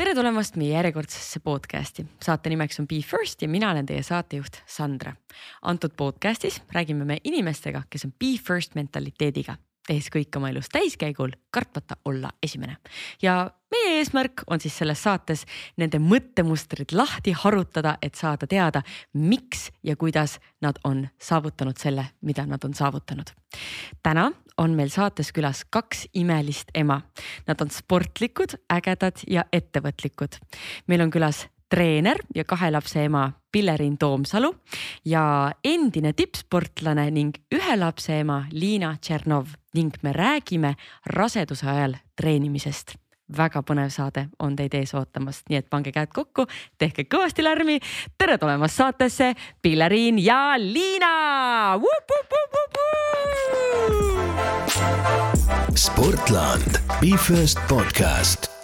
[0.00, 2.06] tere tulemast meie järjekordsesse podcast'i.
[2.24, 5.12] saate nimeks on Be First ja mina olen teie saatejuht Sandra.
[5.62, 9.58] antud podcast'is räägime me inimestega, kes on Be First mentaliteediga,
[9.90, 12.76] tehes kõik oma elus täiskäigul, kartmata olla esimene.
[13.22, 15.44] ja meie eesmärk on siis selles saates
[15.80, 18.82] nende mõttemustrid lahti harutada, et saada teada,
[19.12, 23.34] miks ja kuidas nad on saavutanud selle, mida nad on saavutanud.
[24.02, 27.00] täna on meil saates külas kaks imelist ema.
[27.46, 30.38] Nad on sportlikud, ägedad ja ettevõtlikud.
[30.86, 34.54] meil on külas treener ja kahe lapse ema Pilleriin Toomsalu
[35.04, 40.74] ja endine tippsportlane ning ühe lapse ema Liina Tšernov ning me räägime
[41.06, 42.96] raseduse ajal treenimisest
[43.36, 46.46] väga põnev saade on teid ees ootamas, nii et pange käed kokku,
[46.78, 47.78] tehke kõvasti lärmi.
[48.18, 51.78] tere tulemast saatesse, Pilleriin ja Liina.
[55.74, 58.59] sportland, Be First podcast.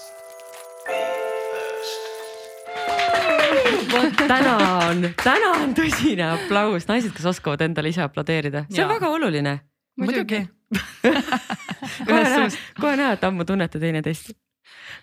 [4.27, 4.55] Täna
[4.87, 8.95] on, täna on tõsine aplaus, naised, kes oskavad endale ise aplodeerida, see on Jaa.
[8.97, 9.59] väga oluline.
[10.01, 10.43] muidugi.
[12.09, 12.49] kohe näha,
[12.81, 14.33] kohe näha, et ammu tunnete teineteist.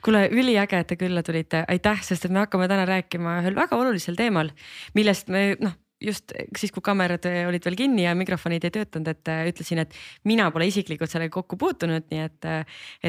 [0.03, 3.79] kuule, üliäge, et te külla tulite, aitäh, sest et me hakkame täna rääkima ühel väga
[3.79, 4.51] olulisel teemal,
[4.97, 9.33] millest me noh, just siis, kui kaamerad olid veel kinni ja mikrofonid ei töötanud, et
[9.53, 9.95] ütlesin, et
[10.27, 12.49] mina pole isiklikult sellega kokku puutunud, nii et,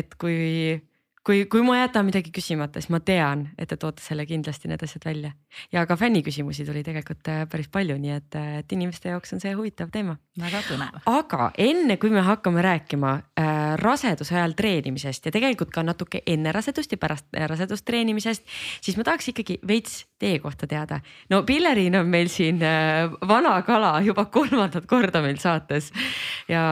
[0.03, 0.77] et kui
[1.25, 4.83] kui, kui ma jätan midagi küsimata, siis ma tean, et te toote selle kindlasti need
[4.84, 5.33] asjad välja
[5.72, 9.55] ja ka fänniküsimusi tuli tegelikult äh, päris palju, nii et, et inimeste jaoks on see
[9.56, 11.00] huvitav teema väga põnev.
[11.11, 16.52] aga enne kui me hakkame rääkima äh, raseduse ajal treenimisest ja tegelikult ka natuke enne
[16.52, 18.45] rasedust ja pärast äh, rasedust treenimisest,
[18.84, 21.00] siis ma tahaks ikkagi veits teie kohta teada.
[21.30, 25.92] no Pilleriin on meil siin äh, vana kala juba kolmandat korda meil saates
[26.48, 26.64] ja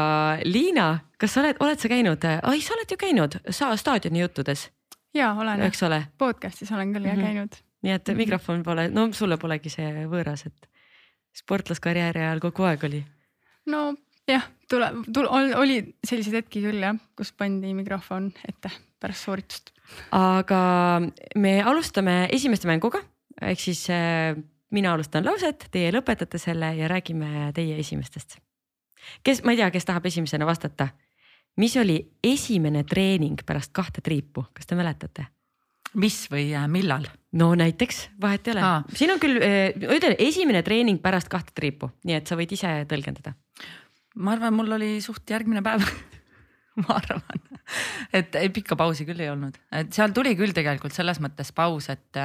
[0.44, 4.64] Liina, kas sa oled, oled sa käinud, ai, sa oled ju käinud sa staadioni juttudes,
[5.14, 7.22] ja olen jah, eks ole, podcast'is olen küll ja Mhm.
[7.28, 7.58] käinud.
[7.82, 10.68] nii et mikrofon pole, no sulle polegi see võõras, et
[11.36, 13.02] sportlaskarjääri ajal kogu aeg oli
[13.72, 13.94] no
[14.28, 15.76] jah, tule, tule, oli
[16.06, 18.70] selliseid hetki küll jah, kus pandi mikrofon ette
[19.02, 19.72] pärast sooritust.
[20.16, 20.62] aga
[21.36, 23.02] me alustame esimeste mänguga
[23.42, 24.36] ehk siis äh,
[24.72, 28.38] mina alustan lauset, teie lõpetate selle ja räägime teie esimestest.
[29.24, 30.88] kes, ma ei tea, kes tahab esimesena vastata.
[31.60, 35.28] Mis oli esimene treening pärast kahte triipu, kas te mäletate?
[36.00, 37.06] mis või äh, millal?
[37.36, 38.64] no näiteks, vahet ei ole
[38.96, 39.40] siin on küll,
[39.96, 43.34] ütlen esimene treening pärast kahte triipu, nii et sa võid ise tõlgendada.
[44.16, 45.84] ma arvan, mul oli suht järgmine päev.
[46.82, 47.42] ma arvan,
[48.16, 51.90] et ei pikka pausi küll ei olnud, et seal tuli küll tegelikult selles mõttes paus,
[51.92, 52.20] et,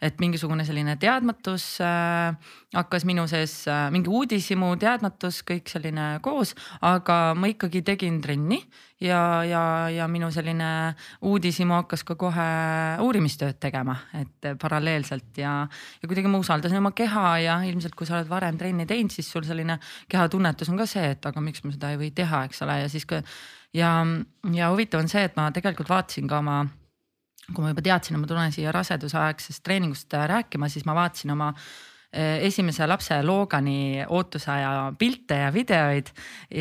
[0.00, 2.32] et mingisugune selline teadmatus äh,
[2.74, 6.54] hakkas minu sees äh,, mingi uudishimu, teadmatus, kõik selline koos,
[6.86, 8.62] aga ma ikkagi tegin trenni
[9.04, 9.62] ja, ja,
[9.92, 10.70] ja minu selline
[11.28, 12.48] uudishimu hakkas ka kohe
[13.04, 15.54] uurimistööd tegema, et paralleelselt ja,
[16.00, 19.28] ja kuidagi ma usaldasin oma keha ja ilmselt, kui sa oled varem trenni teinud, siis
[19.28, 19.78] sul selline
[20.10, 22.92] kehatunnetus on ka see, et aga miks ma seda ei või teha, eks ole, ja
[22.92, 23.20] siis ka
[23.76, 23.94] ja,
[24.54, 26.62] ja huvitav on see, et ma tegelikult vaatasin ka oma
[27.54, 31.34] kui ma juba teadsin, et ma tulen siia rasedusaegsest treeningust äh, rääkima, siis ma vaatasin
[31.34, 36.12] oma äh, esimese lapse Logani ootusaja pilte ja videoid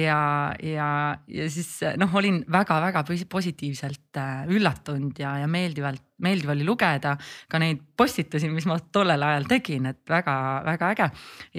[0.01, 0.19] ja,
[0.63, 0.89] ja,
[1.27, 7.15] ja siis äh, noh, olin väga-väga posi- positiivselt üllatunud ja, ja meeldivalt, meeldiv oli lugeda
[7.49, 11.09] ka neid postitusi, mis ma tollel ajal tegin, et väga-väga äge.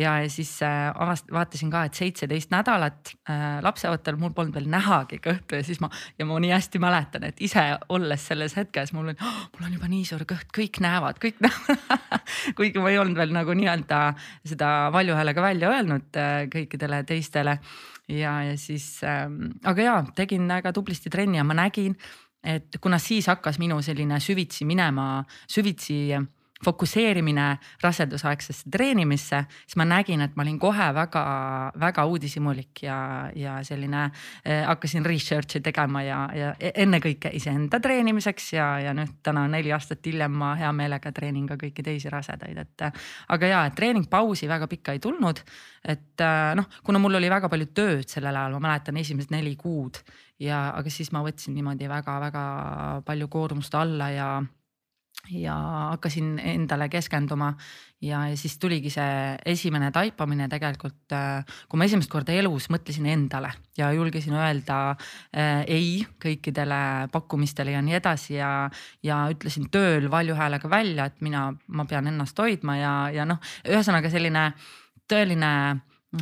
[0.01, 5.21] ja siis äh, avast-, vaatasin ka, et seitseteist nädalat äh, lapseootel, mul polnud veel nähagi
[5.25, 9.13] kõhtu ja siis ma ja ma nii hästi mäletan, et ise olles selles hetkes mul
[9.13, 11.87] on oh,, mul on juba nii suur kõht, kõik näevad, kõik näevad.
[12.59, 14.03] kuigi ma ei olnud veel nagu nii-öelda
[14.47, 17.59] seda valju häälega välja öelnud äh, kõikidele teistele
[18.11, 21.97] ja, ja siis ähm,, aga ja tegin väga tublisti trenni ja ma nägin,
[22.45, 26.19] et kuna siis hakkas minu selline süvitsi minema, süvitsi
[26.65, 32.99] fokusseerimine rasedusaegsesse treenimisse, siis ma nägin, et ma olin kohe väga-väga uudishimulik ja,
[33.35, 34.03] ja selline
[34.45, 39.73] eh, hakkasin research'i tegema ja, ja e-, ennekõike iseenda treenimiseks ja, ja nüüd täna neli
[39.73, 42.89] aastat hiljem ma hea meelega treenin ka kõiki teisi rasedaid, et.
[43.29, 45.41] aga ja, et treeningpausi väga pikka ei tulnud,
[45.89, 49.57] et eh, noh, kuna mul oli väga palju tööd sellel ajal, ma mäletan esimesed neli
[49.57, 50.05] kuud
[50.41, 52.45] ja, aga siis ma võtsin niimoodi väga-väga
[53.07, 54.31] palju koormust alla ja
[55.29, 55.55] ja
[55.91, 57.55] hakkasin endale keskenduma.
[58.01, 61.13] Ja, ja siis tuligi see esimene taipamine tegelikult,
[61.69, 65.91] kui ma esimest korda elus mõtlesin endale ja julgesin öelda äh, ei
[66.25, 68.71] kõikidele pakkumistele ja nii edasi ja,
[69.05, 73.43] ja ütlesin tööl valju häälega välja, et mina, ma pean ennast hoidma ja, ja noh,
[73.69, 74.49] ühesõnaga selline
[75.11, 75.53] tõeline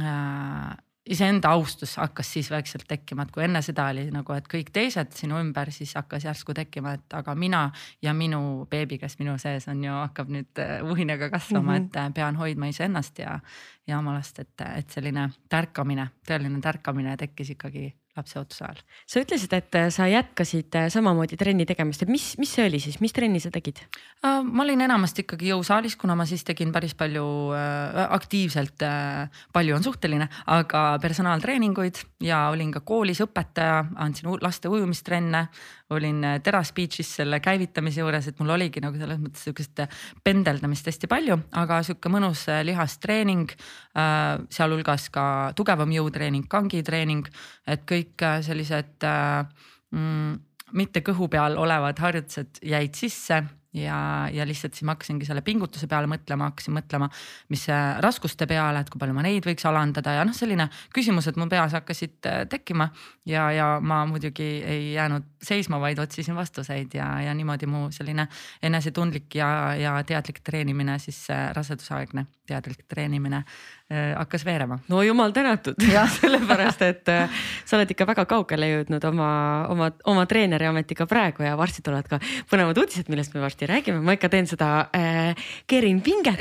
[0.02, 0.74] äh,
[1.08, 5.14] iseenda austus hakkas siis vaikselt tekkima, et kui enne seda oli nagu, et kõik teised
[5.16, 7.62] sinu ümber, siis hakkas järsku tekkima, et aga mina
[8.04, 12.08] ja minu beebi, kes minu sees on ju, hakkab nüüd vuhinaga kasvama mm, -hmm.
[12.08, 13.38] et pean hoidma iseennast ja,
[13.86, 18.82] ja oma last, et, et selline tärkamine, tõeline tärkamine tekkis ikkagi lapseootuse ajal.
[19.06, 22.80] sa ütlesid, et äh, sa jätkasid äh, samamoodi trenni tegemist, et mis, mis see oli
[22.82, 23.80] siis, mis trenni sa tegid?
[24.24, 27.24] Äh, ma olin enamasti ikkagi jõusaalis, kuna ma siis tegin päris palju
[27.56, 34.70] äh, aktiivselt äh,, palju on suhteline, aga personaaltreeninguid ja olin ka koolis õpetaja, andsin laste
[34.72, 35.46] ujumistrenne,
[35.94, 39.86] olin Teras Beach'is selle käivitamise juures, et mul oligi nagu selles mõttes sihukest
[40.24, 45.24] pendeldamist hästi palju, aga sihuke mõnus lihastreening äh,, sealhulgas ka
[45.56, 47.28] tugevam jõutreening, kangitreening,
[47.68, 48.07] et kõik
[48.46, 49.44] sellised äh,
[49.90, 50.38] mm,
[50.78, 55.88] mitte kõhu peal olevad harjutused jäid sisse ja, ja lihtsalt siis ma hakkasingi selle pingutuse
[55.90, 57.08] peale mõtlema, hakkasin mõtlema,
[57.52, 57.66] mis
[58.04, 61.76] raskuste peale, et kui palju ma neid võiks alandada ja noh, selline küsimused mu peas
[61.76, 62.88] hakkasid äh, tekkima.
[63.28, 68.28] ja, ja ma muidugi ei jäänud seisma, vaid otsisin vastuseid ja, ja niimoodi mu selline
[68.62, 74.78] enesetundlik ja, ja teadlik treenimine siis äh, rasedusaegne teadlik treenimine äh, hakkas veerema.
[74.88, 75.78] no jumal tänatud
[76.18, 79.30] sellepärast et äh, sa oled ikka väga kaugele jõudnud oma,
[79.72, 84.02] oma, oma treeneri ametiga praegu ja varsti tulevad ka põnevad uudised, millest me varsti räägime,
[84.04, 86.40] ma ikka teen seda äh,, keerin pinget,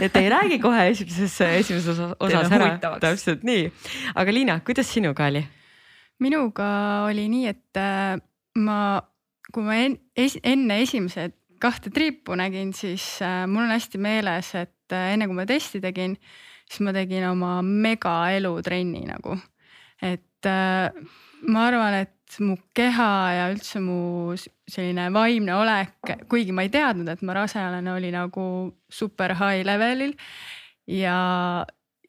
[0.00, 3.68] et ei räägi kohe esimeses, esimeses osas ära, täpselt nii.
[4.14, 5.44] aga Liina, kuidas sinuga oli?
[6.22, 6.66] minuga
[7.08, 8.20] oli nii, et äh,
[8.60, 8.78] ma,
[9.52, 11.34] kui ma enne esimesed
[11.64, 15.80] kahte triipu nägin, siis äh, mul on hästi meeles, et äh, enne kui ma testi
[15.82, 16.16] tegin,
[16.68, 19.38] siis ma tegin oma mega elutrenni nagu.
[20.02, 20.90] et äh,
[21.48, 27.08] ma arvan, et mu keha ja üldse mu selline vaimne olek, kuigi ma ei teadnud,
[27.08, 28.46] et ma rase olen, oli nagu
[28.90, 30.14] super high level'il
[30.90, 31.18] ja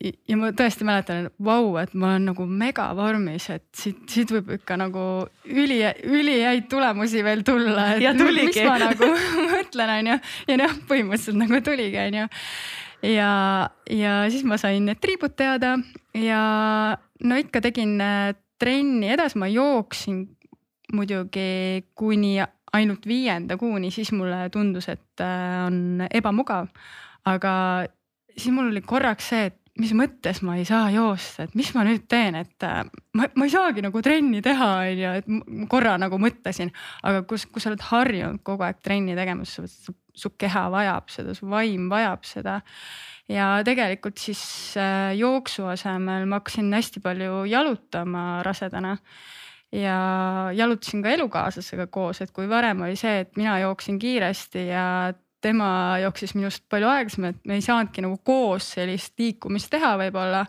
[0.03, 4.51] ja ma tõesti mäletan, et vau, et ma olen nagu megavormis, et siit, siit võib
[4.57, 5.03] ikka nagu
[5.47, 7.93] üli, ülihäid tulemusi veel tulla.
[8.01, 8.51] ja tuligi.
[8.51, 9.11] mis ma nagu
[9.53, 10.17] mõtlen, onju.
[10.51, 12.27] ja noh, põhimõtteliselt nagu tuligi, onju.
[13.11, 13.31] ja,
[13.91, 15.77] ja siis ma sain need triibud teada
[16.17, 16.41] ja
[17.23, 20.25] no ikka tegin äh, trenni edasi, ma jooksin
[20.93, 22.37] muidugi kuni
[22.75, 26.67] ainult viienda kuuni, siis mulle tundus, et äh, on ebamugav.
[27.25, 27.53] aga
[28.35, 31.83] siis mul oli korraks see, et mis mõttes ma ei saa joosta, et mis ma
[31.87, 32.81] nüüd teen, et äh,
[33.17, 36.71] ma, ma ei saagi nagu trenni teha, on ju, et korra nagu mõtlesin,
[37.03, 41.11] aga kus, kus sa oled harjunud kogu aeg trenni tegema, siis su, su keha vajab
[41.11, 42.61] seda, su vaim vajab seda.
[43.27, 44.41] ja tegelikult siis
[44.77, 48.95] äh, jooksu asemel ma hakkasin hästi palju jalutama rasedana
[49.75, 49.97] ja
[50.55, 54.85] jalutasin ka elukaaslasega koos, et kui varem oli see, et mina jooksin kiiresti ja
[55.45, 55.69] tema
[56.01, 60.45] jooksis minust palju aeglasemalt, me ei saanudki nagu koos sellist liikumist teha võib-olla.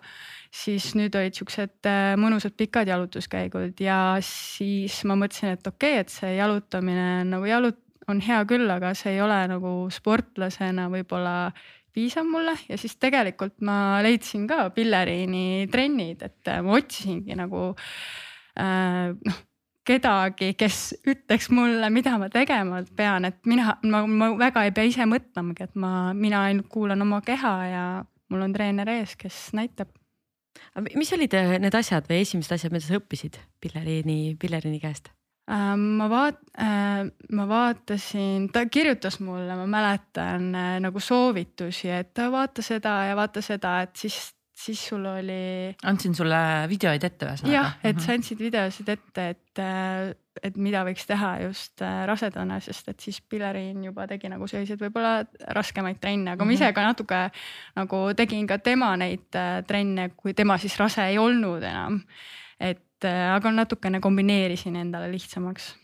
[0.57, 6.05] siis nüüd olid siuksed äh, mõnusad pikad jalutuskäigud ja siis ma mõtlesin, et okei okay,,
[6.07, 11.51] et see jalutamine nagu jalut-, on hea küll, aga see ei ole nagu sportlasena võib-olla
[11.97, 17.69] piisav mulle ja siis tegelikult ma leidsin ka Pilleriini trennid, et ma otsisingi nagu
[18.57, 19.45] äh, noh
[19.87, 24.89] kedagi, kes ütleks mulle, mida ma tegema pean, et mina, ma, ma väga ei pea
[24.89, 27.85] ise mõtlemagi, et ma, mina ainult kuulan oma keha ja
[28.33, 29.93] mul on treener ees, kes näitab.
[30.95, 35.13] mis olid äh, need asjad või esimesed asjad, mida sa õppisid Pilleriini, Pilleriini käest?
[35.51, 37.07] Äh, ma vaat-, äh,
[37.39, 40.51] ma vaatasin, ta kirjutas mulle, ma mäletan
[40.83, 44.19] nagu soovitusi, et vaata seda ja vaata seda, et siis
[44.57, 45.75] siis sul oli.
[45.85, 47.53] andsin sulle videoid ette ühesõnaga.
[47.53, 49.63] jah, et sa andsid videosid ette, et,
[50.49, 54.81] et mida võiks teha just äh, rasedana, sest et siis Pilleriin juba tegi nagu selliseid
[54.81, 55.19] võib-olla
[55.59, 57.23] raskemaid trenne, aga ma ise ka natuke
[57.77, 62.01] nagu tegin ka tema neid äh, trenne, kui tema siis rase ei olnud enam.
[62.61, 65.75] et äh, aga natukene kombineerisin endale lihtsamaks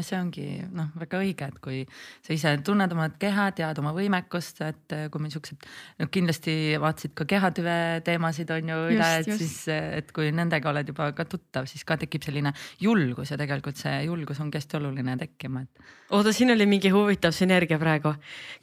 [0.00, 1.82] see ongi noh, väga õige, et kui
[2.24, 5.66] sa ise tunned oma keha, tead oma võimekust, et kui meil siuksed,
[6.00, 7.74] no kindlasti vaatasid ka kehatüve
[8.06, 9.44] teemasid on ju üle, et just.
[9.44, 13.80] siis, et kui nendega oled juba ka tuttav, siis ka tekib selline julgus ja tegelikult
[13.80, 15.92] see julgus ongi hästi oluline tekkima, et.
[16.16, 18.14] oota, siin oli mingi huvitav sünergia praegu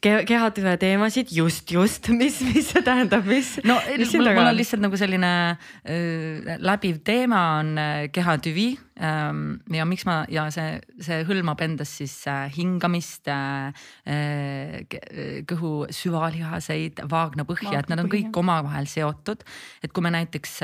[0.01, 0.23] Ke.
[0.25, 3.59] kehatüve teemasid just, just, mis, mis see tähendab, mis?
[3.67, 9.59] no mis mul, mul on lihtsalt nagu selline äh, läbiv teema on äh, kehatüvi ähm,
[9.73, 13.71] ja miks ma ja see, see hõlmab endas siis äh, hingamist, äh,
[14.09, 19.43] äh, kõhu süvalihaseid, vaagnapõhja, et nad on kõik omavahel seotud.
[19.83, 20.59] et kui me näiteks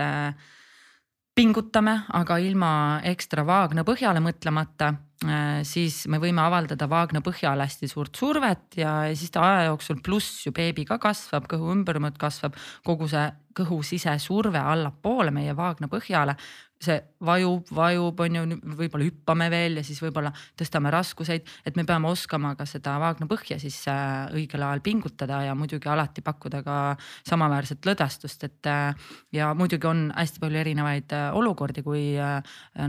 [1.36, 2.72] pingutame, aga ilma
[3.12, 4.94] ekstra vaagnapõhjale mõtlemata
[5.28, 10.00] äh, siis me võime avaldada vaagna põhjale hästi suurt survet ja siis ta aja jooksul
[10.04, 12.56] pluss ju beebi ka kasvab, kõhu ümbermõõt kasvab,
[12.88, 16.38] kogu see kõhu sisesurve allapoole meie vaagna põhjale
[16.82, 18.44] see vajub, vajub, on ju,
[18.78, 23.28] võib-olla hüppame veel ja siis võib-olla tõstame raskuseid, et me peame oskama ka seda vaagna
[23.32, 26.80] põhja siis äh, õigel ajal pingutada ja muidugi alati pakkuda ka
[27.28, 28.62] samaväärset lõdvestust, et.
[28.72, 32.04] Äh, ja muidugi on hästi palju erinevaid äh, olukordi, kui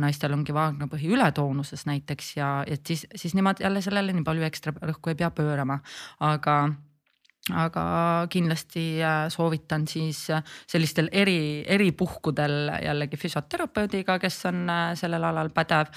[0.03, 4.75] naistel ongi vaagnapõhi ületoonuses näiteks ja et siis, siis nemad jälle sellele nii palju ekstra
[4.77, 5.79] rõhku ei pea pöörama,
[6.27, 6.57] aga
[7.55, 15.25] aga kindlasti äh, soovitan siis äh, sellistel eri, eripuhkudel jällegi füsioterapeudiga, kes on äh, sellel
[15.25, 15.93] alal pädev.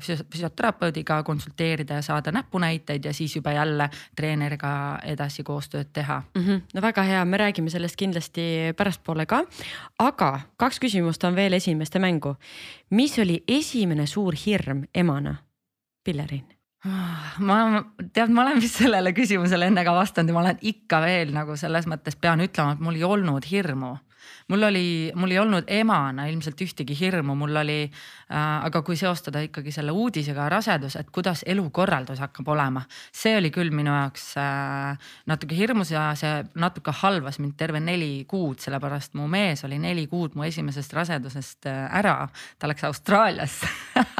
[0.00, 6.42] füsioterapeudiga konsulteerida ja saada näpunäiteid ja siis juba jälle treeneriga edasi koostööd teha mm.
[6.46, 6.60] -hmm.
[6.74, 9.44] no väga hea, me räägime sellest kindlasti pärastpoole ka.
[9.98, 12.36] aga kaks küsimust on veel esimeste mängu.
[12.90, 15.36] mis oli esimene suur hirm emana,
[16.04, 16.59] Pillerin?
[16.84, 17.56] Ma
[18.14, 21.56] tead, ma olen vist sellele küsimusele enne ka vastanud ja ma olen ikka veel nagu
[21.60, 23.96] selles mõttes pean ütlema, et mul ei olnud hirmu
[24.50, 29.42] mul oli, mul ei olnud emana ilmselt ühtegi hirmu, mul oli äh,, aga kui seostada
[29.46, 32.82] ikkagi selle uudisega rasedus, et kuidas elukorraldus hakkab olema,
[33.14, 38.24] see oli küll minu jaoks äh, natuke hirmus ja see natuke halvas mind terve neli
[38.30, 42.16] kuud, sellepärast mu mees oli neli kuud mu esimesest rasedusest äh, ära,
[42.58, 43.70] ta läks Austraaliasse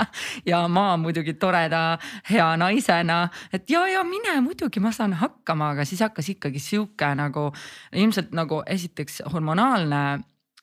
[0.51, 1.99] ja ma muidugi toreda
[2.31, 7.11] hea naisena, et ja, ja mine muidugi, ma saan hakkama, aga siis hakkas ikkagi sihuke
[7.19, 7.51] nagu
[7.99, 10.20] ilmselt nagu esiteks hormonaalne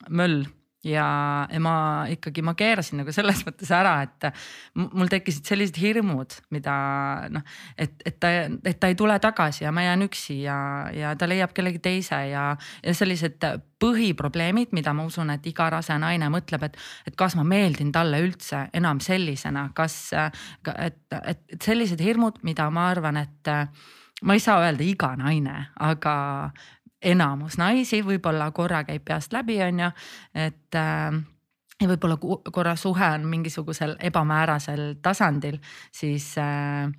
[0.08, 0.46] möll.
[0.86, 4.28] Ja, ja ma ikkagi, ma keerasin nagu selles mõttes ära, et
[4.78, 6.74] mul tekkisid sellised hirmud, mida
[7.34, 7.42] noh,
[7.74, 10.60] et, et ta, et ta ei tule tagasi ja ma jään üksi ja,
[10.94, 12.44] ja ta leiab kellegi teise ja,
[12.84, 13.42] ja sellised
[13.82, 16.78] põhiprobleemid, mida ma usun, et iga rase naine mõtleb, et,
[17.10, 22.70] et kas ma meeldin talle üldse enam sellisena, kas, et, et, et sellised hirmud, mida
[22.70, 23.56] ma arvan, et
[24.22, 26.14] ma ei saa öelda iga naine, aga
[27.02, 29.90] enamus naisi võib-olla korra käib peast läbi, on ju,
[30.34, 31.20] et äh,
[31.78, 32.18] ja võib-olla
[32.50, 35.60] korra suhe on mingisugusel ebamäärasel tasandil,
[35.94, 36.90] siis äh,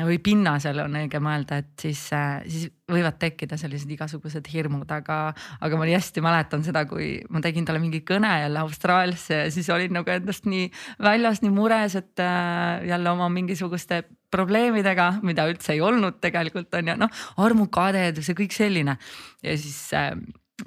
[0.00, 5.18] või pinnasel on õige mõelda, et siis, äh, siis võivad tekkida sellised igasugused hirmud, aga,
[5.60, 9.52] aga ma nii hästi mäletan seda, kui ma tegin talle mingi kõne jälle Austraaliasse ja
[9.52, 10.70] siis olin nagu endast nii
[11.02, 16.92] väljas, nii mures, et äh, jälle oma mingisuguste probleemidega, mida üldse ei olnud tegelikult on
[16.92, 18.96] ju, noh armukadedus ja kõik selline.
[19.42, 20.12] ja siis äh,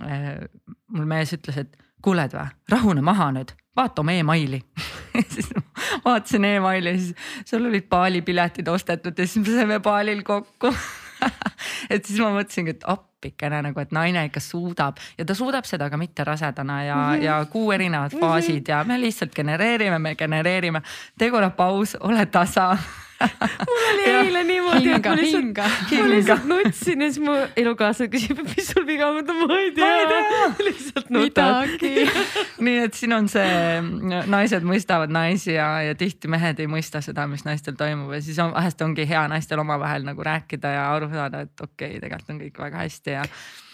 [0.01, 0.31] äh,
[0.93, 4.61] mul mees ütles, et kuuled või, rahune maha nüüd, vaata oma emaili
[5.33, 5.49] siis
[6.05, 10.71] vaatasin emaili ja siis sul olid Bali piletid ostetud ja siis me saime Balil kokku
[11.93, 12.87] et siis ma mõtlesingi, et
[13.25, 17.15] appikene nagu, et naine ikka suudab ja ta suudab seda ka mitte rasedana ja mm,
[17.15, 17.23] -hmm.
[17.23, 20.81] ja kuu erinevad faasid ja me lihtsalt genereerime, me genereerime,
[21.31, 22.77] korra paus, ole tasa
[23.19, 25.59] mul oli eile niimoodi, et ma lihtsalt,
[25.99, 29.71] ma lihtsalt nutsin ja siis mu elukaaslane küsib, et mis sul viga on, ma ei
[29.75, 30.49] tea.
[30.67, 31.75] lihtsalt nutad.
[32.65, 33.81] nii et siin on see,
[34.31, 38.39] naised mõistavad naisi ja, ja tihti mehed ei mõista seda, mis naistel toimub ja siis
[38.43, 42.35] on, vahest ongi hea naistel omavahel nagu rääkida ja aru saada, et okei okay,, tegelikult
[42.35, 43.23] on kõik väga hästi ja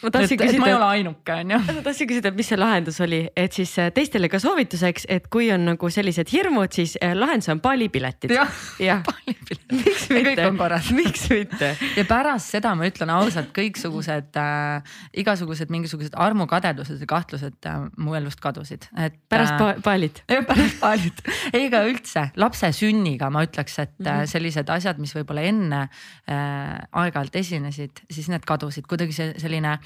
[0.02, 0.62] ma tahtsin küsida.
[0.62, 1.60] ma ei ole ainuke, on ju.
[1.78, 5.50] ma tahtsin küsida, mis see lahendus oli, et siis äh, teistele ka soovituseks, et kui
[5.54, 8.34] on nagu sellised hirmud, siis äh, lahendus on paalipiletid.
[8.36, 9.00] jah ja.
[9.10, 9.76] paalipiletid.
[9.86, 10.26] miks mitte?
[10.30, 10.92] kõik on korras.
[10.96, 11.72] miks mitte?
[11.98, 18.16] ja pärast seda ma ütlen ausalt, kõiksugused äh,, igasugused mingisugused armukadedused ja kahtlused äh, mu
[18.18, 19.18] elust kadusid, et.
[19.32, 20.24] pärast pa paalit?
[20.32, 21.24] jah, pärast paalit.
[21.52, 24.32] ei, ega üldse lapse sünniga ma ütleks, et mm -hmm.
[24.34, 29.78] sellised asjad, mis võib-olla enne äh, aeg-ajalt esinesid, siis need kadusid kuidagi see selline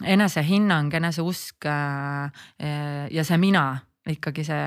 [0.00, 2.30] enesehinnang, eneseusk äh,
[2.62, 3.66] äh, ja see mina
[4.08, 4.64] ikkagi see,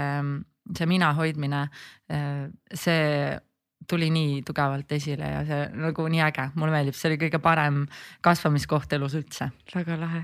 [0.77, 1.65] see mina hoidmine,
[2.11, 3.33] äh, see
[3.89, 7.83] tuli nii tugevalt esile ja see nagu nii äge, mulle meeldib, see oli kõige parem
[8.25, 9.51] kasvamiskoht elus üldse.
[9.73, 10.23] väga lahe.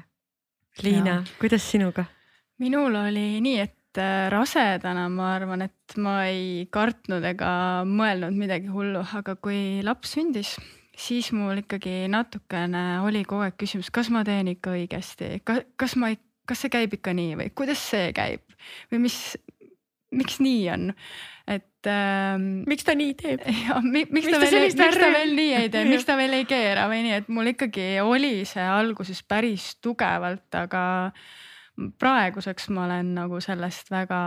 [0.85, 2.05] Liina, kuidas sinuga?
[2.61, 3.99] minul oli nii, et
[4.31, 7.49] rasedana ma arvan, et ma ei kartnud ega
[7.89, 10.55] mõelnud midagi hullu, aga kui laps sündis
[11.01, 16.11] siis mul ikkagi natukene oli kogu aeg küsimus, kas ma teen ikka õigesti, kas ma,
[16.47, 18.45] kas see käib ikka nii või kuidas see käib
[18.91, 19.17] või mis,
[20.15, 20.89] miks nii on,
[21.49, 22.63] et ähm,.
[22.69, 23.45] miks ta nii teeb?
[23.95, 26.87] miks, miks ta veel, miks ta veel nii ei tee, miks ta veel ei keera
[26.91, 30.83] või nii, et mul ikkagi oli see alguses päris tugevalt, aga
[32.01, 34.19] praeguseks ma olen nagu sellest väga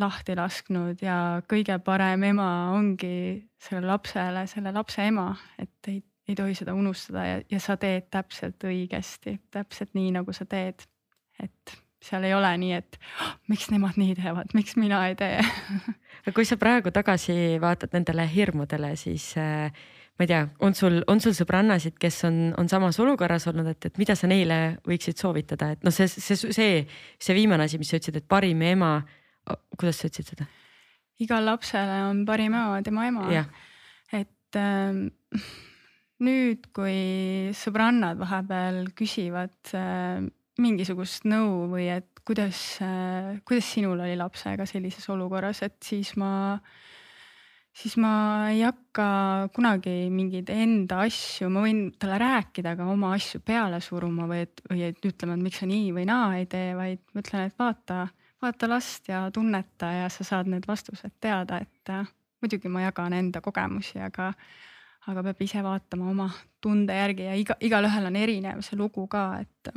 [0.00, 5.30] lahti lasknud ja kõige parem ema ongi sellele lapsele, selle lapse ema,
[5.62, 10.34] et ei ei tohi seda unustada ja, ja sa teed täpselt õigesti, täpselt nii, nagu
[10.36, 10.86] sa teed.
[11.40, 15.40] et seal ei ole nii, et oh, miks nemad nii teevad, miks mina ei tee
[16.24, 19.68] aga kui sa praegu tagasi vaatad nendele hirmudele, siis äh,
[20.20, 23.88] ma ei tea, on sul, on sul sõbrannasid, kes on, on samas olukorras olnud, et,
[23.88, 26.82] et mida sa neile võiksid soovitada, et noh, see, see, see,
[27.20, 28.98] see viimane asi, mis sa ütlesid, et parim ema,
[29.76, 30.48] kuidas sa ütlesid seda?
[31.20, 33.42] igal lapsele on parim ema tema ema.
[34.16, 35.40] et äh,
[36.24, 40.20] nüüd, kui sõbrannad vahepeal küsivad äh,
[40.60, 46.58] mingisugust nõu või et kuidas äh,, kuidas sinul oli lapsega sellises olukorras, et siis ma,
[47.72, 48.12] siis ma
[48.52, 49.08] ei hakka
[49.56, 54.64] kunagi mingeid enda asju, ma võin talle rääkida, aga oma asju peale suruma või et,
[54.70, 57.60] või et ütlema, et miks sa nii või naa ei tee, vaid ma ütlen, et
[57.60, 58.06] vaata,
[58.44, 62.08] vaata last ja tunneta ja sa saad need vastused teada, et äh,
[62.44, 64.32] muidugi ma jagan enda kogemusi, aga
[65.08, 66.28] aga peab ise vaatama oma
[66.60, 69.72] tunde järgi ja iga, igalühel on erinev see lugu ka, et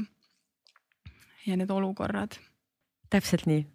[1.45, 2.37] ja need olukorrad.
[3.09, 3.65] täpselt nii.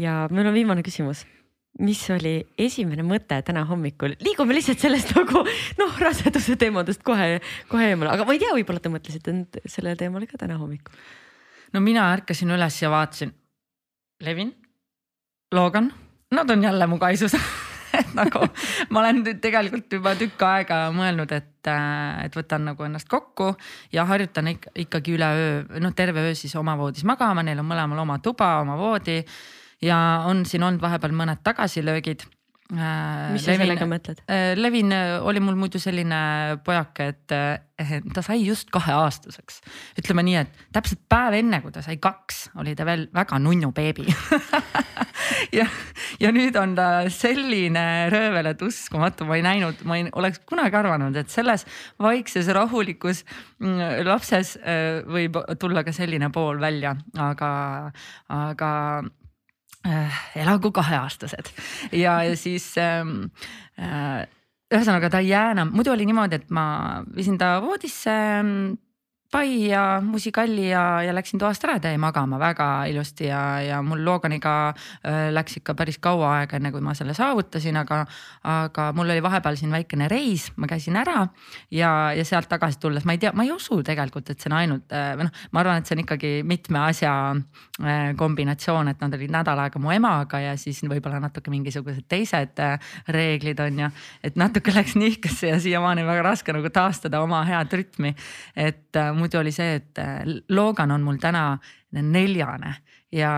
[0.00, 1.24] ja meil on viimane küsimus.
[1.78, 5.42] mis oli esimene mõte täna hommikul, liigume lihtsalt sellest nagu
[5.80, 9.34] noh, raseduse teemadest kohe, kohe eemale, aga ma ei tea, võib-olla te mõtlesite
[9.66, 10.94] sellele teemale ka täna hommikul.
[11.74, 13.34] no mina ärkasin üles ja vaatasin.
[14.22, 14.54] Levin,
[15.52, 15.90] Logan,
[16.30, 17.34] nad on jälle mu kaisus
[17.98, 18.44] et nagu
[18.90, 23.52] ma olen tegelikult juba tükk aega mõelnud, et, äh, et võtan nagu ennast kokku
[23.92, 27.68] ja harjutan ikka, ikkagi üle öö, noh terve öö siis oma voodis magama, neil on
[27.70, 29.22] mõlemal oma tuba, oma voodi.
[29.82, 32.24] ja on siin olnud vahepeal mõned tagasilöögid
[32.72, 34.22] mis sa sellega mõtled?
[34.24, 37.34] Äh, Levin äh, oli mul muidu selline pojake, et
[38.14, 39.58] ta sai just kaheaastaseks.
[40.00, 43.68] ütleme nii, et täpselt päev enne, kui ta sai kaks, oli ta veel väga nunnu
[43.76, 44.06] beebi
[45.58, 45.66] ja,
[46.22, 50.78] ja nüüd on ta selline röövel, et uskumatu, ma ei näinud, ma ei oleks kunagi
[50.80, 51.66] arvanud, et selles
[52.00, 53.24] vaikses rahulikus
[53.58, 54.54] mm, lapses
[55.04, 57.52] võib tulla ka selline pool välja, aga,
[58.32, 58.72] aga
[59.86, 61.52] äh, elagu kaheaastased.
[61.92, 63.30] Ja, ja siis ähm,
[63.78, 64.24] äh,
[64.74, 68.14] ühesõnaga ta ei jää enam, muidu oli niimoodi, et ma viisin ta voodisse
[69.34, 73.80] pai ja musikalli ja, ja läksin toast ära ja jäi magama väga ilusti ja, ja
[73.82, 78.04] mul Loganiga äh, läks ikka päris kaua aega, enne kui ma selle saavutasin, aga,
[78.46, 81.24] aga mul oli vahepeal siin väikene reis, ma käisin ära
[81.74, 84.56] ja, ja sealt tagasi tulles ma ei tea, ma ei usu tegelikult, et see on
[84.60, 89.02] ainult äh, või noh, ma arvan, et see on ikkagi mitme asja äh, kombinatsioon, et
[89.02, 92.62] nad olid nädal aega mu emaga ja siis võib-olla natuke mingisugused teised
[93.10, 93.90] reeglid on ju,
[94.30, 98.14] et natuke läks nihkesse ja siiamaani väga raske nagu taastada oma head rütmi,
[98.54, 100.20] et muidu oli see, et äh,
[100.52, 101.54] Logan on mul täna
[101.94, 102.76] neljane
[103.12, 103.32] ja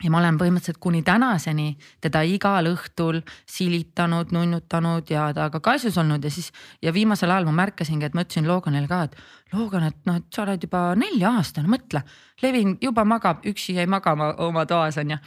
[0.00, 6.24] ja ma olen põhimõtteliselt kuni tänaseni teda igal õhtul silitanud, nunnutanud ja temaga kaisus olnud
[6.24, 6.48] ja siis
[6.82, 9.18] ja viimasel ajal ma märkasingi, et ma ütlesin Loganile ka, et
[9.52, 12.00] Logan, et noh, et sa oled juba nelja aastane, mõtle.
[12.40, 15.20] Levin juba magab, üksi jäi magama oma toas on ju ja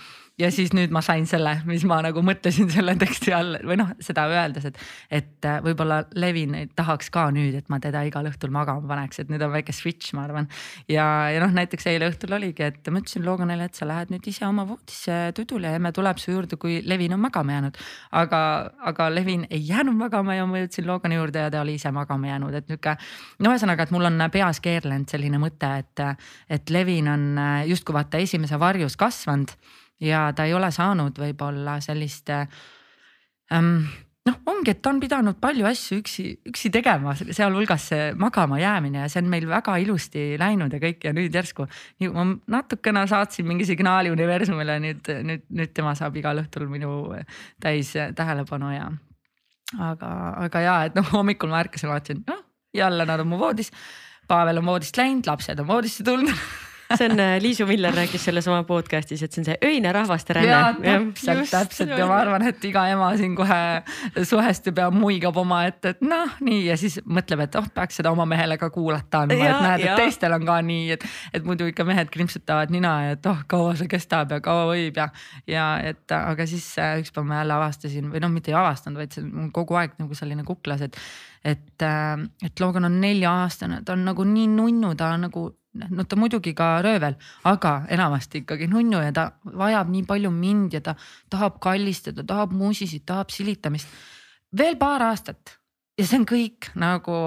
[0.54, 4.26] siis nüüd ma sain selle, mis ma nagu mõtlesin selle teksti all või noh, seda
[4.32, 4.80] öeldes, et,
[5.14, 9.30] et äh, võib-olla Levin tahaks ka nüüd, et ma teda igal õhtul magama paneks, et
[9.30, 10.50] nüüd on väike switch, ma arvan.
[10.90, 14.26] ja, ja noh, näiteks eile õhtul oligi, et ma ütlesin Loganile, et sa lähed nüüd
[14.32, 17.78] ise oma voodisse tudule ja emme tuleb su juurde, kui Levin on magama jäänud.
[18.24, 18.42] aga,
[18.90, 22.32] aga Levin ei jäänud magama ja ma jõudsin Logani juurde ja ta oli ise magama
[22.32, 22.98] jäänud, et nihuke.
[23.40, 27.94] no ühesõnaga, et mul on peas keerlenud selline mõte, et, et Levin on äh, justkui
[27.94, 29.54] vaata esimese varjus kasvanud
[30.04, 33.86] ja ta ei ole saanud võib-olla sellist ähm,
[34.28, 39.04] noh, ongi, et ta on pidanud palju asju üksi, üksi tegema, sealhulgas see magama jäämine
[39.04, 41.68] ja see on meil väga ilusti läinud ja kõik ja nüüd järsku.
[42.14, 46.96] ma natukene saatsin mingi signaali universumile, nüüd, nüüd, nüüd tema saab igal õhtul minu
[47.62, 48.90] täis tähelepanu ja.
[49.80, 50.16] aga,
[50.48, 53.72] aga ja, et noh, hommikul ma ärkasin, vaatasin, noh jälle nad on mu voodis.
[54.28, 56.34] Pavel on voodist läinud, lapsed on voodisse tulnud
[56.98, 60.36] see on, äh, Liisu Miller rääkis selles oma podcast'is, et see on see öine rahvaste
[60.36, 60.52] ränne.
[60.84, 61.94] ja täpselt, täpselt.
[61.98, 63.60] ja ma arvan, et iga ema siin kohe
[64.24, 68.28] suhestub ja muigab omaette, et noh, nii ja siis mõtleb, et oh, peaks seda oma
[68.30, 71.88] mehele ka kuulata andma, et näed, et teistel on ka nii, et, et muidu ikka
[71.88, 75.10] mehed krimpsutavad nina ja et oh, kaua see kestab ja kaua võib ja,
[75.50, 79.02] ja et aga siis äh, üks päev ma jälle avastasin või noh, mitte ei avastanud,
[79.02, 81.00] vaid see on kogu aeg nagu selline kuklas, et
[81.44, 86.06] et, äh, et Logan on nelja-aastane, ta on nagu nii nunnu, ta on nagu no
[86.06, 87.16] ta muidugi ka röövel,
[87.50, 90.96] aga enamasti ikkagi nunnu ja ta vajab nii palju mind ja ta
[91.30, 93.88] tahab kallistada, tahab muusisid, tahab silitamist.
[94.58, 95.58] veel paar aastat
[95.98, 97.18] ja see on kõik nagu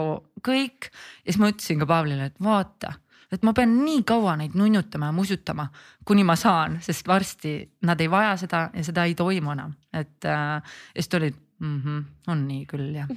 [0.46, 2.92] kõik ja siis ma ütlesin ka Pavlile, et vaata,
[3.32, 5.66] et ma pean nii kaua neid nunnutama ja musutama,
[6.06, 10.24] kuni ma saan, sest varsti nad ei vaja seda ja seda ei toimu enam, et
[10.24, 11.80] äh, ja siis ta oli, mm.
[11.80, 12.04] -hmm.
[12.32, 13.08] on nii küll jah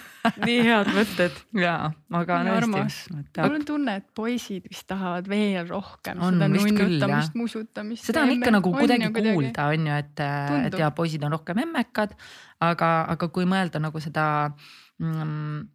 [0.46, 1.38] nii head mõtted.
[1.56, 1.74] ja,
[2.20, 3.14] aga tõesti.
[3.38, 8.04] mul on tunne, et poisid vist tahavad veel rohkem On seda nunnutamist, musutamist.
[8.08, 10.26] seda on ikka nagu kuidagi kuulda, on ju, et,
[10.66, 12.14] et ja poisid on rohkem emmekad.
[12.60, 14.50] aga, aga kui mõelda nagu seda
[14.98, 15.66] mm,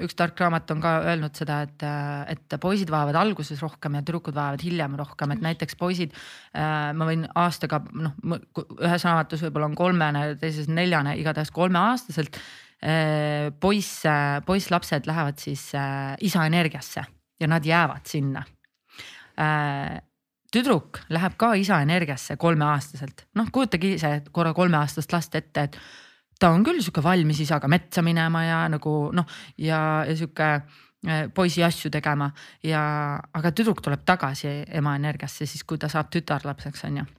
[0.00, 1.84] üks tark raamat on ka öelnud seda, et,
[2.32, 6.14] et poisid vajavad alguses rohkem ja tüdrukud vajavad hiljem rohkem, et näiteks poisid
[6.56, 6.92] äh,.
[6.96, 14.06] ma võin aastaga noh, ühes raamatus võib-olla on kolmene, teises neljane, igatahes kolmeaastaselt äh, poiss,
[14.46, 17.04] poisslapsed lähevad siis äh, isa energiasse
[17.40, 18.44] ja nad jäävad sinna
[20.54, 25.78] tüdruk läheb ka isa energiasse kolmeaastaselt, noh kujutage ise korra kolmeaastast last ette, et
[26.40, 29.26] ta on küll sihuke valmis isaga metsa minema ja nagu noh,
[29.58, 32.30] ja, ja sihuke äh, poisi asju tegema
[32.62, 32.84] ja,
[33.32, 37.10] aga tüdruk tuleb tagasi ema energiasse siis, kui ta saab tütarlapseks, on ju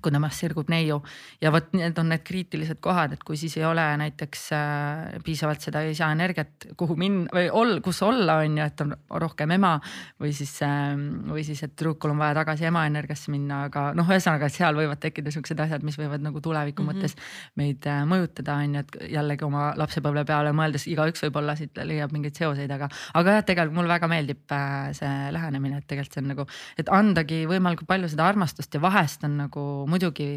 [0.00, 1.00] kui temast sirgub neiu
[1.42, 5.64] ja vot need on need kriitilised kohad, et kui siis ei ole näiteks äh, piisavalt
[5.64, 9.74] seda isa energiat, kuhu minna või ol, kus olla, on ju, et on rohkem ema
[10.22, 10.94] või siis äh,,
[11.28, 14.78] või siis, et tüdrukul on vaja tagasi ema energiasse minna, aga noh, ühesõnaga, et seal
[14.78, 17.02] võivad tekkida siuksed asjad, mis võivad nagu tuleviku mm -hmm.
[17.02, 17.16] mõttes
[17.60, 22.12] meid äh, mõjutada, on ju, et jällegi oma lapsepõlve peale mõeldes igaüks võib-olla siit leiab
[22.12, 26.22] mingeid seoseid, aga, aga jah, tegelikult mulle väga meeldib äh, see lähenemine, et tegelikult see
[26.22, 26.46] on nagu,
[26.78, 30.36] et andagi võimalikult palju seda armastust ja vahest on nagu muidugi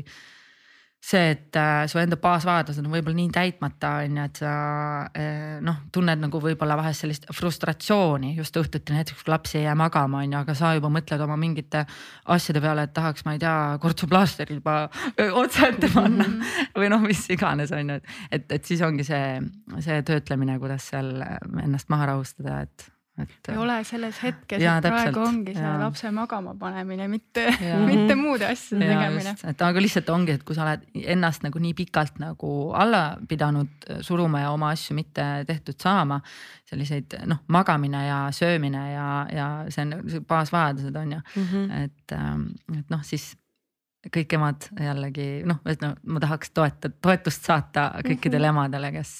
[1.06, 4.54] see, et äh, su enda baasvajadused on võib-olla nii täitmata, on ju, et sa
[5.14, 9.76] äh, noh, tunned nagu võib-olla vahest sellist frustratsiooni just õhtuti näiteks, kui laps ei jää
[9.78, 11.84] magama, on ju, aga sa juba mõtled oma mingite
[12.34, 13.54] asjade peale, et tahaks, ma ei tea,
[13.84, 14.78] kortsuplaasteri juba
[15.44, 16.74] otsa ette panna mm -hmm.
[16.80, 19.30] või noh, mis iganes on ju, et, et, et siis ongi see,
[19.86, 21.14] see töötlemine, kuidas seal
[21.62, 23.50] ennast maha rahustada, et et.
[23.50, 25.78] ei ole selles hetkes, et praegu ongi see jaa.
[25.80, 27.46] lapse magama panemine, mitte,
[27.90, 29.36] mitte muude asjade Ja tegemine.
[29.52, 30.84] et aga lihtsalt ongi, et kui sa oled
[31.16, 36.22] ennast nagu nii pikalt nagu alla pidanud suruma ja oma asju mitte tehtud saama.
[36.66, 41.84] selliseid noh, magamine ja söömine ja, ja see on baasvajadused on ju Mm -hmm.
[41.84, 42.12] et,
[42.80, 43.38] et noh, siis
[44.14, 49.14] kõik emad jällegi noh, et no ma tahaks toetada, toetust saata kõikidele emadele, kes,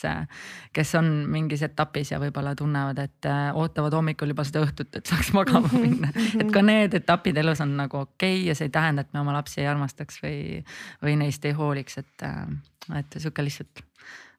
[0.76, 5.10] kes on mingis etapis ja võib-olla tunnevad, et äh, ootavad hommikul juba seda õhtut, et
[5.10, 6.12] saaks magama minna.
[6.40, 9.24] et ka need etapid elus on nagu okei okay ja see ei tähenda, et me
[9.24, 10.40] oma lapsi ei armastaks või,
[11.04, 13.86] või neist ei hooliks, et, äh, et sihuke lihtsalt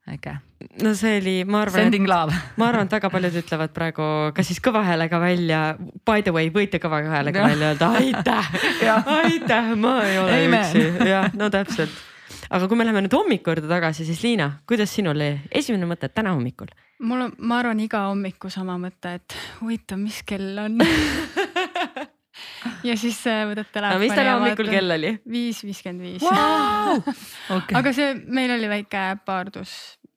[0.07, 0.37] äge.
[0.83, 2.35] no see oli, ma arvan, Sending love.
[2.61, 5.63] ma arvan, et väga paljud ütlevad praegu kas siis kõva häälega välja.
[5.79, 7.53] By the way, võite kõva häälega Jah.
[7.53, 8.51] välja öelda aitäh,
[9.21, 10.67] aitäh, ma ei ole Amen.
[10.67, 12.03] üksi, jah, no täpselt.
[12.51, 16.11] aga kui me läheme nüüd hommiku juurde tagasi, siis Liina, kuidas sinul oli esimene mõte
[16.13, 16.73] täna hommikul?
[17.03, 20.79] mul on, ma arvan, iga hommiku sama mõte, et huvitav, mis kell on
[22.87, 24.03] ja siis äh, võtad no telefoni.
[24.05, 25.13] mis täna hommikul kell oli?
[25.31, 26.27] viis viiskümmend viis.
[27.81, 29.77] Aga see, meil oli väike äpardus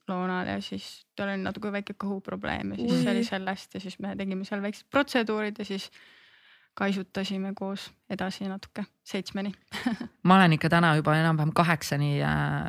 [0.10, 4.00] loonal ja siis tal oli natuke väike kõhuprobleem ja siis see oli sellest ja siis
[4.04, 5.90] me tegime seal väiksed protseduurid ja siis
[6.74, 9.52] kaisutasime koos edasi natuke seitsmeni.
[10.28, 12.12] ma olen ikka täna juba enam-vähem kaheksani,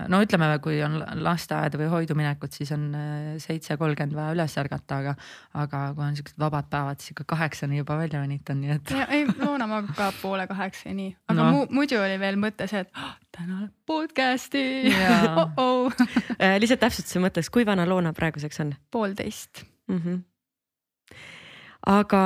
[0.09, 4.57] no ütleme, kui on lasteaeda või hoidu minekut, siis on äh, seitse kolmkümmend vaja üles
[4.61, 5.15] ärgata, aga,
[5.63, 8.95] aga kui on siuksed vabad päevad, siis ikka kaheksani juba välja venitan, nii et.
[9.09, 11.51] ei, Loona magab poole kaheksani, aga No.
[11.55, 15.47] mu, muidu oli veel mõte see, et oh, täna podcast'i Jaa.
[15.65, 16.09] oh -oh.
[16.41, 19.65] Äh, lihtsalt täpsustuse mõtteks, kui vana Loona praeguseks on poolteist.
[19.89, 19.97] mm?
[20.05, 20.19] -hmm.
[21.89, 22.21] Aga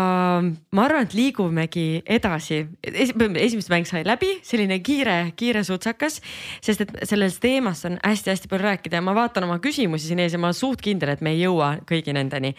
[0.74, 2.64] ma arvan, et liigumegi edasi.
[2.82, 6.20] esimest mäng sai läbi, selline kiire, kiire sutsakas,
[6.64, 10.34] sest et sellest teemast on hästi-hästi palju rääkida ja ma vaatan oma küsimusi siin ees
[10.34, 12.54] ja ma olen suht kindel, et me ei jõua kõigi nendeni.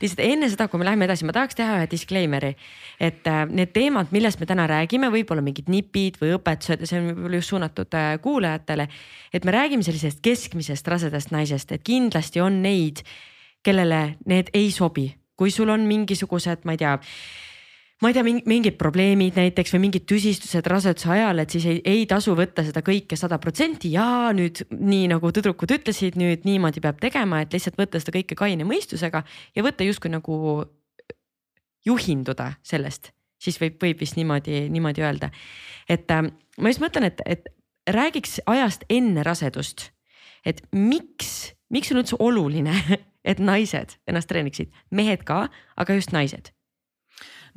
[0.00, 2.54] lihtsalt enne seda, kui me läheme edasi, ma tahaks teha ühe disclaimer'i,
[3.00, 7.10] et äh, need teemad, millest me täna räägime, võib-olla mingid nipid või õpetused see on
[7.10, 8.88] võib-olla just suunatud äh, kuulajatele.
[9.32, 13.02] et me räägime sellisest keskmisest rasedast naisest, et kindlasti on neid,
[13.66, 16.94] kellele need ei sobi kui sul on mingisugused, ma ei tea,
[18.02, 22.06] ma ei tea, mingid probleemid näiteks või mingid tüsistused raseduse ajal, et siis ei, ei
[22.08, 27.00] tasu võtta seda kõike sada protsenti ja nüüd nii nagu tüdrukud ütlesid, nüüd niimoodi peab
[27.02, 29.24] tegema, et lihtsalt võtta seda kõike kaine mõistusega
[29.56, 30.38] ja võtta justkui nagu
[31.86, 35.30] juhinduda sellest, siis võib, võib vist niimoodi, niimoodi öelda.
[35.88, 36.24] et äh,
[36.58, 37.46] ma just mõtlen, et, et
[37.86, 39.90] räägiks ajast enne rasedust,
[40.44, 42.74] et miks, miks on üldse oluline
[43.30, 46.52] et naised ennast treeniksid, mehed ka, aga just naised.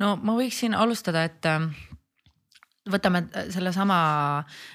[0.02, 1.66] no ma võiksin alustada, et äh,
[2.90, 3.98] võtame sellesama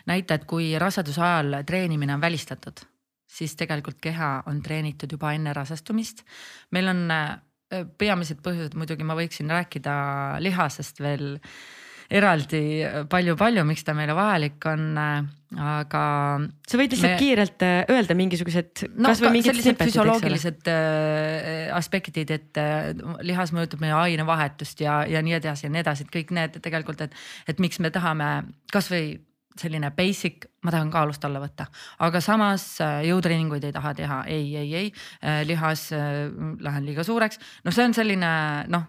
[0.10, 2.86] näite, et kui raseduse ajal treenimine on välistatud,
[3.28, 6.24] siis tegelikult keha on treenitud juba enne rasestumist.
[6.72, 7.36] meil on äh,
[7.98, 9.96] peamised põhjused, muidugi ma võiksin rääkida
[10.40, 11.36] lihasest veel
[12.12, 12.62] eraldi
[13.10, 14.86] palju-palju, miks ta meile vajalik on,
[15.56, 16.04] aga.
[16.68, 17.20] sa võid lihtsalt me...
[17.22, 19.14] kiirelt äh, öelda mingisugused no,.
[19.16, 22.92] sellised füsioloogilised äh, aspektid, et äh,
[23.26, 27.06] lihas mõjutab meie ainevahetust ja, ja nii edasi ja nii edasi, et kõik need tegelikult,
[27.08, 27.16] et,
[27.50, 28.32] et miks me tahame
[28.74, 29.18] kasvõi
[29.60, 31.68] selline basic ma tahan kaalust alla võtta,
[32.06, 36.26] aga samas äh, jõutreeninguid ei taha teha, ei, ei, ei, äh, lihas äh,
[36.66, 38.32] lähen liiga suureks, no see on selline
[38.74, 38.88] noh.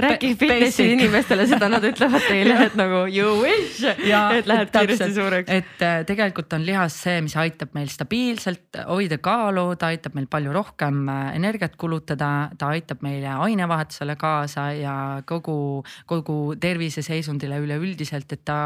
[0.00, 5.52] räägi fitnessi inimestele seda, nad ütlevad teile, et nagu you wish, et lähed kiiresti suureks.
[5.52, 10.54] et tegelikult on lihas see, mis aitab meil stabiilselt hoida kaalu, ta aitab meil palju
[10.54, 11.04] rohkem
[11.34, 14.96] energiat kulutada, ta aitab meile ainevahetusele kaasa ja
[15.28, 18.58] kogu, kogu terviseseisundile üleüldiselt, et ta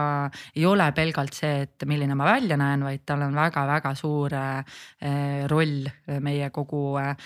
[0.54, 4.78] ei ole pelgalt see, et milline ma välja näen, vaid tal on väga-väga suur äh,
[5.50, 5.88] roll
[6.22, 7.16] meie kogu äh,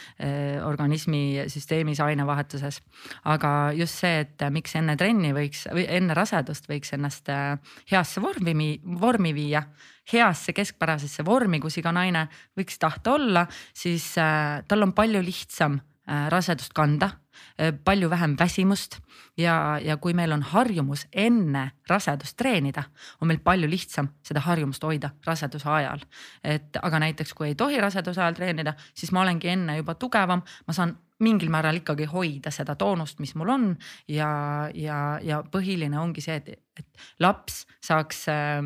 [0.64, 2.80] organismi süsteemis, ainevahetuses.
[3.24, 7.56] aga just see, et miks enne trenni võiks või enne rasedust võiks ennast äh,
[7.90, 9.64] heasse vormi, vormi viia
[10.12, 12.26] heasse keskpärasesse vormi, kus iga naine
[12.58, 17.12] võiks tahta olla, siis äh, tal on palju lihtsam äh, rasedust kanda
[17.58, 18.98] Äh, palju vähem väsimust
[19.40, 22.84] ja, ja kui meil on harjumus enne rasedust treenida,
[23.20, 26.04] on meil palju lihtsam seda harjumust hoida raseduse ajal.
[26.44, 30.42] et aga näiteks kui ei tohi raseduse ajal treenida, siis ma olengi enne juba tugevam,
[30.66, 33.66] ma saan mingil määral ikkagi hoida seda toonust, mis mul on
[34.08, 34.30] ja,
[34.74, 38.62] ja, ja põhiline ongi see, et, et laps saaks äh,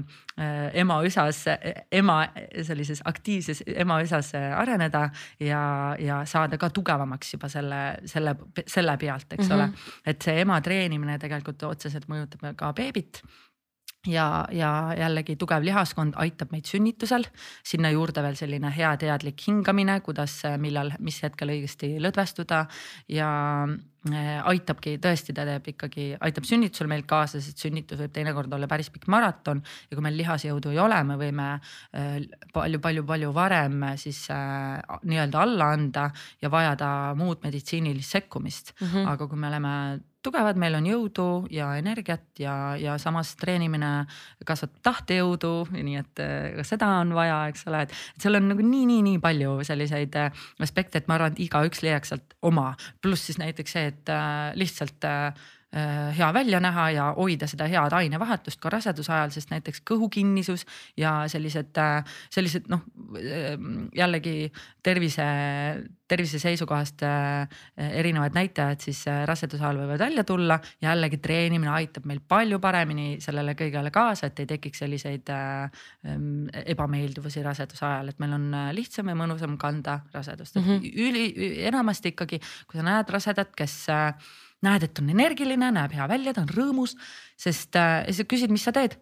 [0.79, 1.45] ema üsas,
[1.95, 2.19] ema
[2.67, 5.09] sellises aktiivses ema üsas areneda
[5.43, 5.63] ja,
[5.99, 9.55] ja saada ka tugevamaks juba selle, selle, selle pealt, eks mm -hmm.
[9.55, 9.91] ole.
[10.07, 13.22] Et see ema treenimine tegelikult otseselt mõjutab ka beebit
[14.09, 17.27] ja, ja jällegi tugev lihaskond aitab meid sünnitusel,
[17.66, 22.64] sinna juurde veel selline hea teadlik hingamine, kuidas, millal, mis hetkel õigesti lõdvestuda
[23.14, 23.31] ja
[23.64, 28.68] äh, aitabki tõesti, ta teeb ikkagi, aitab sünnitusel meil kaasa, sest sünnitus võib teinekord olla
[28.70, 31.50] päris pikk maraton ja kui meil lihasjõudu ei ole, me võime
[32.55, 36.09] palju-palju-palju äh, varem siis äh, nii-öelda alla anda
[36.42, 38.87] ja vajada muud meditsiinilist sekkumist mm.
[38.87, 39.14] -hmm.
[39.14, 39.79] aga kui me oleme
[40.25, 43.93] tugevad, meil on jõudu ja energiat ja, ja samas treenimine
[44.47, 48.65] kasvatab tahtejõudu, nii et äh, ka seda on vaja, eks ole, et seal on nagu
[48.65, 52.73] nii, nii, nii palju selliseid äh, aspekte, et ma arvan, et igaüks leiaks sealt oma,
[53.05, 55.09] pluss siis näiteks see, et äh, lihtsalt
[56.17, 60.63] hea välja näha ja hoida seda head ainevahetust ka raseduse ajal, sest näiteks kõhukinnisus
[61.01, 62.85] ja sellised, äh, sellised noh,
[63.19, 63.57] äh,
[63.97, 64.53] jällegi
[64.85, 65.25] tervise,
[66.09, 67.03] tervise seisukohast
[67.77, 70.59] erinevad näitajad siis raseduse ajal võivad välja tulla.
[70.83, 75.31] jällegi treenimine aitab meil palju paremini sellele kõigele kaasa, et ei tekiks selliseid
[76.65, 80.63] ebameeldivusi raseduse ajal, et meil on lihtsam ja mõnusam kanda rasedust mm.
[80.63, 80.93] -hmm.
[81.09, 81.25] üli,
[81.67, 83.89] enamasti ikkagi, kui sa näed rasedat, kes
[84.64, 86.96] näed, et on energiline, näeb hea välja, ta on rõõmus,
[87.40, 88.98] sest äh, sa küsid, mis sa teed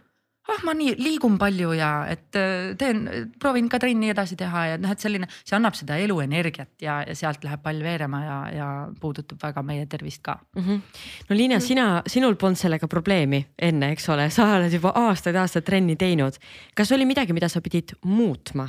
[0.50, 3.04] ah, ma nii liigun palju ja et äh, teen,
[3.40, 7.16] proovin ka trenni edasi teha ja noh, et selline, see annab seda eluenergiat ja, ja
[7.18, 8.68] sealt läheb pall veerema ja, ja
[9.00, 10.62] puudutab väga meie tervist ka mm.
[10.62, 11.00] -hmm.
[11.28, 15.96] no Liina, sina, sinul polnud sellega probleemi enne, eks ole, sa oled juba aastaid-aastaid trenni
[15.96, 16.38] teinud.
[16.74, 18.68] kas oli midagi, mida sa pidid muutma?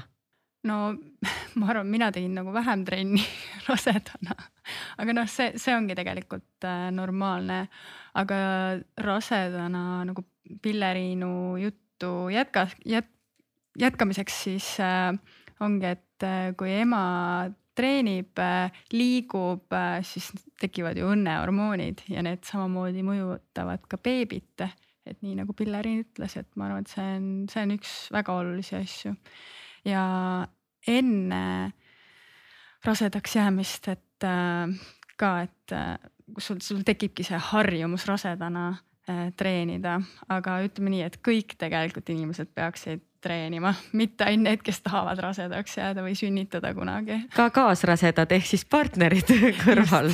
[0.67, 0.77] No
[1.59, 3.23] ma arvan, mina tegin nagu vähem trenni
[3.69, 4.35] rasedana,
[5.01, 7.67] aga noh, see, see ongi tegelikult äh, normaalne.
[8.13, 8.37] aga
[9.01, 10.25] rasedana nagu
[10.61, 13.13] Pilleriinu juttu jätkas, jät-,
[13.79, 15.15] jätkamiseks siis äh,
[15.63, 20.29] ongi, et äh, kui ema treenib äh,, liigub äh,, siis
[20.61, 24.67] tekivad ju õnnehormoonid ja need samamoodi mõjutavad ka beebit.
[25.03, 28.37] et nii nagu Pilleriin ütles, et ma arvan, et see on, see on üks väga
[28.39, 29.15] olulisi asju
[29.85, 30.03] ja
[30.87, 31.71] enne
[32.85, 34.73] rasedaks jäämist, et äh,
[35.17, 35.97] ka, et äh,
[36.37, 38.69] sul, sul tekibki see harjumus rasedana
[39.09, 44.81] äh, treenida, aga ütleme nii, et kõik tegelikult inimesed peaksid treenima, mitte ainult need, kes
[44.83, 47.21] tahavad rasedaks jääda või sünnitada kunagi.
[47.35, 49.31] ka kaasrasedad ehk siis partnerid
[49.63, 50.11] kõrval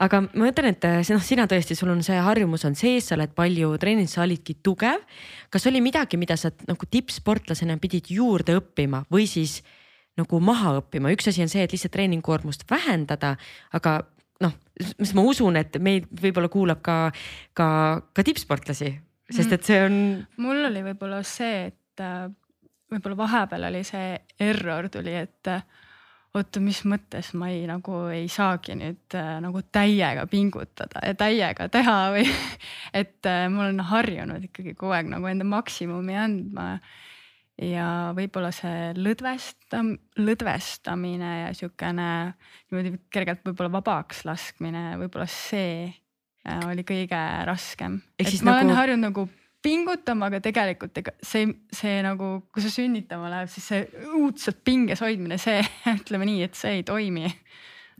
[0.00, 3.16] aga ma mõtlen, et see noh, sina tõesti, sul on see harjumus on sees, sa
[3.18, 5.04] oled palju treeninud, sa olidki tugev.
[5.52, 9.60] kas oli midagi, mida sa nagu tippsportlasena pidid juurde õppima või siis
[10.18, 13.36] nagu maha õppima, üks asi on see, et lihtsalt treeningkoormust vähendada,
[13.72, 14.02] aga
[14.44, 14.52] noh,
[14.98, 16.96] mis ma usun, et meid võib-olla kuulab ka,
[17.56, 17.68] ka,
[18.12, 18.92] ka tippsportlasi,
[19.32, 19.96] sest et see on.
[20.42, 22.26] mul oli võib-olla see, et äh,
[22.92, 25.64] võib-olla vahepeal oli see error tuli, et äh,
[26.36, 31.68] oota, mis mõttes ma ei nagu ei saagi nüüd äh, nagu täiega pingutada ja täiega
[31.72, 32.26] teha või
[33.02, 36.68] et äh, ma olen harjunud ikkagi kogu aeg nagu enda maksimumi andma.
[37.60, 42.08] ja võib-olla see lõdvestam-, lõdvestamine ja sihukene
[42.70, 48.00] niimoodi kergelt võib-olla vabaks laskmine, võib-olla see äh, oli kõige raskem.
[48.16, 48.64] Et ma nagu...
[48.64, 49.28] olen harjunud nagu
[49.62, 55.02] pingutama, aga tegelikult ega see, see nagu, kui see sünnitama läheb, siis see õudselt pinges
[55.04, 55.60] hoidmine, see
[55.98, 57.30] ütleme nii, et see ei toimi.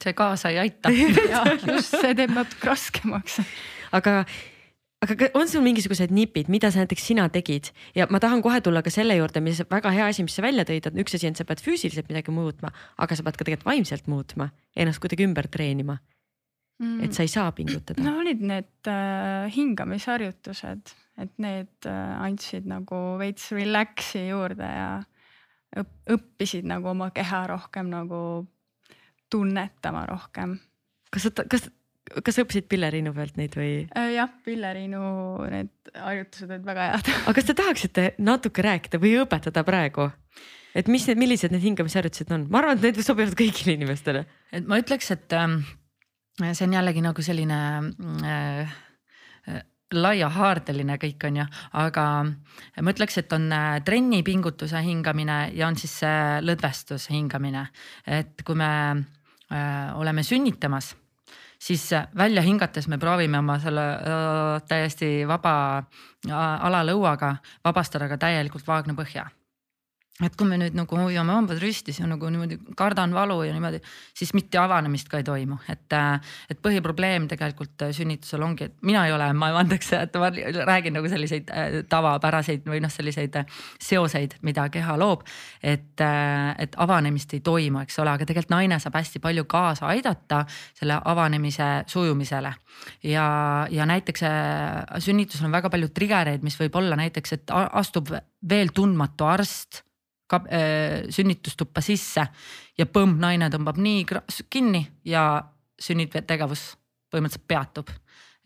[0.02, 0.90] see kaasa ei aita.
[1.68, 3.38] just see teeb natuke raskemaks.
[3.94, 4.22] aga,
[5.06, 8.82] aga on sul mingisugused nipid, mida sa näiteks sina tegid ja ma tahan kohe tulla
[8.82, 11.38] ka selle juurde, mis väga hea asi, mis sa välja tõid, on üks asi on,
[11.38, 15.46] sa pead füüsiliselt midagi muutma, aga sa pead ka tegelikult vaimselt muutma, ennast kuidagi ümber
[15.52, 16.00] treenima,
[17.04, 23.00] et sa ei saa pingutada no olid need äh, hingamisharjutused, et need äh, andsid nagu
[23.20, 24.90] veits relax'i juurde ja
[25.82, 28.20] õp õppisid nagu oma keha rohkem nagu
[29.32, 30.58] tunnetama rohkem
[31.12, 31.68] kas sa, kas,
[32.24, 33.84] kas sa õppisid pilleriinu pealt neid või?
[33.88, 34.12] äh,.
[34.16, 35.02] jah, Pilleriinu
[35.52, 40.08] need harjutused olid väga head aga kas te tahaksite natuke rääkida või õpetada praegu?
[40.76, 44.24] et mis need, millised need hingamisharjutused on, ma arvan, et need sobivad kõigile inimestele.
[44.52, 45.60] et ma ütleks, et ähm,
[46.40, 47.60] see on jällegi nagu selline
[48.24, 48.78] äh,
[49.94, 51.46] laiahaardeline kõik on ju,
[51.80, 52.06] aga
[52.80, 57.68] ma ütleks, et on äh, trennipingutuse hingamine ja on siis see lõdvestus hingamine.
[58.06, 58.72] et kui me
[59.52, 60.94] äh, oleme sünnitamas,
[61.62, 66.34] siis äh, välja hingates me proovime oma selle äh, täiesti vaba äh,
[66.68, 69.28] alalõuaga vabastada ka täielikult vaagnapõhja
[70.20, 73.78] et kui me nüüd nagu hoiame hambad ristis ja nagu niimoodi kardan valu ja niimoodi,
[74.16, 75.94] siis mitte avanemist ka ei toimu, et,
[76.52, 80.28] et põhiprobleem tegelikult sünnitusel ongi, et mina ei ole emma-emandaks, et ma
[80.68, 83.38] räägin nagu selliseid äh, tavapäraseid või noh, selliseid
[83.80, 85.22] seoseid, mida keha loob.
[85.62, 90.42] et, et avanemist ei toimu, eks ole, aga tegelikult naine saab hästi palju kaasa aidata
[90.76, 92.52] selle avanemise sujumisele.
[93.08, 93.24] ja,
[93.70, 98.12] ja näiteks äh, sünnitusel on väga palju trigger'eid, mis võib olla näiteks, et astub
[98.48, 99.88] veel tundmatu arst äh,
[101.10, 102.26] sünnitustuppa sisse
[102.78, 104.06] ja põmm, naine tõmbab nii
[104.50, 105.42] kinni ja
[105.80, 106.72] sünnitegevus
[107.12, 107.90] põhimõtteliselt peatub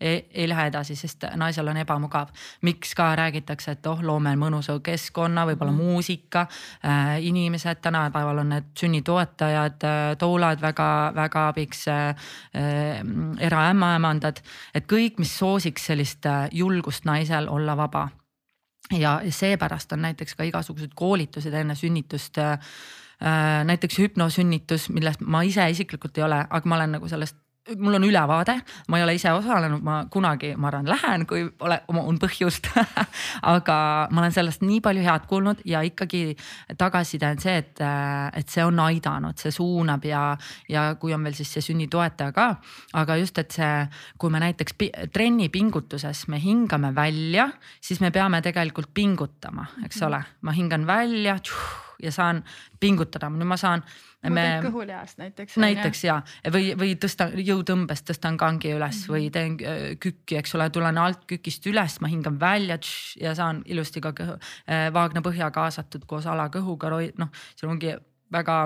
[0.01, 2.27] ei, ei lähe edasi, sest naisel on ebamugav.
[2.61, 5.81] miks ka räägitakse, et oh, loome mõnusa keskkonna, võib-olla Mhm.
[5.81, 6.47] muusika
[6.85, 7.17] äh,.
[7.25, 12.15] inimesed tänapäeval on need sünnitoetajad äh,, toolad väga-väga abiks äh,.
[12.55, 13.01] Äh,
[13.39, 14.37] eraämmaemandad,
[14.73, 18.09] et kõik, mis soosiks sellist äh, julgust naisel olla vaba
[18.91, 22.59] ja seepärast on näiteks ka igasugused koolitused enne sünnitust äh,.
[23.65, 27.35] näiteks hüpnosünnitus, millest ma ise isiklikult ei ole, aga ma olen nagu sellest
[27.75, 28.55] mul on ülevaade,
[28.87, 32.69] ma ei ole ise osalenud, ma kunagi, ma arvan, lähen, kui ole, on põhjust.
[33.53, 33.77] Aga
[34.11, 36.35] ma olen sellest nii palju head kuulnud ja ikkagi
[36.79, 37.83] tagasiside on see, et,
[38.39, 40.23] et see on aidanud, see suunab ja,
[40.71, 42.47] ja kui on veel siis see sünnitoetaja ka.
[42.97, 43.73] aga just, et see,
[44.17, 44.77] kui me näiteks
[45.13, 47.49] trenni pingutuses me hingame välja,
[47.81, 51.37] siis me peame tegelikult pingutama, eks ole, ma hingan välja
[52.03, 52.43] ja saan
[52.79, 53.83] pingutada, nüüd ma saan
[54.23, 55.57] me kõhulihast näiteks.
[55.61, 56.17] näiteks ja,
[56.53, 61.25] või, või tõstan jõutõmbes tõstan kangi üles või teen äh, kükki, eks ole, tulen alt
[61.29, 66.07] kükist üles, ma hingan välja tš, ja saan ilusti ka kõhu, äh, vaagna põhja kaasatud
[66.09, 67.93] koos alakõhuga, noh, seal ongi
[68.33, 68.61] väga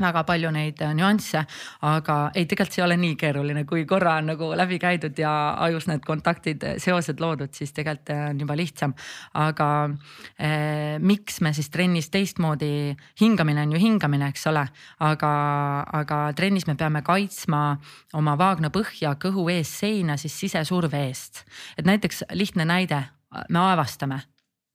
[0.00, 1.42] väga palju neid äh, nüansse,
[1.86, 5.32] aga ei, tegelikult see ei ole nii keeruline, kui korra on nagu läbi käidud ja
[5.66, 8.94] ajus need kontaktid, seosed loodud, siis tegelikult äh, on juba lihtsam.
[9.38, 9.68] aga
[10.38, 14.64] eh, miks me siis trennis teistmoodi, hingamine on ju hingamine, eks ole,
[15.04, 15.32] aga,
[16.00, 17.62] aga trennis me peame kaitsma
[18.18, 21.44] oma vaagna põhja kõhu ees seina siis sisesurve eest.
[21.78, 23.02] et näiteks lihtne näide,
[23.48, 24.22] me aevastame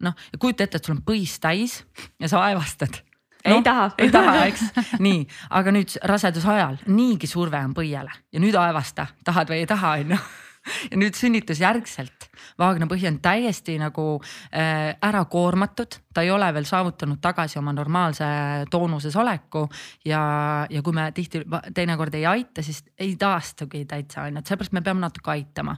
[0.03, 1.81] noh, kujuta ette, et sul on põis täis
[2.19, 3.01] ja sa aevastad
[3.45, 3.89] Ei taha.
[3.97, 4.61] ei taha, eks,
[5.03, 9.67] nii, aga nüüd raseduse ajal niigi surve on põiele ja nüüd aevasta, tahad või ei
[9.67, 10.19] taha, on ju
[10.91, 14.05] ja nüüd sünnitusjärgselt vaagna põhi on täiesti nagu
[14.53, 18.25] äh, ära koormatud, ta ei ole veel saavutanud tagasi oma normaalse
[18.71, 19.65] toonuses oleku.
[20.05, 20.21] Ja,
[20.69, 24.75] ja kui me tihti teinekord ei aita, siis ei taastugi täitsa on ju, et seepärast
[24.75, 25.75] me peame natuke aitama.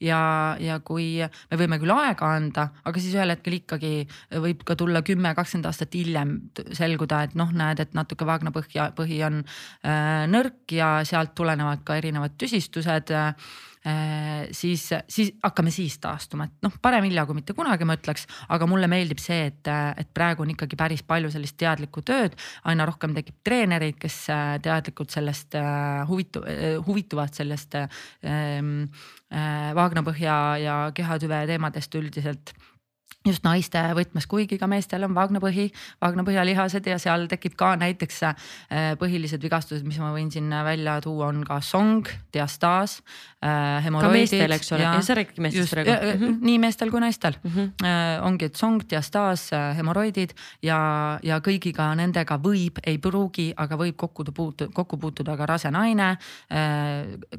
[0.00, 3.92] ja, ja kui me võime küll aega anda, aga siis ühel hetkel ikkagi
[4.42, 6.36] võib ka tulla kümme, kakskümmend aastat hiljem
[6.76, 11.86] selguda, et noh, näed, et natuke vaagna põhja, põhi on äh, nõrk ja sealt tulenevad
[11.86, 13.34] ka erinevad tüsistused Äh,
[14.56, 18.66] siis, siis hakkame siis taastuma, et noh, parem hilja kui mitte kunagi, ma ütleks, aga
[18.66, 19.70] mulle meeldib see, et,
[20.00, 22.34] et praegu on ikkagi päris palju sellist teadlikku tööd,
[22.66, 26.44] aina rohkem tekib treenereid, kes äh, teadlikult sellest äh, huvitu-,
[26.86, 28.72] huvituvad sellest ähm,
[29.30, 32.56] äh, vaagnapõhja ja kehatüve teemadest üldiselt
[33.30, 35.68] just naiste võtmes, kuigi ka meestel on vaagnapõhi,
[36.02, 38.36] vaagnapõhjalihased ja seal tekib ka näiteks äh,
[39.00, 43.00] põhilised vigastused, mis ma võin siin välja tuua, on ka song, diastaas
[43.44, 43.86] äh,.
[43.86, 46.20] ka meestel, eks ole, sa räägid meestest praegu mm.
[46.20, 46.38] -hmm.
[46.46, 48.24] nii meestel kui naistel mm -hmm.
[48.26, 54.24] ongi, et song, diastaas hemoroidid ja, ja kõigiga nendega võib, ei pruugi, aga võib kokku
[54.24, 56.16] puutuda, kokku puutuda ka rase naine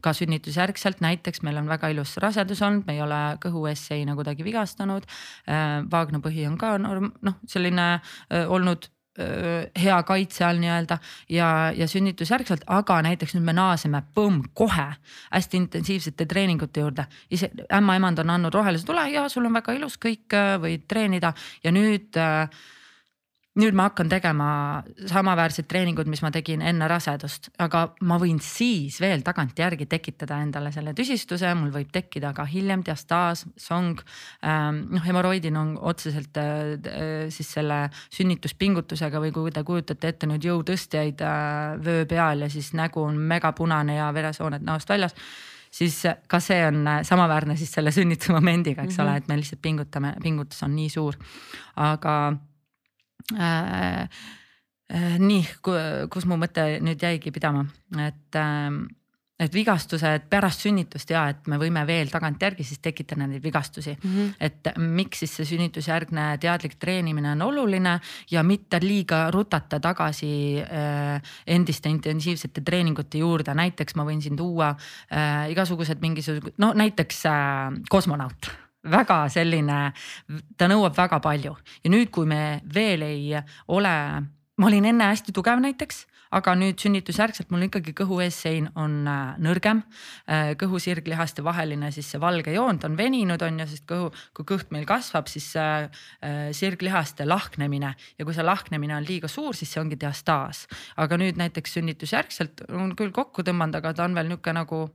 [0.01, 5.03] ka sünnitusjärgselt näiteks meil on väga ilus rasedus olnud, me ei ole kõhueesseina kuidagi vigastanud
[5.91, 7.97] Vaagna põhi on ka noh, selline
[8.47, 10.99] olnud hea kaitse all nii-öelda
[11.34, 14.86] ja, ja sünnitusjärgselt, aga näiteks nüüd me naaseme põmm kohe
[15.32, 17.07] hästi intensiivsete treeningute juurde.
[17.32, 21.73] ise ämmaemand on andnud rohelise tule ja sul on väga ilus, kõik võid treenida ja
[21.73, 22.45] nüüd äh,
[23.57, 24.47] nüüd ma hakkan tegema
[25.09, 30.71] samaväärseid treeninguid, mis ma tegin enne rasedust, aga ma võin siis veel tagantjärgi tekitada endale
[30.75, 34.01] selle tüsistuse, mul võib tekkida ka hiljem diastaas, song.
[34.45, 40.45] Ähm, noh, hemoroidin on otseselt äh, siis selle sünnituspingutusega või kui te kujutate ette nüüd
[40.45, 45.17] jõutõstjaid äh, vöö peal ja siis nägu on megapunane ja veresooned näost väljas
[45.71, 49.09] siis ka see on äh, samaväärne siis selle sünnitumomendiga, eks mm -hmm.
[49.09, 51.17] ole, et me lihtsalt pingutame, pingutus on nii suur,
[51.75, 52.37] aga
[53.38, 54.03] äh,
[54.93, 57.65] äh, nii, kus mu mõte nüüd jäigi pidama,
[58.07, 58.72] et äh,
[59.38, 64.13] et vigastused pärast sünnitust ja et me võime veel tagantjärgi siis tekitada neid vigastusi mm.
[64.15, 64.34] -hmm.
[64.39, 67.99] et miks siis see sünnitusjärgne teadlik treenimine on oluline
[68.32, 74.70] ja mitte liiga rutata tagasi äh, endiste intensiivsete treeningute juurde, näiteks ma võin siin tuua
[74.70, 77.24] äh, igasugused mingisugused, no näiteks
[77.89, 79.79] kosmonaut väga selline,
[80.57, 83.33] ta nõuab väga palju ja nüüd, kui me veel ei
[83.67, 83.95] ole,
[84.57, 89.38] ma olin enne hästi tugev näiteks aga nüüd sünnitusjärgselt mul ikkagi kõhu eessein on äh,
[89.43, 89.83] nõrgem.
[90.27, 94.47] Äh, kõhu-sirglihaste vaheline siis see valge joon, ta on veninud, on ju, sest kõhu, kui
[94.53, 95.88] kõht meil kasvab, siis äh,
[96.55, 100.65] sirglihaste lahknemine ja kui see lahknemine on liiga suur, siis see ongi diastaas.
[100.97, 104.88] aga nüüd näiteks sünnitusjärgselt on küll kokku tõmmanud, aga ta on veel nihuke nagu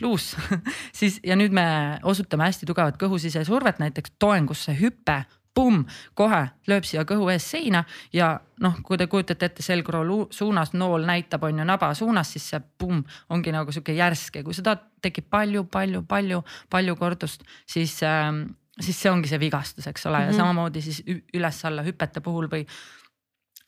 [0.00, 0.34] luus
[0.98, 1.66] siis ja nüüd me
[2.02, 5.24] osutame hästi tugevat kõhusisesurvet, näiteks toengusse hüpe
[5.56, 5.86] pumm,
[6.18, 7.82] kohe lööb siia kõhu ees seina
[8.12, 12.50] ja noh, kui te kujutate ette selgroo suunas, nool näitab, on ju naba suunas, siis
[12.52, 17.46] see pumm ongi nagu sihuke järsk ja kui seda tekib palju, palju, palju, palju kordust,
[17.64, 18.28] siis äh,
[18.80, 20.26] siis see ongi see vigastus, eks ole mm, -hmm.
[20.26, 20.40] ja mhm.
[20.40, 21.02] samamoodi siis
[21.34, 22.66] üles-alla hüpete puhul või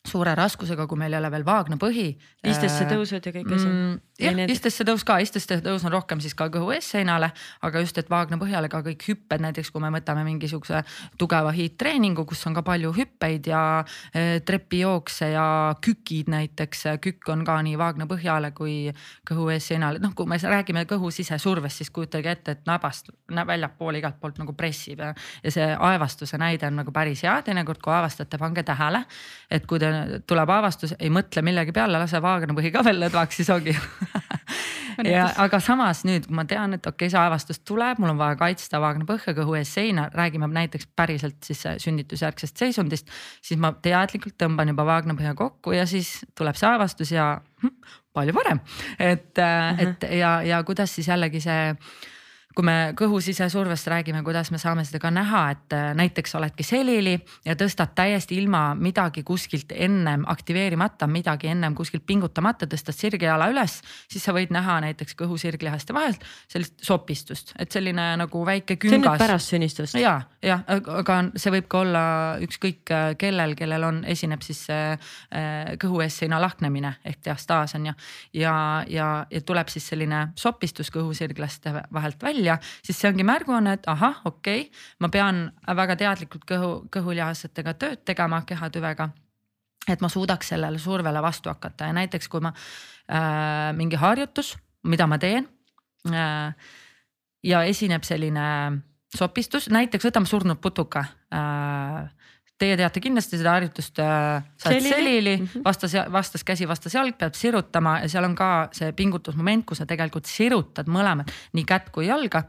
[0.08, 2.08] suure raskusega, kui meil ei ole veel vaagna põhi.
[2.46, 3.96] istesse äh, tõusud ja kõik asjad mm,.
[4.22, 7.30] jah, istesse tõus ka, istesse tõus on rohkem siis ka kõhu eesseinale,
[7.66, 10.82] aga just, et vaagna põhjale ka kõik hüpped, näiteks kui me võtame mingisuguse
[11.20, 15.46] tugeva hiidtreeningu, kus on ka palju hüppeid ja äh, trepijookse ja
[15.84, 18.88] kükid näiteks, kükk on ka nii vaagna põhjale kui
[19.28, 24.18] kõhu eesseinale, noh, kui me räägime kõhu sisesurvest, siis kujutage ette, et nabast väljapoole igalt
[24.20, 25.12] poolt nagu pressib ja,
[25.44, 29.02] ja see aevastuse näide on nagu päris hea, teinekord kui aevastate, pange tähele,
[29.50, 29.90] et kui te
[30.26, 33.76] tuleb avastus, ei mõtle millegi peale, lase vaagnapõhi ka veel lõdvaks, siis ongi.
[35.06, 38.18] Ja aga samas nüüd, kui ma tean, et okei okay,, see avastus tuleb, mul on
[38.18, 43.12] vaja kaitsta vaagnapõhja kõhu ees seina, räägime näiteks päriselt siis sünnitusjärgsest seisundist,
[43.44, 47.30] siis ma teadlikult tõmban juba vaagnapõhja kokku ja siis tuleb see avastus ja
[47.62, 47.74] hm,
[48.16, 48.62] palju parem,
[48.98, 49.82] et uh, -huh.
[49.86, 51.76] et ja, ja kuidas siis jällegi see
[52.58, 56.64] kui me kõhu sisesurvest räägime, kuidas me saame seda ka näha, et äh, näiteks oledki
[56.66, 57.12] selili
[57.46, 63.76] ja tõstad täiesti ilma midagi kuskilt ennem aktiveerimata, midagi ennem kuskilt pingutamata, tõstad sirgjala üles,
[64.10, 68.90] siis sa võid näha näiteks kõhu sirglihaste vahelt sellist sopistust, et selline nagu väike küngas.
[68.90, 70.00] see on nüüd pärast sünnistust?
[70.02, 72.04] ja, ja aga see võib ka olla
[72.42, 74.98] ükskõik äh, kellel, kellel on, esineb siis äh,
[75.78, 77.96] kõhu ees seina lahknemine ehk diastaas on ju.
[78.42, 78.58] ja,
[78.90, 83.76] ja, ja tuleb siis selline sopistus kõhu sirglaste vahelt välja välja, siis see ongi märguanne,
[83.78, 89.10] et ahah, okei okay,, ma pean väga teadlikult kõhu, kõhulihastega tööd tegema kehatüvega
[89.88, 91.88] et ma suudaks sellele survele vastu hakata.
[91.88, 95.48] Ja näiteks kui ma äh, mingi harjutus, mida ma teen
[96.12, 96.52] äh,
[97.42, 98.82] ja esineb selline
[99.16, 102.10] sopistus, näiteks võtame surnud putuka äh,
[102.58, 105.62] Teie teate kindlasti seda harjutust äh,, sa oled selili, mhm.
[105.66, 109.86] vastas, vastas käsi, vastas jalg, peab sirutama ja seal on ka see pingutusmoment, kus sa
[109.86, 112.48] tegelikult sirutad mõlemad, nii kätt kui jalga.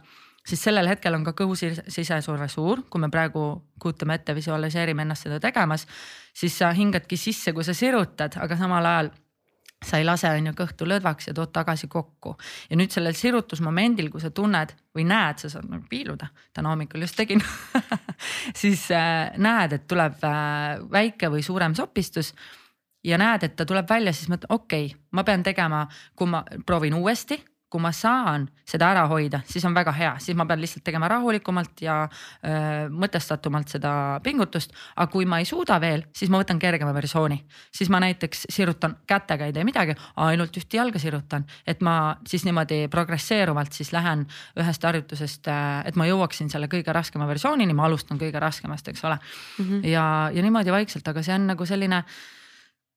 [0.50, 5.28] Siis sellel hetkel on ka kõhu sisesurve suur, kui me praegu kujutame ette, visualiseerime ennast
[5.28, 5.86] seda tegemas,
[6.34, 9.12] siis sa hingadki sisse, kui sa sirutad, aga samal ajal
[9.86, 12.36] sa ei lase, on ju, kõhtu lõdvaks ja tood tagasi kokku.
[12.70, 17.06] ja nüüd sellel sirutusmomendil, kui sa tunned või näed, sa saad nagu piiluda, täna hommikul
[17.06, 17.44] just tegin
[18.62, 22.34] siis äh, näed, et tuleb äh, väike või suurem sopistus
[23.04, 26.44] ja näed, et ta tuleb välja, siis mõtled, okei okay,, ma pean tegema, kui ma
[26.66, 27.40] proovin uuesti
[27.70, 31.08] kui ma saan seda ära hoida, siis on väga hea, siis ma pean lihtsalt tegema
[31.12, 33.92] rahulikumalt ja öö, mõtestatumalt seda
[34.26, 34.74] pingutust.
[34.96, 37.38] aga kui ma ei suuda veel, siis ma võtan kergema versiooni,
[37.76, 42.46] siis ma näiteks sirutan kätega ei tee midagi, ainult ühte jalga sirutan, et ma siis
[42.48, 44.26] niimoodi progresseeruvalt siis lähen
[44.58, 45.52] ühest harjutusest,
[45.86, 49.66] et ma jõuaksin selle kõige raskema versioonini, ma alustan kõige raskemast, eks ole mm.
[49.66, 49.88] -hmm.
[49.88, 52.04] ja, ja niimoodi vaikselt, aga see on nagu selline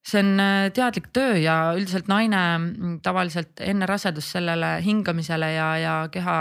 [0.02, 5.68] see on äh, teadlik töö ja üldiselt naine mm, tavaliselt enne rasedust sellele hingamisele ja,
[5.78, 6.36] ja keha,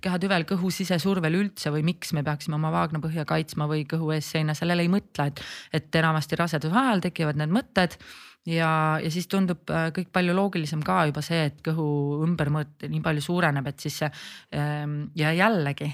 [0.00, 4.56] kehatüvel, kõhu sisesurvel üldse või miks me peaksime oma vaagnapõhja kaitsma või kõhu ees seina,
[4.56, 5.44] sellele ei mõtle, et,
[5.76, 7.98] et enamasti raseduse ajal tekivad need mõtted
[8.46, 11.86] ja, ja siis tundub äh, kõik palju loogilisem ka juba see, et kõhu
[12.26, 14.10] ümbermõõt nii palju suureneb, et siis see.
[14.56, 15.88] Ähm, ja jällegi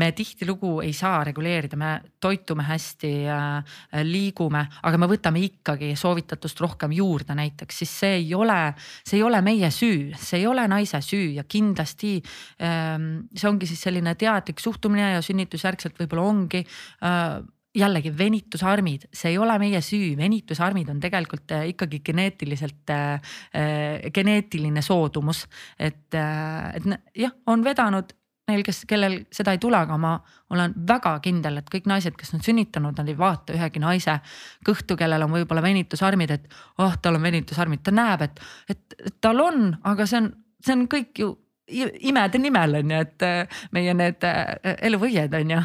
[0.00, 1.90] me tihtilugu ei saa reguleerida, me
[2.20, 8.32] toitume hästi, äh, liigume, aga me võtame ikkagi soovitatust rohkem juurde näiteks, siis see ei
[8.34, 8.58] ole,
[9.04, 12.16] see ei ole meie süü, see ei ole naise süü ja kindlasti
[12.64, 17.38] ähm, see ongi siis selline teadlik suhtumine ja sünnitusjärgselt võib-olla ongi äh,
[17.76, 24.12] jällegi venitusarmid, see ei ole meie süü, venitusarmid on tegelikult äh, ikkagi geneetiliselt äh,, äh
[24.14, 25.46] geneetiline soodumus.
[25.78, 28.14] et, äh, et jah, on vedanud
[28.48, 30.14] neil, kes, kellel seda ei tule, aga ma
[30.54, 34.18] olen väga kindel, et kõik naised, kes on sünnitanud, nad ei vaata ühegi naise
[34.66, 36.48] kõhtu, kellel on võib-olla venitusarmid, et
[36.80, 38.40] oh, tal on venitusarmid, ta näeb, et,
[38.72, 40.32] et tal on, aga see on,
[40.64, 41.34] see on kõik ju
[41.68, 45.60] imede nimel on ju, et äh, meie need äh, eluvõied on ju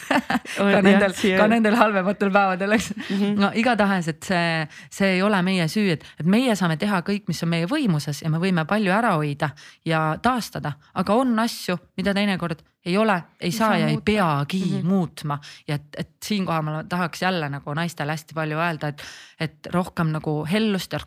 [0.56, 3.16] ka nendel, ka nendel halvematel päevadel, eks mm.
[3.16, 3.36] -hmm.
[3.40, 7.26] no igatahes, et see, see ei ole meie süü, et, et meie saame teha kõik,
[7.28, 9.50] mis on meie võimuses ja me võime palju ära hoida
[9.84, 13.98] ja taastada, aga on asju, mida teinekord ei ole, ei saa, saa ja muuta.
[13.98, 14.84] ei peagi mm -hmm.
[14.88, 19.02] muutma ja et, et siinkohal ma tahaks jälle nagu naistele hästi palju öelda, et,
[19.40, 21.00] et rohkem nagu hellust ja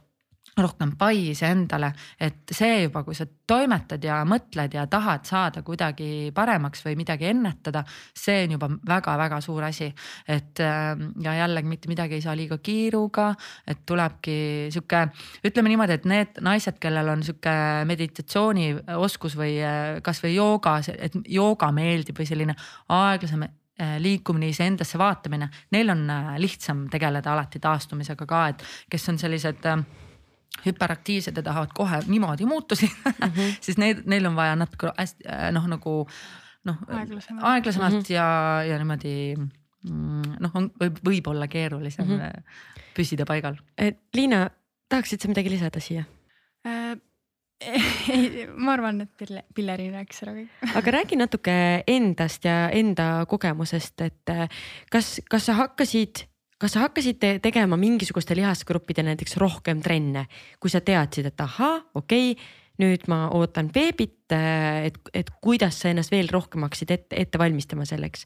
[0.58, 1.90] rohkem paise endale,
[2.22, 7.32] et see juba, kui sa toimetad ja mõtled ja tahad saada kuidagi paremaks või midagi
[7.32, 7.82] ennetada,
[8.18, 9.90] see on juba väga-väga suur asi.
[10.28, 13.32] et ähm, ja jällegi mitte midagi ei saa liiga kiiruga,
[13.68, 15.08] et tulebki sihuke,
[15.48, 17.56] ütleme niimoodi, et need naised, kellel on sihuke
[17.90, 22.58] meditatsioonioskus või äh, kasvõi jooga, et jooga meeldib või selline
[22.94, 29.10] aeglasem äh, liikumine, iseendasse vaatamine, neil on äh, lihtsam tegeleda alati taastumisega ka, et kes
[29.10, 29.72] on sellised
[30.66, 33.56] hüperaktiivsed ja tahavad kohe niimoodi muutusi mm, -hmm.
[33.62, 35.96] siis need, neil on vaja natuke hästi äh, noh, nagu
[36.64, 38.14] noh aeglasemalt, aeglasemalt mm -hmm.
[38.14, 42.44] ja, ja niimoodi mm, noh, on võib, võib olla keerulisem mm -hmm.
[42.94, 43.58] püsida paigal.
[44.14, 44.50] Liina,
[44.90, 46.06] tahaksid sa midagi lisada siia
[46.68, 46.98] äh,?
[48.14, 50.52] ei, ma arvan, et Pille, Pilleri rääkis ära kõik.
[50.80, 51.56] aga räägi natuke
[51.88, 54.48] endast ja enda kogemusest, et äh,
[54.92, 56.26] kas, kas sa hakkasid
[56.64, 60.28] kas sa hakkasid te tegema mingisuguste lihasgruppide näiteks rohkem trenne,
[60.64, 62.52] kui sa teadsid, et ahhaa, okei okay,,
[62.82, 67.42] nüüd ma ootan beebit, äh, et, et kuidas sa ennast veel rohkem hakkasid ette, ette
[67.42, 68.26] valmistama selleks.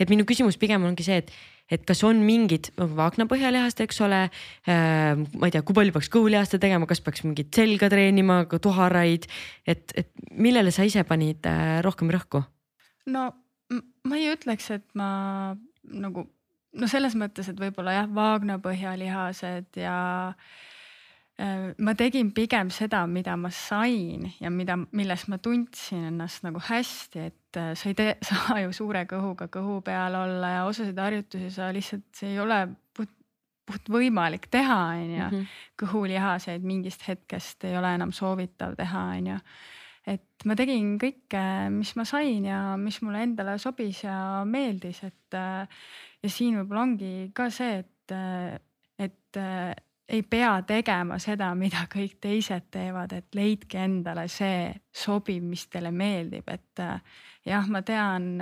[0.00, 1.30] et minu küsimus pigem ongi see, et,
[1.72, 5.14] et kas on mingid Vaagna põhjalihast, eks ole äh,.
[5.14, 9.30] ma ei tea, kui palju peaks kõhulihasta tegema, kas peaks mingit selga treenima, tuharaid,
[9.64, 12.42] et, et millele sa ise panid äh, rohkem rõhku?
[13.06, 13.30] no
[14.04, 16.26] ma ei ütleks, et ma nagu
[16.78, 19.96] no selles mõttes, et võib-olla jah, Vaagna põhjalihased ja
[20.32, 26.62] äh, ma tegin pigem seda, mida ma sain ja mida, milles ma tundsin ennast nagu
[26.68, 30.98] hästi, et äh, sa ei tee, saa ju suure kõhuga kõhu peal olla ja osasid
[30.98, 32.64] harjutusi sa lihtsalt, see ei ole
[32.96, 33.12] puht,
[33.68, 35.28] puht võimalik teha, on ju.
[35.28, 35.52] Mhm.
[35.82, 39.38] kõhulihaseid mingist hetkest ei ole enam soovitav teha, on ju
[40.06, 41.42] et ma tegin kõike,
[41.74, 45.82] mis ma sain ja mis mulle endale sobis ja meeldis, et äh,
[46.22, 48.14] ja siin võib-olla ongi ka see, et,
[49.02, 49.42] et
[50.12, 55.92] ei pea tegema seda, mida kõik teised teevad, et leidke endale see sobiv, mis teile
[55.94, 56.82] meeldib, et
[57.48, 58.34] jah, ma tean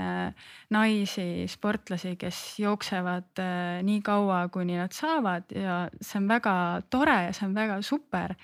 [0.75, 3.45] naisi, sportlasi, kes jooksevad
[3.87, 6.57] nii kaua, kuni nad saavad ja see on väga
[6.91, 8.37] tore ja see on väga super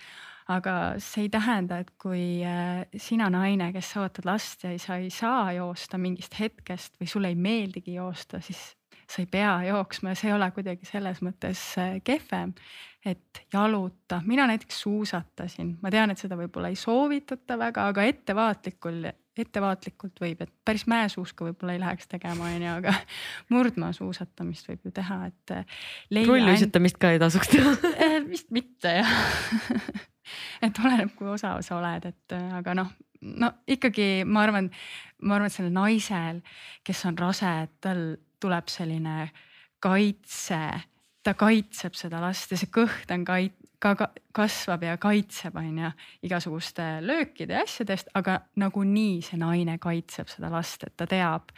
[0.52, 0.72] aga
[1.02, 2.40] see ei tähenda, et kui
[3.02, 7.32] sina naine, kes sa ootad last ja sa ei saa joosta mingist hetkest või sulle
[7.32, 8.60] ei meeldigi joosta, siis
[9.10, 12.54] sa ei pea jooksma ja see ei ole kuidagi selles mõttes äh, kehvem.
[13.06, 19.06] et jaluta, mina näiteks suusatasin, ma tean, et seda võib-olla ei soovitata väga, aga ettevaatlikul,
[19.38, 22.96] ettevaatlikult võib, et päris mäesuuska võib-olla ei läheks tegema, onju, aga
[23.54, 25.54] murdmaasuusatamist võib ju teha, et.
[25.54, 25.78] Äh,
[26.26, 27.78] rulluisutamist ka ei tasuks teha
[28.08, 29.16] äh, vist mitte jah
[30.64, 32.92] et oleneb, kui osav sa oled, et aga noh,
[33.36, 34.70] no ikkagi ma arvan,
[35.22, 36.42] ma arvan, et sellel naisel,
[36.84, 38.02] kes on rase, et tal
[38.42, 39.30] tuleb selline
[39.82, 40.62] kaitse,
[41.24, 45.78] ta kaitseb seda last ja see kõht on kait-, ka ka kasvab ja kaitseb, on
[45.78, 45.90] ju,
[46.28, 51.52] igasuguste löökide ja asjadest, aga nagunii see naine kaitseb seda last, et ta teab,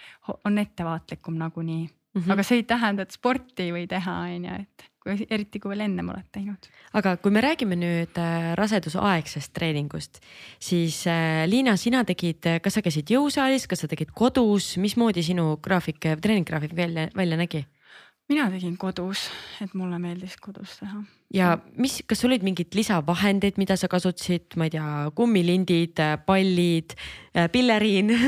[0.44, 2.20] on ettevaatlikum nagunii mm.
[2.22, 2.32] -hmm.
[2.32, 5.72] aga see ei tähenda, et sporti ei või teha, on ju, et kui eriti kui
[5.72, 6.68] veel ennem oled teinud.
[6.98, 10.20] aga kui me räägime nüüd äh, rasedusaegsest treeningust,
[10.60, 15.56] siis äh, Liina, sina tegid, kas sa käisid jõusaalis, kas sa tegid kodus, mismoodi sinu
[15.64, 17.64] graafik, treeninggraafik välja, välja nägi?
[18.28, 19.30] mina tegin kodus,
[19.64, 21.00] et mulle meeldis kodus teha
[21.34, 26.96] ja mis, kas olid mingid lisavahendeid, mida sa kasutasid, ma ei tea, kummilindid, pallid,
[27.36, 28.14] äh, pilleriin?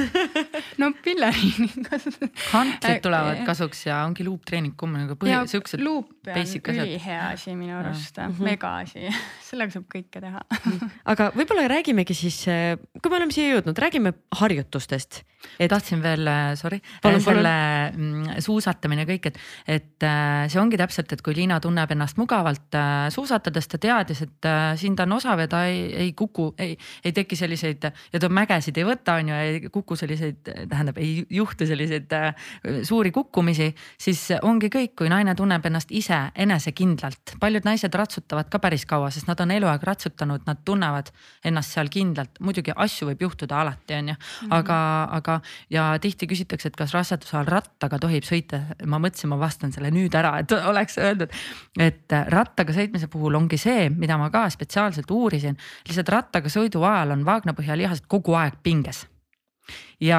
[0.80, 2.30] No pilleriini kasutan.
[2.50, 5.82] kantrid tulevad kasuks ja ongi luuptreening, kumm nagu põhi, siuksed.
[5.84, 8.44] luup on ülihea asi minu arust, mm -hmm.
[8.48, 9.10] mega asi,
[9.48, 10.40] sellega saab kõike teha.
[11.04, 15.22] Aga võib-olla räägimegi siis, äh, kui me oleme siia jõudnud, räägime harjutustest.
[15.58, 15.68] Et...
[15.68, 20.08] tahtsin veel, äh, sorry, selle mm, suusatamine kõik, et, et
[20.48, 22.76] see ongi täpselt, et kui Liina tunneb ennast mugavalt
[23.12, 26.76] suusatades ta teadis, et äh, siin ta on osav ja ta ei, ei kuku, ei,
[27.04, 31.24] ei teki selliseid ja ta mägesid ei võta, on ju, ei kuku selliseid, tähendab, ei
[31.30, 32.48] juhtu selliseid äh,
[32.86, 33.70] suuri kukkumisi,
[34.00, 37.36] siis ongi kõik, kui naine tunneb ennast ise enesekindlalt.
[37.40, 41.12] paljud naised ratsutavad ka päris kaua, sest nad on eluaeg ratsutanud, nad tunnevad
[41.44, 42.40] ennast seal kindlalt.
[42.40, 44.52] muidugi asju võib juhtuda alati, on ju, mhm.
[44.60, 44.80] aga,
[45.20, 48.62] aga ja tihti küsitakse, et kas raseduse ajal rattaga tohib sõita.
[48.86, 51.32] ma mõtlesin, ma vastan selle nüüd ära, et oleks öeldud,
[51.78, 55.58] et rattaga sõitmise puhul ongi see, mida ma ka spetsiaalselt uurisin,
[55.88, 59.06] lihtsalt rattaga sõidu ajal on vaagnapõhjalihased kogu aeg pinges.
[60.00, 60.18] ja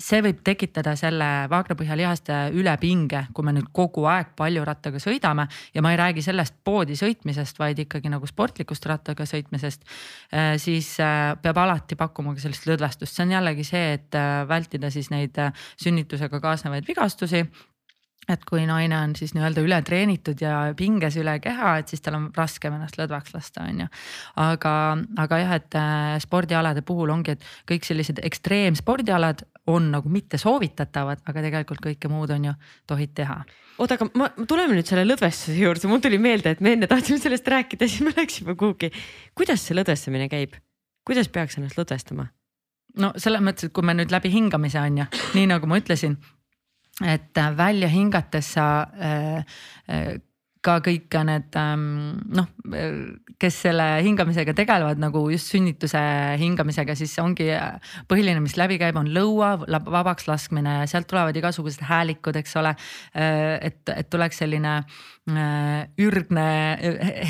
[0.00, 5.46] see võib tekitada selle vaagnapõhjalihaste ülepinge, kui me nüüd kogu aeg palju rattaga sõidame.
[5.74, 9.84] ja ma ei räägi sellest poodi sõitmisest, vaid ikkagi nagu sportlikust rattaga sõitmisest.
[10.32, 14.48] Äh, siis äh, peab alati pakkuma ka sellist lõdvestust, see on jällegi see, et äh,
[14.48, 15.38] vältida siis neid
[15.76, 17.44] sünnitusega kaasnevaid vigastusi
[18.28, 22.26] et kui naine on siis nii-öelda ületreenitud ja pinges üle keha, et siis tal on
[22.36, 23.86] raskem ennast lõdvaks lasta, on ju.
[24.44, 24.74] aga,
[25.24, 31.24] aga jah, et äh, spordialade puhul ongi, et kõik sellised ekstreemspordialad on nagu mitte soovitatavad,
[31.28, 32.56] aga tegelikult kõike muud on ju,
[32.90, 33.40] tohid teha.
[33.78, 37.20] oota, aga ma, tuleme nüüd selle lõdvestuse juurde, mul tuli meelde, et me enne tahtsime
[37.22, 38.92] sellest rääkida, siis me läksime kuhugi.
[39.34, 40.58] kuidas see lõdvestamine käib,
[41.06, 42.28] kuidas peaks ennast lõdvestama?
[43.00, 45.08] no selles mõttes, et kui me nüüd läbi hingamise on ju,
[45.38, 46.18] nii nagu ma ütlesin
[47.04, 48.66] et äh, välja hingates sa
[49.00, 49.44] äh,
[49.88, 50.18] äh,
[50.60, 52.44] ka kõik need ähm, noh,
[53.40, 56.02] kes selle hingamisega tegelevad nagu just sünnituse
[56.36, 57.46] hingamisega, siis ongi
[58.10, 62.74] põhiline, mis läbi käib, on lõua vabaks laskmine sealt tulevad igasugused häälikud, eks ole.
[63.16, 64.74] et, et tuleks selline
[66.04, 66.46] ürgne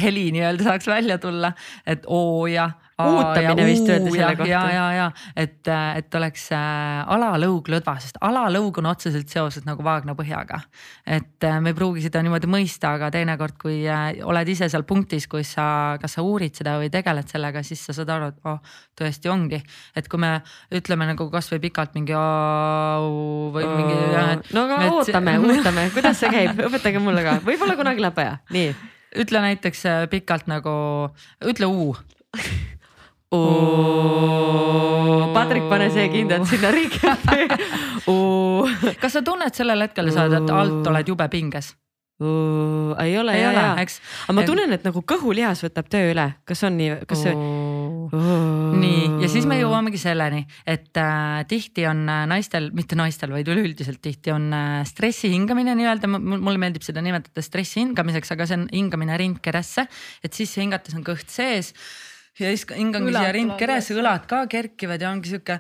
[0.03, 1.53] heli nii-öelda saaks välja tulla,
[1.87, 2.67] et oo ja
[3.09, 4.51] uutamine vist öeldi selle kohta.
[4.51, 9.85] ja, ja, ja et, et oleks äh, alalõug lõdva, sest alalõug on otseselt seoses nagu
[9.87, 10.61] vaagna põhjaga.
[11.07, 14.85] et äh, me ei pruugi seda niimoodi mõista, aga teinekord, kui äh, oled ise seal
[14.89, 15.67] punktis, kus sa,
[16.03, 18.61] kas sa uurid seda või tegeled sellega, siis sa saad aru, et oh,
[18.99, 19.63] tõesti ongi.
[19.97, 20.37] et kui me
[20.77, 23.99] ütleme nagu kasvõi pikalt mingi või mingi.
[24.55, 24.95] no aga et...
[24.95, 28.73] ootame, ootame, kuidas see käib, õpetage mulle ka, võib-olla kunagi läheb vaja, nii
[29.21, 30.73] ütle näiteks pikalt nagu,
[31.51, 31.91] ütle U
[35.31, 37.47] Patrik, pane see kindlalt sinna recap'i.
[39.03, 41.77] kas sa tunned sellel hetkel, sa oled alt, oled jube pinges?
[42.21, 43.95] ei ole, ei ole, eks.
[44.27, 47.33] aga ma tunnen, et nagu kõhulihas võtab töö üle, kas on nii, kas see?
[48.83, 53.49] nii ja siis me jõuamegi selleni, et äh, tihti on äh, naistel, mitte naistel, vaid
[53.49, 58.59] üleüldiselt tihti on äh, stressi hingamine nii-öelda, mulle meeldib seda nimetada stressi hingamiseks, aga see
[58.59, 59.89] on hingamine rindkeresse,
[60.21, 61.73] et sisse hingates on kõht sees
[62.41, 65.59] ja siis hingangi siia rindkeresse, õlad ka kerkivad ja ongi sihuke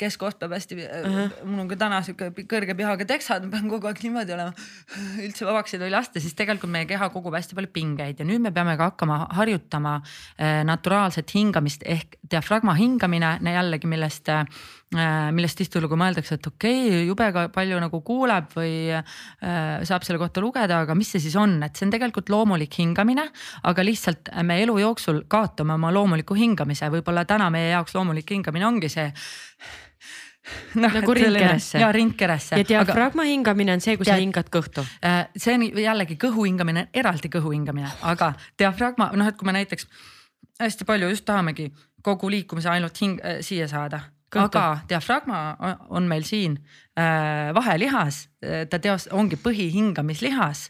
[0.00, 1.36] keskkoht peab hästi uh, -huh.
[1.44, 4.52] mul on ka täna sihuke kõrge pihaga teksad, ma pean kogu aeg niimoodi olema.
[5.20, 8.40] üldse vabaks ei tohi lasta, siis tegelikult meie keha kogub hästi palju pingeid ja nüüd
[8.40, 10.00] me peame ka hakkama harjutama
[10.40, 16.78] äh, naturaalset hingamist ehk diafragma hingamine jällegi, millest äh, Äh, millest tihtilugu mõeldakse, et okei
[16.88, 19.04] okay,, jube palju nagu kuuleb või äh,
[19.86, 23.28] saab selle kohta lugeda, aga mis see siis on, et see on tegelikult loomulik hingamine,
[23.70, 28.66] aga lihtsalt me elu jooksul kaotame oma loomuliku hingamise, võib-olla täna meie jaoks loomulik hingamine
[28.66, 29.06] ongi see
[30.82, 31.78] noh, nagu rindkeresse.
[31.78, 32.58] ja rindkeresse.
[32.58, 34.82] ja diafragma aga, hingamine on see, kui sa hingad kõhtu.
[35.06, 39.54] Äh, see on jällegi kõhu hingamine, eraldi kõhu hingamine, aga diafragma noh, et kui me
[39.60, 39.86] näiteks
[40.60, 41.70] hästi palju just tahamegi
[42.02, 44.08] kogu liikumise ainult hing äh, siia saada
[44.38, 45.40] aga diafragma
[45.88, 46.58] on meil siin
[46.98, 48.28] äh, vahelihas,
[48.70, 50.68] ta teos-, ongi põhihingamislihas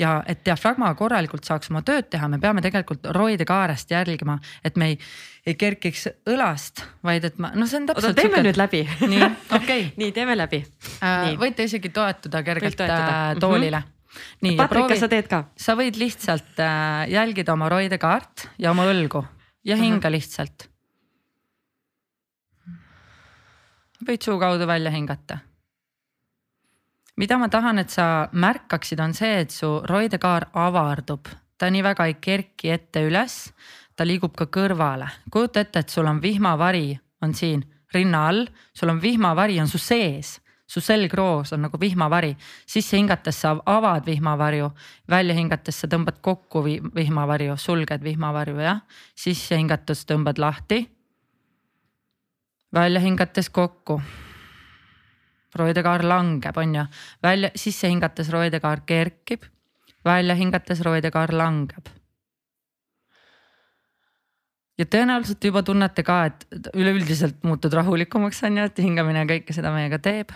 [0.00, 4.78] ja et diafragma korralikult saaks oma tööd teha, me peame tegelikult roide kaarest jälgima, et
[4.80, 4.98] me ei,
[5.46, 8.12] ei kerkiks õlast, vaid et ma, no see on täpselt.
[8.12, 8.46] oota, teeme süke...
[8.48, 8.82] nüüd läbi.
[9.04, 9.86] nii, okei okay.
[10.00, 10.62] nii, teeme läbi
[11.04, 11.32] äh,.
[11.40, 13.16] võite isegi toetuda kergelt toetuda.
[13.30, 13.88] Äh, toolile mm.
[13.88, 13.96] -hmm
[14.42, 15.44] nii, Patrik, kas sa, teed ka?
[15.54, 19.22] sa võid lihtsalt äh, jälgida oma roidekaart ja oma õlgu
[19.64, 19.84] ja Ahah.
[19.84, 20.66] hinga lihtsalt.
[24.06, 25.38] Võid suu kaudu välja hingata.
[27.16, 31.28] mida ma tahan, et sa märkaksid, on see, et su roidekaar avardub,
[31.58, 33.52] ta nii väga ei kerki ette üles,
[33.96, 38.88] ta liigub ka kõrvale, kujuta ette, et sul on vihmavari on siin rinna all, sul
[38.88, 40.40] on vihmavari on su sees
[40.70, 42.36] su selgroos on nagu vihmavari,
[42.66, 44.70] sisse hingates sa avad vihmavarju,
[45.10, 48.84] välja hingates sa tõmbad kokku vi- vihmavarju, sulged vihmavarju jah,
[49.18, 50.84] sisse hingates tõmbad lahti.
[52.74, 54.00] Välja hingates kokku.
[55.54, 56.84] roidekaar langeb, on ju,
[57.22, 59.42] välja sisse hingates roidekaar kerkib,
[60.04, 61.88] välja hingates roidekaar langeb.
[64.78, 69.74] Ja tõenäoliselt juba tunnete ka, et üleüldiselt muutud rahulikumaks on ju, et hingamine kõike seda
[69.74, 70.30] meiega teeb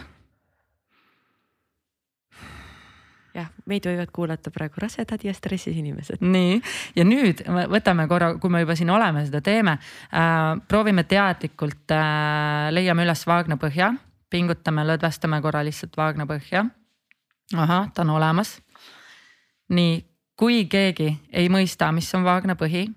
[3.34, 6.22] jah, meid võivad kuulata praegu rasedad ja stressis inimesed.
[6.22, 6.56] nii,
[6.96, 11.94] ja nüüd me võtame korra, kui me juba siin oleme, seda teeme äh,, proovime teadlikult
[11.94, 13.92] äh,, leiame üles vaagnapõhja,
[14.30, 16.66] pingutame, lõdvestame korra lihtsalt vaagnapõhja.
[17.54, 18.56] ahah, ta on olemas.
[19.74, 20.02] nii,
[20.36, 22.88] kui keegi ei mõista, mis on vaagnapõhi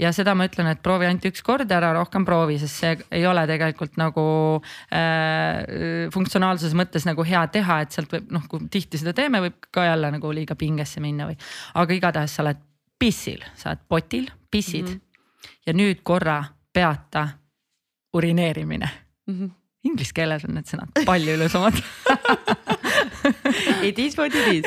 [0.00, 3.24] ja seda ma ütlen, et proovi ainult üks kord ära, rohkem proovi, sest see ei
[3.28, 4.24] ole tegelikult nagu
[4.94, 9.56] äh, funktsionaalsuse mõttes nagu hea teha, et sealt võib noh, kui tihti seda teeme, võib
[9.72, 11.36] ka jälle nagu liiga pingesse minna või.
[11.80, 12.60] aga igatahes sa oled
[13.00, 15.54] pissil, sa oled potil, pissid mm -hmm.
[15.66, 16.42] ja nüüd korra
[16.72, 17.28] peata
[18.14, 18.88] urineerimine.
[19.84, 21.74] Inglise keeles on need sõnad palju ilusamad
[23.88, 24.64] It is what it is.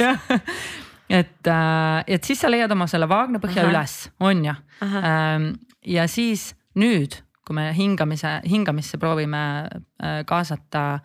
[1.12, 1.50] Et,
[2.08, 4.54] et siis sa leiad oma selle vaagnapõhja üles, on ju.
[5.94, 11.02] ja siis nüüd, kui me hingamise, hingamisse proovime äh, kaasata.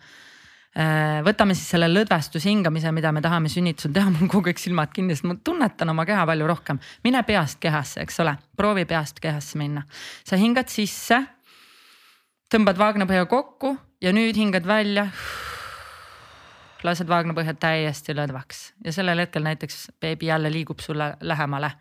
[1.25, 5.27] võtame siis selle lõdvestushingamise, mida me tahame sünnitusel teha, mul kogu aeg silmad kinni, sest
[5.27, 6.79] ma tunnetan oma keha palju rohkem.
[7.03, 9.83] mine peast kehasse, eks ole, proovi peast kehasse minna.
[10.23, 11.19] sa hingad sisse,
[12.49, 15.09] tõmbad vaagnapõhja kokku ja nüüd hingad välja
[16.83, 18.73] lased vaagnapõhja täiesti lõdvaks.
[18.85, 21.71] Ja sellel hetkel näiteks beebi jälle liigub sulle lähemale,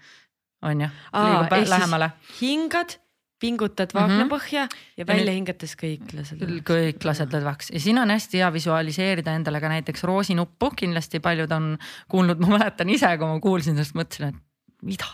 [0.63, 2.97] on ju, liigub ehk lähemale, hingad,
[3.39, 4.01] pingutad Mhm.
[4.01, 6.39] vaagnapõhja ja Ja välja nüüd- hingates kõik lased.
[6.67, 7.71] kõik lased lõdvaks.
[7.73, 11.79] Ja siin on hästi hea visualiseerida endale ka näiteks roosinuppu, kindlasti paljud on
[12.09, 14.35] kuulnud, ma mäletan ise, kui ma kuulsin sellest, mõtlesin, et
[14.83, 15.05] mida,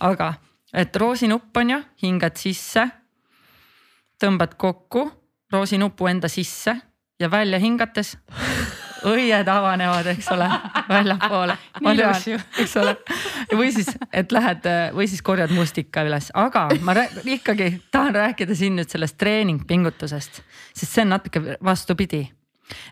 [0.00, 0.34] aga
[0.72, 2.90] et roosinupp on ju, hingad sisse,
[4.22, 5.10] tõmbad kokku
[5.52, 6.76] roosinupu enda sisse
[7.20, 8.16] ja välja hingates
[9.06, 10.48] õied avanevad, eks ole,
[10.88, 11.58] väljapoole.
[12.62, 12.96] Eks ole,
[13.52, 18.78] või siis, et lähed või siis korjad mustika üles, aga ma ikkagi tahan rääkida siin
[18.80, 20.42] nüüd sellest treeningpingutusest,
[20.74, 22.26] sest see on natuke vastupidi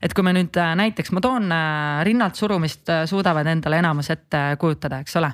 [0.03, 4.11] et kui me nüüd äh, näiteks ma toon äh, rinnalt surumist äh, suudavad endale enamus
[4.15, 5.33] ette kujutada, eks ole.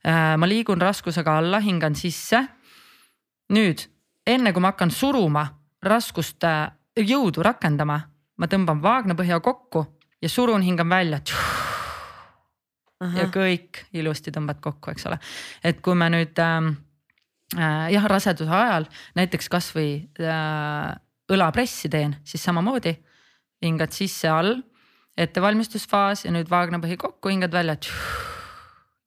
[0.00, 2.38] ma liigun raskusega alla, hingan sisse.
[3.52, 3.82] nüüd
[4.26, 5.42] enne kui ma hakkan suruma
[5.84, 6.46] raskust,
[6.96, 7.98] jõudu rakendama,
[8.40, 9.84] ma tõmban vaagnapõhja kokku
[10.22, 11.20] ja surun, hingan välja
[13.16, 15.18] ja kõik ilusti tõmbad kokku, eks ole.
[15.64, 16.74] et kui me nüüd ähm,
[17.56, 20.90] äh, jah, raseduse ajal näiteks kasvõi äh,
[21.30, 22.96] õlapressi teen, siis samamoodi
[23.64, 24.58] hingad sisse all,
[25.20, 27.76] ettevalmistusfaas ja nüüd vaagnapõhi kokku, hingad välja.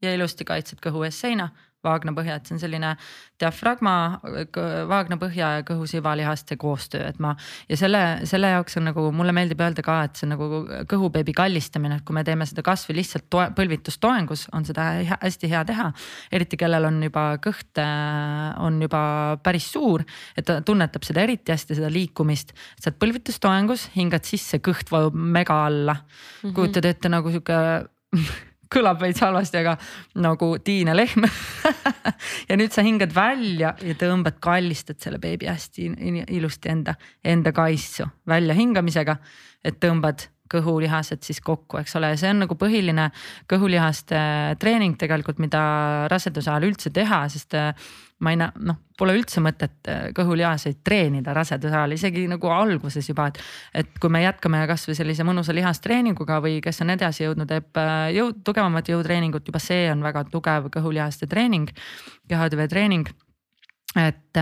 [0.02, 1.50] ja ilusti kaitsed kõhu ees seina,
[1.84, 2.94] vaagnapõhja, et see on selline
[3.42, 3.94] diafragma,
[4.90, 7.34] vaagnapõhja ja kõhu sivalihaste koostöö, et ma
[7.70, 11.36] ja selle, selle jaoks on nagu mulle meeldib öelda ka, et see on nagu kõhubeebi
[11.36, 15.90] kallistamine, et kui me teeme seda kasvõi lihtsalt toe, põlvitustoengus, on seda hästi hea teha.
[16.32, 19.04] eriti kellel on juba kõht äh, on juba
[19.44, 20.06] päris suur,
[20.38, 22.54] et ta tunnetab seda eriti hästi, seda liikumist.
[22.80, 26.08] sa oled põlvitustoengus, hingad sisse, kõht vajub mega alla mm.
[26.42, 26.56] -hmm.
[26.56, 27.60] kujutad ette nagu sihuke
[28.74, 29.78] kõlab veits halvasti, aga
[30.24, 31.28] nagu tiine lehm.
[32.50, 35.90] Ja nüüd sa hingad välja ja tõmbad, kallistad selle beebi hästi
[36.36, 36.94] ilusti enda,
[37.26, 39.16] enda kaisu väljahingamisega,
[39.66, 43.10] et tõmbad kõhulihased siis kokku, eks ole, ja see on nagu põhiline
[43.50, 44.20] kõhulihaste
[44.62, 45.64] treening tegelikult, mida
[46.12, 47.58] raseduse ajal üldse teha, sest
[48.24, 53.10] ma ei näe, noh, pole üldse mõtet äh, kõhulihaseid treenida raseduse ajal, isegi nagu alguses
[53.10, 53.42] juba, et.
[53.84, 58.08] et kui me jätkame kasvõi sellise mõnusa lihastreeninguga või kes on edasi jõudnud, teeb äh,
[58.18, 61.70] jõud, tugevamat jõutreeningut, juba see on väga tugev kõhulihaste treening,
[62.32, 63.12] kehatüve treening
[64.00, 64.40] et,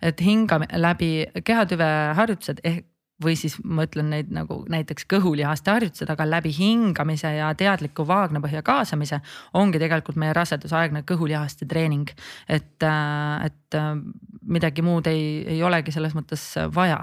[0.00, 1.10] et hingame läbi
[1.44, 2.86] kehatüve harjutused ehk
[3.24, 8.62] või siis ma ütlen neid nagu näiteks kõhulihaste harjutused, aga läbi hingamise ja teadliku vaagnapõhja
[8.66, 9.20] kaasamise
[9.58, 12.10] ongi tegelikult meie rasedusaegne kõhulihaste treening.
[12.48, 13.94] et, et äh,
[14.42, 16.44] midagi muud ei, ei olegi selles mõttes
[16.74, 17.00] vaja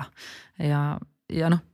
[0.60, 0.84] ja,
[1.30, 1.66] ja noh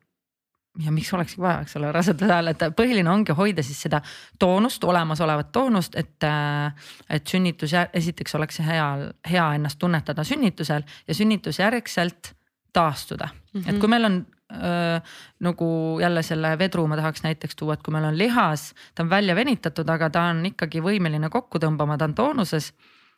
[0.84, 4.02] ja miks olekski vaja, eks ole, raseduse ajal, et põhiline ongi hoida siis seda
[4.40, 6.28] toonust, olemasolevat toonust, et.
[7.10, 8.88] et sünnitus esiteks oleks hea,
[9.30, 12.34] hea ennast tunnetada sünnitusel ja sünnitusjärgselt
[12.74, 13.70] taastuda mm, -hmm.
[13.70, 15.68] et kui meil on nagu
[16.02, 19.36] jälle selle vedru ma tahaks näiteks tuua, et kui meil on lihas, ta on välja
[19.36, 22.70] venitatud, aga ta on ikkagi võimeline kokku tõmbama, ta on toonuses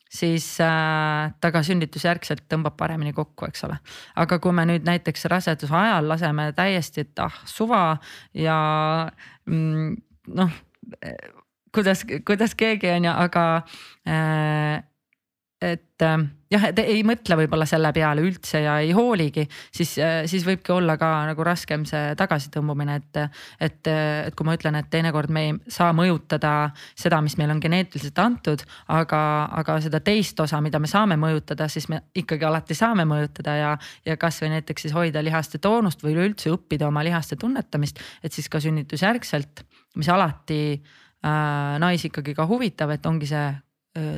[0.09, 3.77] siis äh, ta ka sünnitusjärgselt tõmbab paremini kokku, eks ole.
[4.15, 7.81] aga kui me nüüd näiteks raseduse ajal laseme täiesti, et ah suva
[8.33, 8.57] ja
[9.45, 9.97] mm,
[10.39, 10.55] noh
[11.75, 13.45] kuidas, kuidas keegi on ju, aga
[14.07, 14.83] äh,
[15.61, 16.17] et äh,
[16.53, 20.69] jah, et ei mõtle võib-olla selle peale üldse ja ei hooligi, siis, äh, siis võibki
[20.75, 23.19] olla ka nagu raskem see tagasitõmbumine, et.
[23.59, 27.61] et, et kui ma ütlen, et teinekord me ei saa mõjutada seda, mis meil on
[27.63, 29.21] geneetiliselt antud, aga,
[29.57, 33.73] aga seda teist osa, mida me saame mõjutada, siis me ikkagi alati saame mõjutada ja.
[34.05, 38.49] ja kasvõi näiteks siis hoida lihaste toonust või üleüldse õppida oma lihaste tunnetamist, et siis
[38.49, 39.65] ka sünnitusjärgselt,
[39.97, 43.47] mis alati äh, naisi ikkagi ka huvitab, et ongi see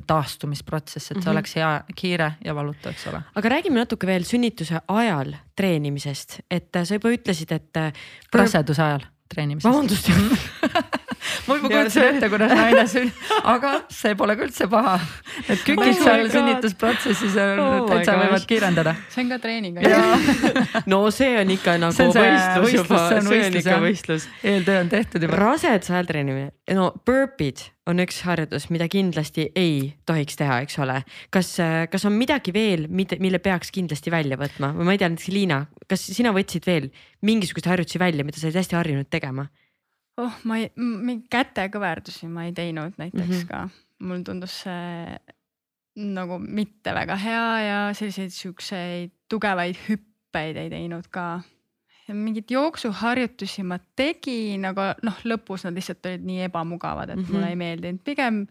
[0.08, 1.32] taastumisprotsess, et see mm -hmm.
[1.32, 3.22] oleks hea, kiire ja valutu, eks ole.
[3.36, 7.96] aga räägime natuke veel sünnituse ajal treenimisest, et sa juba ütlesid, et.
[8.34, 9.74] raseduse ajal treenimisest.
[9.74, 10.10] vabandust
[11.48, 14.96] ma juba kujutasin ette, kuidas naine sünnib, aga see pole ka üldse paha.
[15.46, 18.96] et kükid oh seal sünnitusprotsessis on oh täitsa võivad kiirendada.
[19.14, 19.80] see on ka treening.
[20.94, 24.30] no see on ikka nagu see võistlus juba, see on, võistlus, ikka võistlus.
[24.44, 25.42] eeltöö on tehtud juba.
[25.44, 31.00] raseduse ajal treenimine, no burpee'id on üks harjutus, mida kindlasti ei tohiks teha, eks ole.
[31.34, 31.56] kas,
[31.92, 35.64] kas on midagi veel, mille peaks kindlasti välja võtma või ma ei tea, näiteks Liina,
[35.90, 36.90] kas sina võtsid veel
[37.26, 39.50] mingisuguseid harjutusi välja, mida sa oled hästi harjunud tegema?
[40.20, 43.48] oh, ma ei, mingi kätekõverdusi ma ei teinud näiteks mm -hmm.
[43.52, 45.20] ka, mulle tundus see
[46.00, 51.42] nagu mitte väga hea ja selliseid siukseid tugevaid hüppeid ei teinud ka.
[52.18, 57.34] Mingeid jooksuharjutusi ma tegin, aga noh, lõpus nad lihtsalt olid nii ebamugavad, et mm -hmm.
[57.34, 58.46] mulle ei meeldinud, pigem,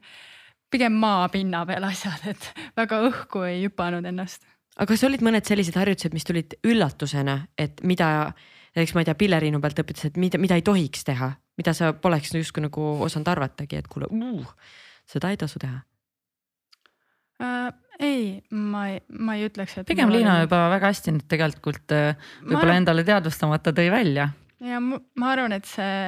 [0.70, 4.46] pigem maapinna peal asjad, et väga õhku ei hüpanud ennast.
[4.76, 8.32] aga kas olid mõned sellised harjutused, mis tulid üllatusena, et mida
[8.76, 11.92] näiteks ma ei tea, pilleriinu pealt õpetasid, et mida, mida ei tohiks teha mida sa
[11.92, 14.54] poleks justkui nagu osanud arvatagi, et kuule uh,,
[15.09, 15.80] seda ei tasu teha
[17.43, 17.72] äh,?
[17.99, 19.89] ei, ma ei, ma ei ütleks, et.
[19.89, 20.47] pigem Liina olen...
[20.47, 22.82] juba väga hästi nüüd tegelikult äh, võib-olla arvan...
[22.84, 24.30] endale teadvustamata tõi välja.
[24.64, 25.99] ja ma arvan, et see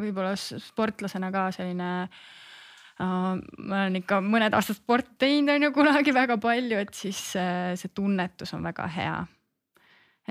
[0.00, 3.36] võib-olla sportlasena ka selline uh,.
[3.36, 7.72] ma olen ikka mõned aastad sporti teinud, on ju kunagi väga palju, et siis uh,
[7.76, 9.16] see tunnetus on väga hea.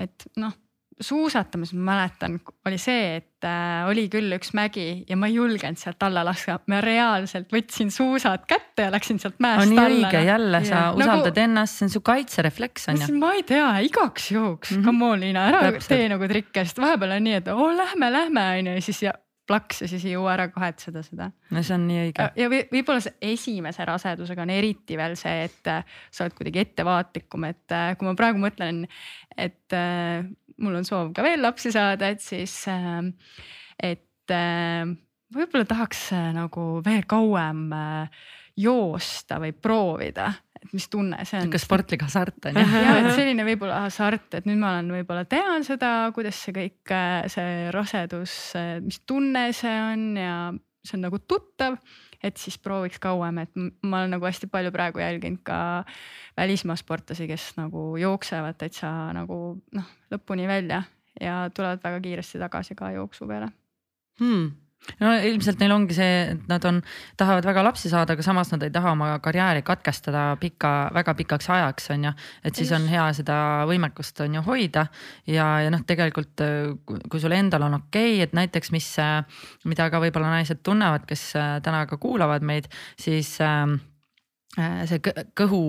[0.02, 0.54] et noh
[1.00, 5.80] suusatamas ma mäletan, oli see, et äh, oli küll üks mägi ja ma ei julgenud
[5.80, 9.84] sealt alla lasta, ma reaalselt võtsin suusad kätte ja läksin sealt mäest alla.
[9.90, 10.86] nii õige, jälle sa ja.
[10.96, 13.12] usaldad nagu, ennast, see on su kaitserefleks on ju.
[13.20, 14.88] ma ei tea, igaks juhuks mm, -hmm.
[14.88, 15.92] come on Liina, ära Täpselt.
[15.92, 19.02] tee nagu trikke, sest vahepeal on nii, et oo lähme, lähme on ju ja siis
[19.04, 19.16] ja
[19.46, 21.28] plaks ja siis ei jõua ära kahetseda seda.
[21.54, 22.30] no see on nii õige.
[22.40, 27.46] ja võib-olla see esimese rasedusega on eriti veel see, et äh, sa oled kuidagi ettevaatlikum,
[27.52, 28.84] et äh, kui ma praegu mõtlen,
[29.36, 29.76] et
[30.62, 33.12] mul on soov ka veel lapsi saada, et siis, ähm,
[33.82, 34.96] et ähm,
[35.34, 38.26] võib-olla tahaks äh, nagu veel kauem äh,
[38.56, 41.46] joosta või proovida, et mis tunne see on.
[41.46, 42.64] niisugune sportlik hasart on ju.
[42.86, 46.80] ja, et selline võib-olla hasart, et nüüd ma olen, võib-olla tean seda, kuidas see kõik,
[46.94, 48.36] äh, see rasedus,
[48.86, 50.36] mis tunne see on ja
[50.86, 51.80] see on nagu tuttav
[52.22, 55.58] et siis prooviks kauem, et ma olen nagu hästi palju praegu jälginud ka
[56.36, 59.40] välismaa sportlasi, kes nagu jooksevad täitsa nagu
[59.76, 60.82] noh, lõpuni välja
[61.20, 63.50] ja tulevad väga kiiresti tagasi ka jooksu peale.
[64.20, 64.65] Hmm
[65.00, 66.80] no ilmselt neil ongi see, et nad on,
[67.18, 71.50] tahavad väga lapsi saada, aga samas nad ei taha oma karjääri katkestada pika, väga pikaks
[71.56, 72.14] ajaks, on ju.
[72.44, 73.38] et siis on hea seda
[73.70, 74.86] võimekust on ju hoida.
[75.26, 76.44] Ja, ja noh, tegelikult
[76.86, 78.88] kui sul endal on okei okay,, et näiteks, mis,
[79.64, 81.28] mida ka võib-olla naised tunnevad, kes
[81.66, 82.70] täna ka kuulavad meid,
[83.00, 83.76] siis äh,
[84.56, 85.00] see
[85.36, 85.62] kõhu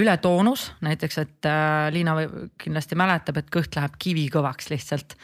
[0.00, 1.48] ületoonus näiteks, et
[1.94, 2.16] Liina
[2.62, 5.14] kindlasti mäletab, et kõht läheb kivikõvaks lihtsalt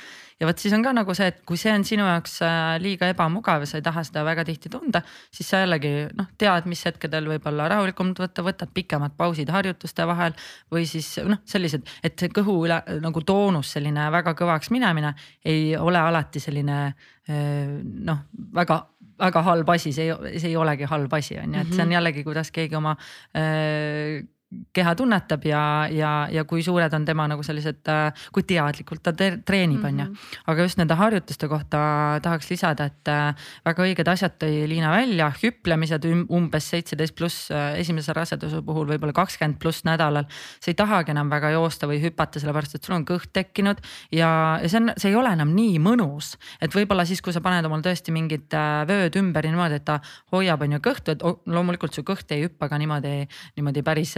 [0.42, 3.08] ja vot siis on ka nagu see, et kui see on sinu jaoks äh, liiga
[3.12, 6.82] ebamugav ja sa ei taha seda väga tihti tunda, siis sa jällegi noh, tead, mis
[6.88, 10.34] hetkedel võib-olla rahulikumalt võtta, võtad pikemad pausid harjutuste vahel
[10.72, 15.14] või siis noh, sellised, et see kõhu üle nagu toonus, selline väga kõvaks minemine
[15.46, 17.78] ei ole alati selline äh,
[18.10, 18.26] noh,
[18.58, 18.82] väga
[19.22, 21.86] väga halb asi, see ei, see ei olegi halb asi, on ju, et see on
[21.86, 21.96] mhm.
[21.98, 22.96] jällegi, kuidas keegi oma
[23.38, 24.24] äh,
[24.72, 29.12] keha tunnetab ja, ja, ja kui suured on tema nagu sellised, äh, kui teadlikult ta
[29.14, 30.06] treenib, on ju.
[30.06, 30.30] Mhm.
[30.52, 31.82] aga just nende harjutuste kohta
[32.22, 38.14] tahaks lisada, et äh, väga õiged asjad tõi Liina välja, hüplemised umbes seitseteist pluss esimese
[38.16, 40.26] raseduse puhul võib-olla kakskümmend pluss nädalal.
[40.60, 43.80] sa ei tahagi enam väga joosta või hüpata, sellepärast et sul on kõht tekkinud
[44.12, 46.36] ja, ja see on, see ei ole enam nii mõnus.
[46.60, 48.52] et võib-olla siis, kui sa paned omal tõesti mingid
[48.88, 50.00] vööd ümber niimoodi, et ta
[50.32, 53.26] hoiab, on ju kõhtu, et loomulikult su kõht ei hüppa ka niimoodi,
[53.56, 54.16] niimoodi päris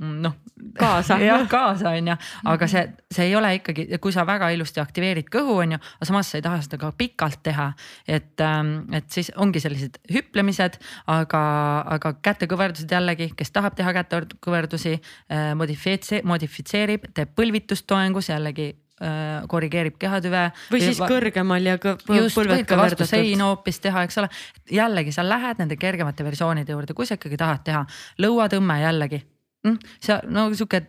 [0.00, 0.34] noh.
[0.78, 1.18] kaasa.
[1.28, 2.16] jah, kaasa on ju,
[2.50, 2.82] aga see,
[3.14, 6.40] see ei ole ikkagi, kui sa väga ilusti aktiveerid kõhu, on ju, aga samas sa
[6.40, 7.70] ei taha seda ka pikalt teha.
[8.06, 8.44] et,
[8.98, 10.78] et siis ongi sellised hüplemised,
[11.14, 11.42] aga,
[11.96, 14.96] aga kätekõverdused jällegi, kes tahab teha kätekõverdusi,
[15.58, 18.72] modifitseerib, modifitseerib, teeb põlvitustoengus jällegi
[19.50, 20.46] korrigeerib kehatüve.
[20.72, 24.30] või siis kõrgemal ja just, võid ka vastu seina hoopis teha, eks ole.
[24.70, 27.84] jällegi sa lähed nende kergemate versioonide juurde, kui sa ikkagi tahad teha
[28.22, 29.22] lõuatõmme jällegi
[29.64, 29.78] mm,.
[30.00, 30.82] see no sihuke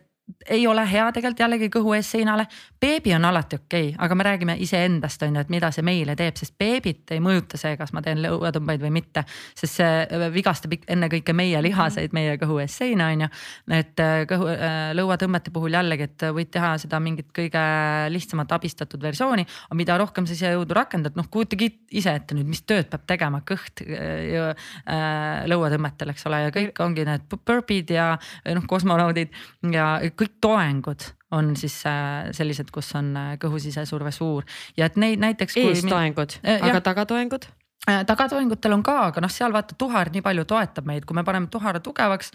[0.49, 2.47] ei ole hea tegelikult jällegi kõhu ees seinale.
[2.81, 6.15] beebi on alati okei okay,, aga me räägime iseendast on ju, et mida see meile
[6.17, 9.25] teeb, sest beebit ei mõjuta see, kas ma teen lõuatõmbeid või mitte.
[9.53, 13.29] sest see vigastab ennekõike meie lihaseid, meie kõhu ees seina on ju.
[13.77, 17.65] et äh, kõhu, äh, lõuatõmmete puhul jällegi, et võid teha seda mingit kõige
[18.09, 19.45] lihtsamat abistatud versiooni.
[19.69, 23.43] aga mida rohkem sa sisejõudu rakendad, noh kujutage ise ette nüüd, mis tööd peab tegema
[23.45, 24.53] kõht äh,
[24.89, 28.11] äh, lõuatõmmetel, eks ole, ja kõik ongi need burpee'd ja
[28.49, 29.33] noh, kosmonaudid
[29.71, 31.05] ja kõik toengud
[31.35, 34.45] on siis äh, sellised, kus on äh, kõhusisesurve suur
[34.77, 35.57] ja et neid näiteks.
[35.61, 37.47] eestoengud, aga tagatoengud?
[37.89, 41.25] Äh, tagatoengutel on ka, aga noh, seal vaata tuhar nii palju toetab meid, kui me
[41.27, 42.31] paneme tuhara tugevaks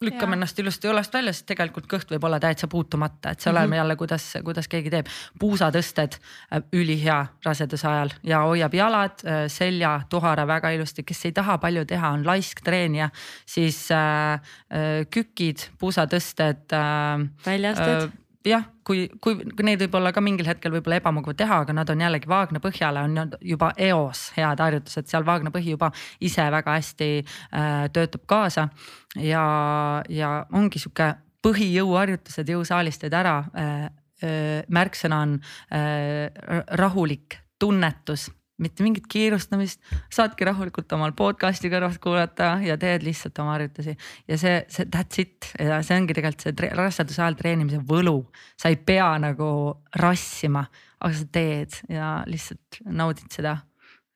[0.00, 3.66] lükkame ennast ilusti õlast välja, siis tegelikult kõht võib olla täitsa puutumata, et see oleneb
[3.68, 3.76] mm -hmm.
[3.76, 5.06] jälle, kuidas, kuidas keegi teeb.
[5.38, 11.32] puusatõsted äh, ülihea raseduse ajal ja hoiab jalad, äh, selja, tuhara väga ilusti, kes ei
[11.32, 13.10] taha palju teha, on laisk treenija,
[13.46, 14.40] siis äh, äh,
[15.10, 17.28] kükid, puusatõsted äh,.
[17.46, 18.10] väljasted äh,
[18.46, 22.04] jah, kui, kui neid võib olla ka mingil hetkel võib-olla ebamugav teha, aga nad on
[22.04, 25.90] jällegi Vaagna põhjale on juba eos head harjutused, seal Vaagna põhi juba
[26.24, 28.68] ise väga hästi äh, töötab kaasa.
[29.16, 29.44] ja,
[30.08, 31.12] ja ongi sihuke
[31.44, 33.88] põhijõuharjutused, jõusaalist teed ära äh,.
[34.20, 35.30] Äh, märksõna on
[35.72, 36.26] äh,
[36.76, 38.26] rahulik tunnetus
[38.60, 39.80] mitte mingit kiirustamist,
[40.12, 43.96] saadki rahulikult omal podcast'i kõrvalt kuulata ja teed lihtsalt oma harjutusi.
[44.28, 48.20] ja see, see that's it ja see ongi tegelikult see raseduse ajal treenimise võlu.
[48.56, 49.50] sa ei pea nagu
[49.96, 50.66] rassima,
[51.00, 53.58] aga sa teed ja lihtsalt naudid seda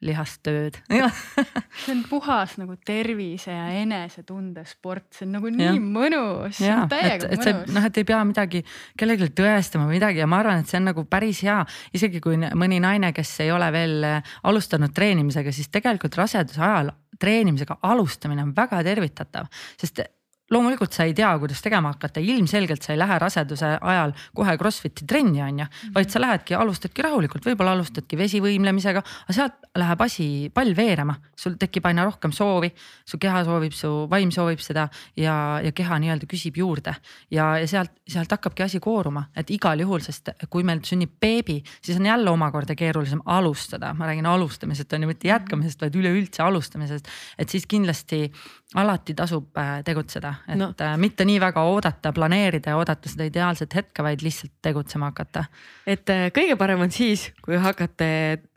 [0.05, 0.79] lihastööd.
[1.85, 5.75] See on puhas nagu tervise ja enesetunde sport, see on nagu nii ja.
[5.81, 6.61] mõnus.
[6.63, 8.65] et, et see noh, et ei pea midagi
[8.99, 11.61] kellelegi tõestama või midagi ja ma arvan, et see on nagu päris hea,
[11.97, 14.09] isegi kui mõni naine, kes ei ole veel
[14.45, 19.49] alustanud treenimisega, siis tegelikult raseduse ajal treenimisega alustamine on väga tervitatav,
[19.81, 20.03] sest
[20.51, 25.07] loomulikult sa ei tea, kuidas tegema hakata, ilmselgelt sa ei lähe raseduse ajal kohe Crossfiti
[25.09, 25.67] trenni, on ju.
[25.95, 31.17] vaid sa lähedki, alustadki rahulikult, võib-olla alustadki vesivõimlemisega, aga sealt läheb asi, pall veerema.
[31.37, 32.71] sul tekib aina rohkem soovi,
[33.05, 36.95] su keha soovib, su vaim soovib seda ja, ja keha nii-öelda küsib juurde.
[37.31, 41.63] ja, ja sealt, sealt hakkabki asi kooruma, et igal juhul, sest kui meil sünnib beebi,
[41.81, 46.43] siis on jälle omakorda keerulisem alustada, ma räägin alustamisest on ju, mitte jätkamisest, vaid üleüldse
[46.43, 47.09] alustamisest.
[47.39, 48.29] et siis kindlasti
[48.75, 50.71] alati tasub äh, tegutseda, et no.
[50.81, 55.45] Äh, mitte nii väga oodata, planeerida ja oodata seda ideaalset hetke, vaid lihtsalt tegutsema hakata.
[55.87, 58.09] et äh, kõige parem on siis, kui hakkate,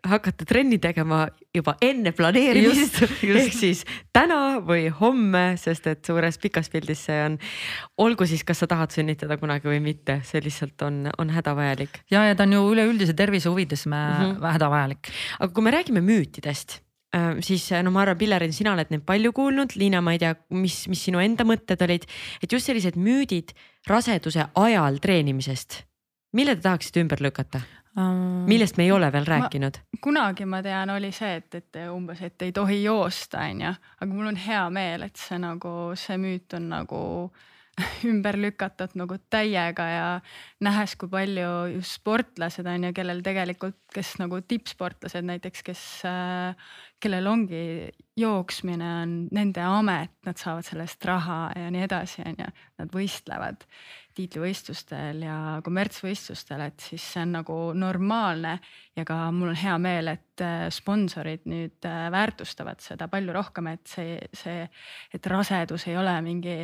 [0.07, 3.84] hakkate trenni tegema juba enne planeerimist ehk siis
[4.15, 7.38] täna või homme, sest et suures pikas pildis see on,
[8.03, 12.03] olgu siis, kas sa tahad sünnitada kunagi või mitte, see lihtsalt on, on hädavajalik.
[12.13, 14.51] ja, ja ta on ju üleüldise tervise huvides me mm -hmm.
[14.57, 15.13] hädavajalik.
[15.39, 16.82] aga kui me räägime müütidest
[17.41, 20.34] siis äh, no ma arvan, Pillerin, sina oled neid palju kuulnud, Liina, ma ei tea,
[20.55, 22.08] mis, mis sinu enda mõtted olid,
[22.43, 23.55] et just sellised müüdid
[23.88, 25.82] raseduse ajal treenimisest,
[26.38, 27.64] mille te tahaksite ümber lükata?
[28.45, 29.80] millest me ei ole veel rääkinud?
[30.01, 34.30] kunagi ma tean, oli see, et, et umbes, et ei tohi joosta, onju, aga mul
[34.30, 36.99] on hea meel, et see nagu, see müüt on nagu
[38.12, 40.05] ümber lükatud nagu täiega ja
[40.66, 46.70] nähes, kui palju just sportlased on ju, kellel tegelikult, kes nagu tippsportlased näiteks, kes äh,
[47.00, 47.62] kellel ongi
[48.18, 52.50] jooksmine on nende amet, nad saavad sellest raha ja nii edasi, on ju.
[52.78, 53.66] Nad võistlevad
[54.18, 58.58] tiitlivõistlustel ja kommertsvõistlustel, et siis see on nagu normaalne.
[58.98, 63.68] ja ka mul on hea meel, et äh, sponsorid nüüd äh, väärtustavad seda palju rohkem,
[63.76, 64.66] et see, see,
[65.14, 66.64] et rasedus ei ole mingi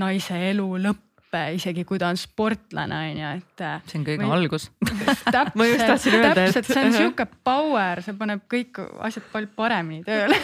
[0.00, 3.62] naise elu lõpp etappe, isegi kui ta on sportlane, on ju, et.
[3.90, 4.66] see on kõige Või- algus.
[5.58, 9.50] Ma just tahtsin öelda, et- täpselt, see on sihuke power, see paneb kõik asjad palju
[9.56, 10.38] paremini tööle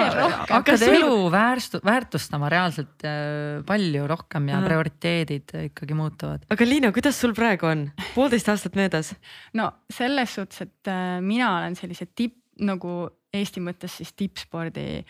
[0.54, 4.68] hakkad elu väärstu- väärtustama reaalselt äh, palju rohkem ja Ahah.
[4.68, 6.44] prioriteedid ikkagi muutuvad.
[6.50, 9.14] aga Liina, kuidas sul praegu on, poolteist aastat möödas?
[9.54, 15.00] no selles suhtes, et äh, mina olen sellise tipp nagu Eesti mõttes siis tippspordi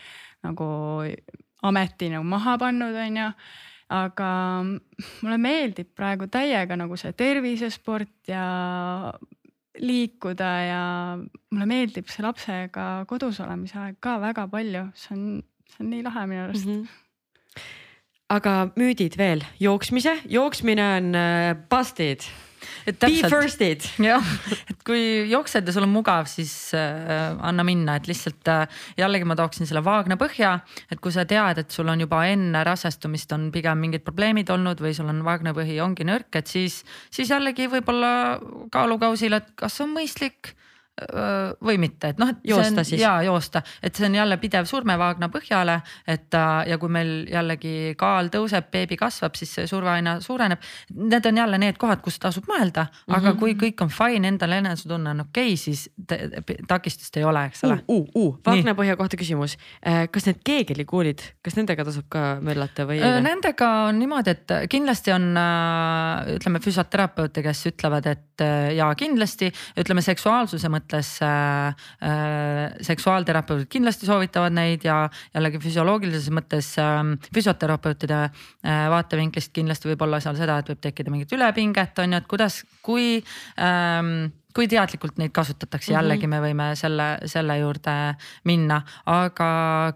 [0.47, 0.65] nagu
[1.65, 3.27] ameti nagu maha pannud, on ju.
[3.93, 4.29] Aga
[5.21, 8.45] mulle meeldib praegu täiega nagu see tervisesport ja
[9.77, 10.83] liikuda ja
[11.19, 15.25] mulle meeldib see lapsega kodus olemise aeg ka väga palju, see on,
[15.69, 16.81] see on nii lahe minu arust mm.
[16.81, 17.61] -hmm.
[18.37, 22.25] aga müüdid veel, jooksmise, jooksmine on äh, busted,
[22.85, 23.85] be first'id.
[24.09, 24.31] jah,
[24.71, 28.65] et kui jooksed ja sul on mugav, siis äh, anna minna, et lihtsalt äh,
[28.99, 30.57] jällegi ma tooksin selle vaagna põhja,
[30.91, 34.83] et kui sa tead, et sul on juba enne rasestumist on pigem mingid probleemid olnud
[34.83, 36.81] või sul on vaagnapõhi ongi nõrk, et siis,
[37.13, 38.13] siis jällegi võib-olla
[38.73, 40.55] kaalukausil, et kas on mõistlik
[41.65, 42.37] või mitte, et noh, et.
[42.47, 43.01] Joosta siis.
[43.01, 47.95] ja joosta, et see on jälle pidev surmevaagna põhjale, et ta ja kui meil jällegi
[47.99, 50.61] kaal tõuseb, beebi kasvab, siis see surve aina suureneb.
[50.95, 53.39] Need on jälle need kohad, kus tasub mõelda, aga mm -hmm.
[53.39, 55.89] kui kõik on fine, endal enesetunne on okei okay,, siis
[56.67, 59.57] takistust ei ole, eks ole uh, uh, uh, Vagnapõhja kohta küsimus.
[60.11, 62.99] kas need keegelikuulid, kas nendega tasub ka möllata või?
[63.03, 68.89] Öö, Nendega on niimoodi, et kindlasti on äh, ütleme füsioterapeute, kes ütlevad, et äh, ja
[68.97, 69.51] kindlasti.
[69.79, 77.03] Ütleme seksuaalsuse mõttes äh, äh, seksuaalterapeudid kindlasti soovitavad neid ja jällegi füsioloogilises mõttes äh,
[77.35, 82.23] füsioterapeutide äh, vaatevinklist kindlasti võib olla seal seda, et võib tekkida mingit ülepinget on ju,
[82.23, 83.19] et kuidas, kui
[83.61, 87.95] ähm, kui teadlikult neid kasutatakse, jällegi me võime selle, selle juurde
[88.47, 88.79] minna,
[89.11, 89.49] aga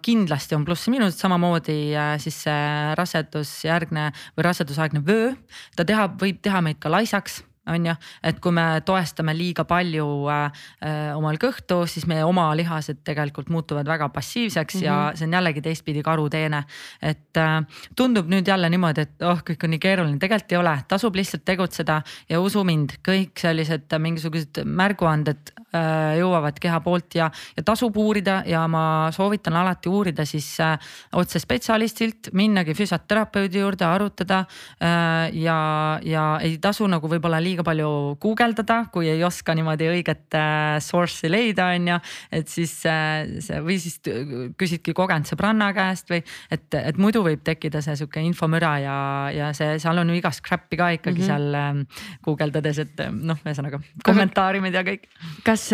[0.03, 5.31] kindlasti on plusse-miinused, samamoodi äh, siis see rasedusjärgne või rasedusaegne vöö.
[5.79, 10.05] ta teha, võib teha meid ka laisaks on ju, et kui me toestame liiga palju
[10.31, 14.85] äh, äh, omal kõhtu, siis meie oma lihased tegelikult muutuvad väga passiivseks mm -hmm.
[14.85, 16.63] ja see on jällegi teistpidi karuteene.
[17.01, 17.63] et äh,
[17.95, 21.45] tundub nüüd jälle niimoodi, et oh, kõik on nii keeruline, tegelikult ei ole, tasub lihtsalt
[21.45, 27.97] tegutseda ja usu mind, kõik sellised mingisugused märguanded äh, jõuavad keha poolt ja, ja tasub
[27.97, 30.77] uurida ja ma soovitan alati uurida siis äh,
[31.13, 34.39] otse spetsialistilt, minnagi füsioterapeudi juurde, arutada
[34.81, 37.89] äh, ja, ja ei tasu nagu võib-olla liiga palju
[38.21, 41.97] guugeldada, kui ei oska niimoodi õiget äh, source'i leida, on ju.
[42.39, 44.15] et siis äh, see või siis t-
[44.59, 46.21] küsidki kogenud sõbranna käest või
[46.51, 48.97] et, et muidu võib tekkida see sihuke infomüra ja,
[49.35, 51.83] ja see, seal on ju igast crap'i ka ikkagi mm -hmm.
[51.83, 55.09] seal äh, guugeldades, et äh, noh, ühesõnaga kommentaarimid ja kõik.
[55.43, 55.69] kas,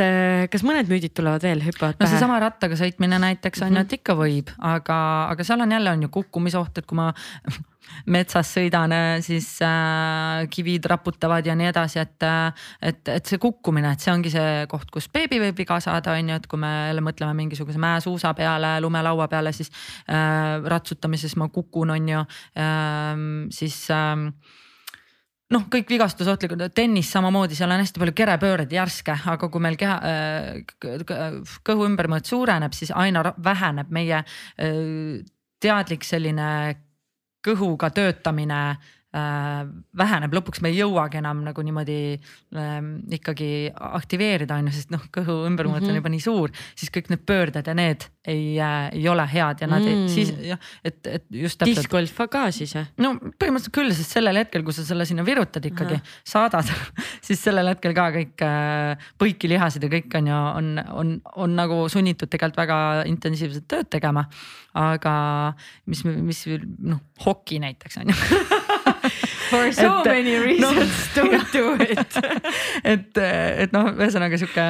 [0.51, 2.15] kas mõned müüdid tulevad veel, hüppavad no pähe?
[2.15, 4.97] seesama rattaga sõitmine näiteks on ju, et ikka võib, aga,
[5.31, 7.11] aga seal on jälle on ju kukkumisoht, et kui ma
[8.11, 8.93] metsas sõidan,
[9.25, 12.27] siis äh, kivid raputavad ja nii edasi, et,
[12.81, 16.33] et, et see kukkumine, et see ongi see koht, kus beebi võib viga saada, on
[16.33, 19.71] ju, et kui me jälle mõtleme mingisuguse mäesuusa peale, lumelaua peale, siis
[20.09, 23.25] äh, ratsutamises ma kukun, on ju äh,,
[23.55, 24.27] siis äh,
[25.53, 29.99] noh, kõik vigastusohtlikud, tennis samamoodi, seal on hästi palju kerepööreid järske, aga kui meil keha,
[31.65, 35.21] kõhu ümbermõõt suureneb, siis aina väheneb meie äh,
[35.61, 36.49] teadlik selline
[37.45, 38.61] kõhuga töötamine
[39.15, 41.99] väheneb, lõpuks me ei jõuagi enam nagu niimoodi
[42.57, 45.95] ähm, ikkagi aktiveerida on ju, sest noh, kõhu ümbermõõt mm -hmm.
[45.95, 49.61] on juba nii suur, siis kõik need pöörded ja need ei äh,, ei ole head
[49.61, 49.87] ja nad mm.
[49.87, 50.03] Mm.
[50.03, 52.85] ei, siis jah, et, et just täpselt discgolf ka siis või?
[53.05, 56.69] no põhimõtteliselt küll, sest sellel hetkel, kui sa selle sinna virutad ikkagi, saadad
[57.27, 61.85] siis sellel hetkel ka kõik äh, põikilihased ja kõik on ju, on, on, on nagu
[61.91, 62.77] sunnitud tegelikult väga
[63.09, 64.25] intensiivset tööd tegema.
[64.75, 65.15] aga
[65.87, 66.45] mis, mis
[66.83, 68.15] noh, hoki näiteks on ju
[69.49, 72.17] For so Et- many reasons no, don't do it.
[72.93, 74.67] et, et noh, ühesõnaga sihuke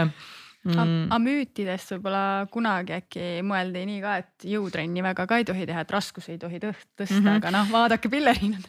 [0.65, 5.85] mm, amüütidest võib-olla kunagi äkki mõeldi nii ka, et jõutrenni väga ka ei tohi teha,
[5.85, 7.27] et raskusi ei tohi tõst- tõsta mm, Mhm.
[7.27, 7.37] -hmm.
[7.41, 8.63] aga noh, vaadake pilleriinad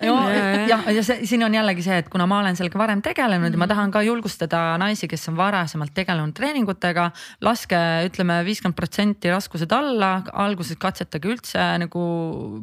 [0.68, 3.48] ja, ja, see, siin on jällegi see, et kuna ma olen sellega varem tegelenud mm
[3.48, 3.52] -hmm.
[3.52, 7.10] ja ma tahan ka julgustada naisi, kes on varasemalt tegelenud treeningutega.
[7.40, 7.76] laske,
[8.08, 12.02] ütleme viiskümmend protsenti raskused alla, alguses katsetage üldse nagu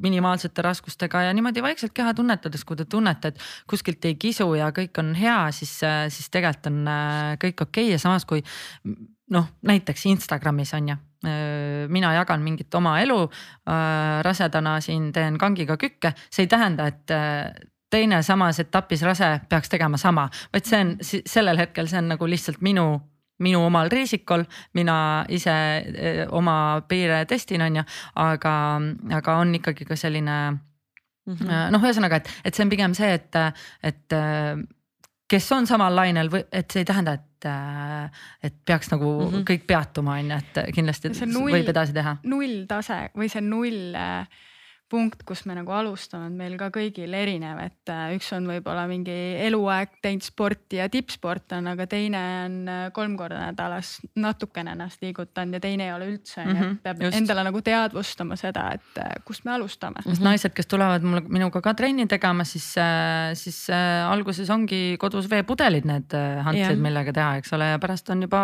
[0.01, 4.69] minimaalsete raskustega ja niimoodi vaikselt keha tunnetades, kui te tunnete, et kuskilt ei kisu ja
[4.71, 5.79] kõik on hea, siis,
[6.09, 7.91] siis tegelikult on äh, kõik okei okay.
[7.91, 8.43] ja samas kui
[9.33, 10.95] noh, näiteks Instagramis on ju.
[11.87, 13.15] Mina jagan mingit oma elu
[14.27, 17.13] rasedana siin teen kangiga kükke, see ei tähenda, et
[17.93, 22.27] teine samas etapis rase peaks tegema sama, vaid see on sellel hetkel, see on nagu
[22.27, 22.89] lihtsalt minu
[23.43, 24.43] minu omal riisikul,
[24.75, 24.97] mina
[25.31, 25.55] ise
[26.35, 27.87] oma piire testin, on ju,
[28.19, 28.53] aga,
[29.21, 30.37] aga on ikkagi ka selline
[31.23, 33.37] Äh, noh, ühesõnaga, et, et see on pigem see, et,
[33.87, 34.15] et
[35.31, 39.29] kes on samal lainel või et see ei tähenda, et, äh, et peaks nagu mm
[39.29, 39.45] -hmm.
[39.49, 42.17] kõik peatuma, on ju, et kindlasti võib edasi teha.
[42.23, 44.27] nulltase või see null äh,
[44.93, 48.83] punkt, kus me nagu alustame, on meil ka kõigil erinev, et äh, üks on võib-olla
[48.89, 54.75] mingi eluaeg teinud sporti ja tippsport on, aga teine on äh, kolm korda nädalas natukene
[54.75, 57.17] ennast liigutanud ja teine ei ole üldse, Mhm, et peab just.
[57.17, 60.03] endale nagu teadvustama seda, et äh, kust me alustame.
[60.05, 62.69] sest naised, kes tulevad mulle, minuga ka trenni tegema, siis,
[63.39, 66.13] siis alguses ongi kodus veepudelid, need
[66.45, 68.43] hantlid millega teha, eks ole, ja pärast on juba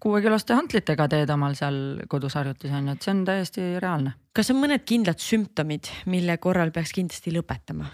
[0.00, 4.14] kuuekiloste hantlitega teed omal seal kodus harjutusi on ju, et see on täiesti reaalne.
[4.38, 7.88] Kas on mõned kindlad sümptomid, mille korral peaks kindlasti lõpetama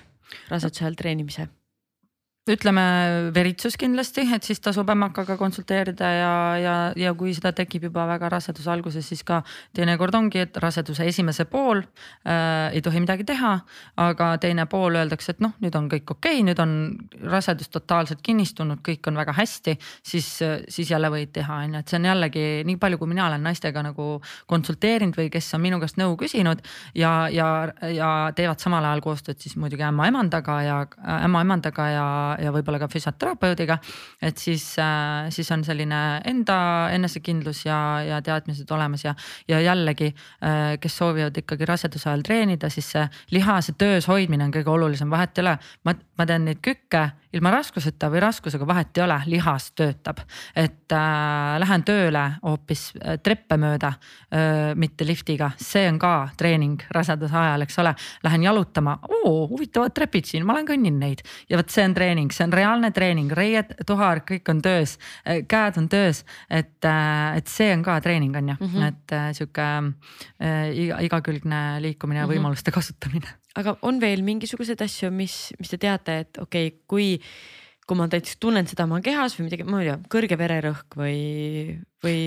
[0.50, 1.46] raseduse ajal treenimise?
[2.50, 2.82] Ütleme
[3.32, 8.28] veritsus kindlasti, et siis tasub ämmakaga konsulteerida ja, ja, ja kui seda tekib juba väga
[8.34, 9.40] raseduse alguses, siis ka
[9.76, 13.54] teinekord ongi, et raseduse esimese pool äh, ei tohi midagi teha.
[13.96, 16.74] aga teine pool öeldakse, et noh, nüüd on kõik okei okay,, nüüd on
[17.30, 20.28] rasedus totaalselt kinnistunud, kõik on väga hästi, siis,
[20.68, 23.44] siis jälle võid teha, on ju, et see on jällegi nii palju, kui mina olen
[23.46, 24.18] naistega nagu
[24.50, 26.60] konsulteerinud või kes on minu käest nõu küsinud
[26.98, 27.48] ja, ja,
[27.88, 30.78] ja teevad samal ajal koostööd siis muidugi ämma-emandaga ja
[31.24, 32.08] ämma-emandaga ja,
[32.42, 33.78] ja võib-olla ka füsioterapeudiga.
[34.22, 34.64] et siis,
[35.30, 36.58] siis on selline enda
[36.94, 39.14] enesekindlus ja, ja teadmised olemas ja,
[39.48, 40.12] ja jällegi,
[40.80, 43.04] kes soovivad ikkagi raseduse ajal treenida, siis see
[43.34, 45.58] lihase töös hoidmine on kõige olulisem, vahet ei ole.
[45.84, 50.22] ma, ma teen neid kükke ilma raskuseta või raskusega, vahet ei ole, lihas töötab.
[50.56, 56.82] et äh, lähen tööle hoopis äh, treppe mööda äh,, mitte liftiga, see on ka treening
[56.94, 57.94] raseduse ajal, eks ole.
[58.24, 62.32] Lähen jalutama, oo huvitavad trepid siin, ma olen kõnnin neid ja vot see on treening,
[62.32, 64.98] see on reaalne treening, reied, tuhar, kõik on töös,
[65.48, 68.88] käed on töös, et, et see on ka treening on ju mm, -hmm.
[68.88, 72.32] et äh, sihuke äh, iga, igakülgne liikumine ja Mhm.
[72.34, 73.28] võimaluste kasutamine.
[73.58, 77.08] Aga on veel mingisuguseid asju, mis, mis te teate, et okei okay,, kui,
[77.86, 81.18] kui ma näiteks tunnen seda oma kehas või midagi, ma ei tea, kõrge vererõhk või,
[82.04, 82.18] või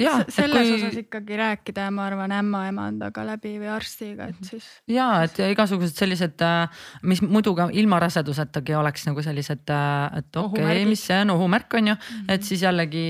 [0.00, 0.76] ja, Se- selles kui...
[0.78, 4.66] osas ikkagi rääkida, ma arvan, ämma-emandaga läbi või arstiga, et siis.
[4.90, 6.42] ja et ja igasugused sellised,
[7.06, 11.78] mis muidu ka ilma rasedusetagi oleks nagu sellised, et okei okay, mis see on, ohumärk
[11.78, 12.32] on ju -hmm.
[12.34, 13.06] et siis jällegi,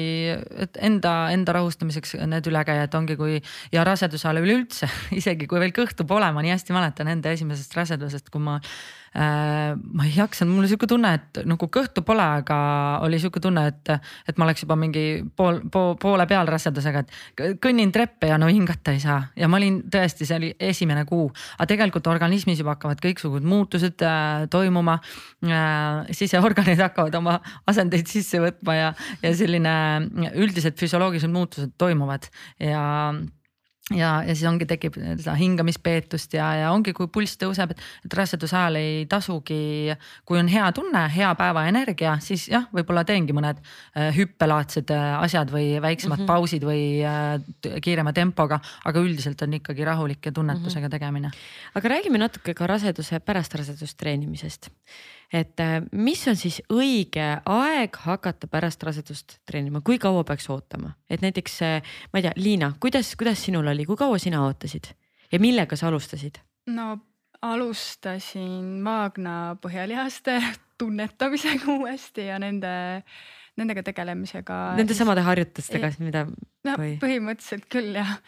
[0.67, 3.41] et enda, enda rahustamiseks need ülekäijad ongi, kui
[3.73, 4.89] ja raseduse ajal üleüldse,
[5.21, 9.06] isegi kui veel kõhtu pole, ma nii hästi mäletan enda esimesest rasedusest, kui ma äh,
[9.17, 12.57] ma ei jaksanud, mul oli sihuke tunne, et nagu kõhtu pole, aga
[13.07, 13.93] oli sihuke tunne, et,
[14.29, 18.51] et ma oleks juba mingi pool po,, poole peal rasedusega, et kõnnin treppe ja no
[18.51, 19.23] hingata ei saa.
[19.39, 24.05] Ja ma olin tõesti, see oli esimene kuu, aga tegelikult organismis juba hakkavad kõiksugused muutused
[24.05, 24.99] äh, toimuma.
[25.47, 26.13] Äh,.
[26.17, 27.39] siseorganid hakkavad oma
[27.69, 29.73] asendeid sisse võtma ja, ja selline
[30.35, 32.29] üldised füsioloogilised muutused toimuvad.
[32.61, 32.85] Ja
[33.95, 38.17] ja, ja siis ongi, tekib seda hingamispeetust ja, ja ongi, kui pulss tõuseb, et, et
[38.19, 39.95] raseduse ajal ei tasugi,
[40.27, 45.53] kui on hea tunne, hea päevaenergia, siis jah, võib-olla teengi mõned äh, hüppelaadsed äh, asjad
[45.55, 46.33] või väiksemad mm -hmm.
[46.33, 51.31] pausid või äh, kiirema tempoga, aga üldiselt on ikkagi rahulik ja tunnetusega tegemine.
[51.75, 54.71] aga räägime natuke ka raseduse, pärast rasedust treenimisest.
[55.33, 60.95] Et äh, mis on siis õige aeg hakata pärast rasedust treenima, kui kaua peaks ootama,
[61.11, 64.93] et näiteks äh, ma ei tea, Liina, kuidas, kuidas sinul oli, kui kaua sina ootasid
[65.33, 66.41] ja millega sa alustasid?
[66.71, 66.97] no
[67.43, 70.39] alustasin Vaagna põhjalihaste
[70.81, 72.71] tunnetamisega uuesti ja nende,
[73.57, 74.59] nendega tegelemisega.
[74.79, 76.97] Nende samade harjutustega, mida no või?
[77.03, 78.19] põhimõtteliselt küll jah.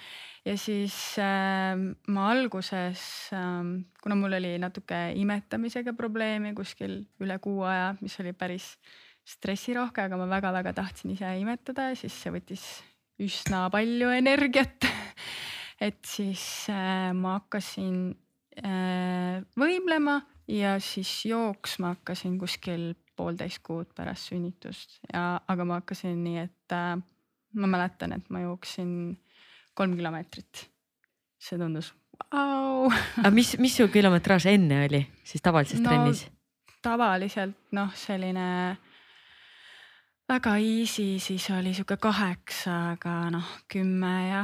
[0.48, 1.76] Ja siis äh,
[2.08, 3.02] ma alguses
[3.36, 3.68] äh,,
[4.02, 8.72] kuna mul oli natuke imetamisega probleemi kuskil üle kuu aja, mis oli päris
[9.28, 12.64] stressirohke, aga ma väga-väga tahtsin ise imetada ja siis see võttis
[13.20, 14.88] üsna palju energiat.
[15.88, 16.42] et siis
[16.72, 18.00] äh, ma hakkasin
[18.62, 26.18] äh, võimlema ja siis jooksma hakkasin kuskil poolteist kuud pärast sünnitust ja, aga ma hakkasin
[26.24, 26.96] nii, et äh,
[27.58, 29.18] ma mäletan, et ma jooksin
[29.78, 30.64] kolm kilomeetrit.
[31.38, 32.90] see tundus vau.
[33.22, 36.24] aga mis, mis su kilometraaž enne oli siis tavalises No, trennis?
[36.82, 38.48] tavaliselt noh, selline
[40.28, 44.42] väga easy, siis oli sihuke kaheksa, aga noh, kümme ja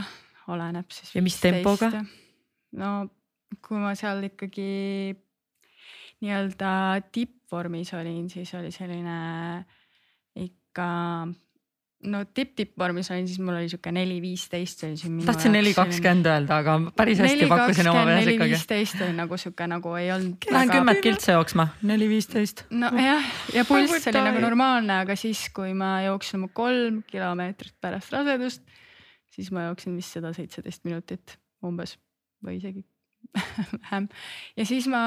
[0.54, 1.12] oleneb siis.
[1.16, 1.90] Ja mis tempoga?
[2.78, 2.94] no
[3.64, 5.14] kui ma seal ikkagi
[6.24, 6.70] nii-öelda
[7.12, 9.18] tippvormis olin, siis oli selline
[10.40, 10.86] ikka
[12.10, 15.18] no tipp-tippvormis olin, siis mul oli sihuke neli, viisteist oli siin.
[15.26, 18.56] tahtsin neli kakskümmend öelda, aga päris hästi pakkusin oma peas neli ikkagi.
[18.56, 20.48] viisteist oli nagu sihuke nagu ei olnud.
[20.50, 22.64] Lähen kümmet kiltse jooksma, neli viisteist.
[22.70, 28.14] nojah, ja pulss oli nagu normaalne, aga siis, kui ma jooksin oma kolm kilomeetrit pärast
[28.14, 28.64] rasedust,
[29.34, 31.96] siis ma jooksin vist seda seitseteist minutit umbes
[32.44, 32.84] või isegi
[33.82, 34.08] vähem
[34.56, 35.04] ja siis ma,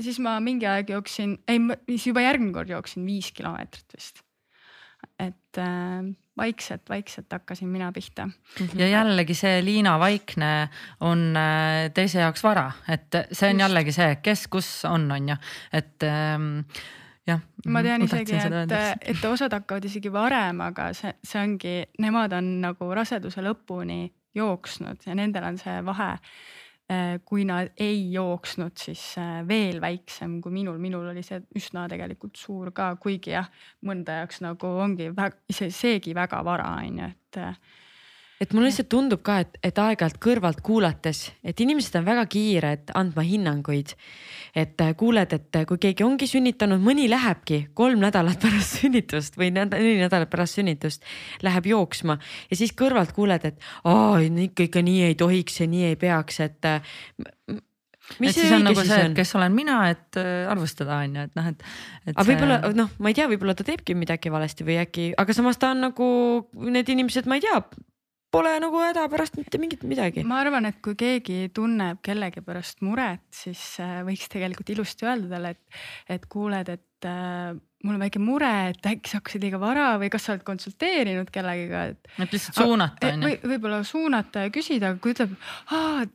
[0.00, 1.60] siis ma mingi aeg jooksin, ei,
[1.92, 4.24] siis juba järgmine kord jooksin viis kilomeetrit vist.
[5.18, 8.28] et äh, vaikselt, vaikselt hakkasin mina pihta.
[8.74, 10.68] ja jällegi see Liina Vaikne
[11.00, 15.36] on äh, teise jaoks vara, et see on jällegi see, kes kus on, on ju,
[15.72, 16.62] et ähm,
[17.26, 17.42] jah.
[17.66, 18.78] ma tean isegi, et,
[19.14, 25.06] et osad hakkavad isegi varem, aga see, see ongi, nemad on nagu raseduse lõpuni jooksnud
[25.06, 26.14] ja nendel on see vahe
[27.24, 32.38] kui nad ei jooksnud, siis äh, veel väiksem kui minul, minul oli see üsna tegelikult
[32.40, 33.46] suur ka, kuigi jah,
[33.86, 37.60] mõnda jaoks nagu ongi väga, ise seegi väga vara on ju, et äh,
[38.40, 42.92] et mulle lihtsalt tundub ka, et, et aeg-ajalt kõrvalt kuulates, et inimesed on väga kiired
[42.96, 43.94] andma hinnanguid.
[44.56, 49.36] et äh, kuuled, et äh, kui keegi ongi sünnitanud, mõni lähebki kolm nädalat pärast sünnitust
[49.38, 51.04] või neli nädalat pärast sünnitust
[51.46, 52.16] läheb jooksma
[52.50, 56.40] ja siis kõrvalt kuuled, et aa, ikka, ikka nii ei tohiks ja nii ei peaks,
[56.40, 56.96] et äh,
[58.18, 60.18] mis et siis on nagu see, et kes olen mina, et
[60.50, 61.68] arvustada on ju, et noh, et,
[62.06, 62.16] et.
[62.16, 62.32] aga see...
[62.32, 65.74] võib-olla noh, ma ei tea, võib-olla ta teebki midagi valesti või äkki, aga samas ta
[65.76, 66.10] on nagu
[66.72, 67.60] need inimesed, ma ei tea,
[68.30, 70.24] pole nagu häda pärast mitte mingit midagi.
[70.26, 75.30] ma arvan, et kui keegi tunneb kellegi pärast muret, siis äh, võiks tegelikult ilusti öelda
[75.34, 75.80] talle, et,
[76.16, 77.54] et kuuled, et äh,
[77.84, 81.30] mul on väike mure, et äkki sa hakkasid liiga vara või kas sa oled konsulteerinud
[81.32, 82.10] kellegiga, et.
[82.20, 83.30] et lihtsalt suunata on ju.
[83.54, 85.32] võib-olla suunata ja küsida, kui ütleb,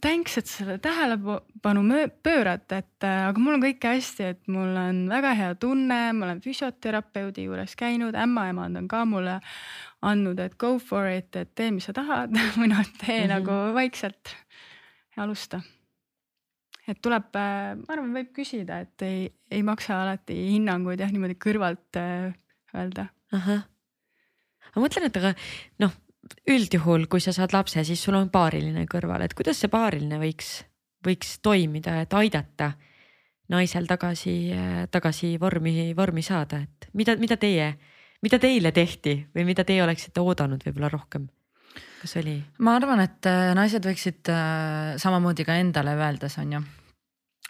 [0.04, 1.86] thanks, et sa selle tähelepanu
[2.26, 6.30] pöörad, et äh, aga mul on kõik hästi, et mul on väga hea tunne, ma
[6.30, 9.40] olen füsioterapeudi juures käinud, ämmaemand on ka mulle
[10.06, 13.34] andnud, et go for it, et tee, mis sa tahad või noh, tee mm -hmm.
[13.34, 14.36] nagu vaikselt
[15.16, 15.62] ja alusta.
[16.88, 21.38] Et tuleb, äh, ma arvan, võib küsida, et ei, ei maksa alati hinnanguid jah, niimoodi
[21.42, 22.34] kõrvalt äh,
[22.76, 23.08] öelda.
[23.36, 23.64] ahah,
[24.76, 25.34] ma mõtlen, et aga
[25.84, 25.96] noh,
[26.50, 30.58] üldjuhul, kui sa saad lapse, siis sul on paariline kõrval, et kuidas see paariline võiks,
[31.06, 32.74] võiks toimida, et aidata
[33.54, 34.36] naisel tagasi,
[34.90, 37.76] tagasi vormi, vormi saada, et mida, mida teie
[38.26, 41.28] mida teile tehti või mida teie oleksite oodanud võib-olla rohkem?
[42.02, 42.40] Kas oli?
[42.64, 46.64] ma arvan, et äh, naised võiksid äh, samamoodi ka endale öeldes, on ju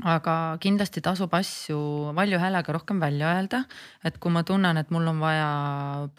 [0.03, 1.77] aga kindlasti tasub asju
[2.17, 3.61] valju häälega rohkem välja öelda,
[4.03, 5.49] et kui ma tunnen, et mul on vaja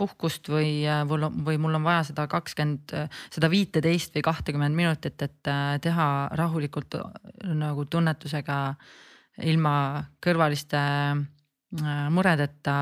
[0.01, 2.97] puhkust või, äh, või mul on vaja seda kakskümmend,
[3.35, 5.53] seda viiteist või kahtekümmend minutit, et
[5.85, 6.09] teha
[6.41, 6.97] rahulikult
[7.53, 8.61] nagu tunnetusega
[9.45, 9.77] ilma
[10.25, 10.81] kõrvaliste
[12.15, 12.75] muredeta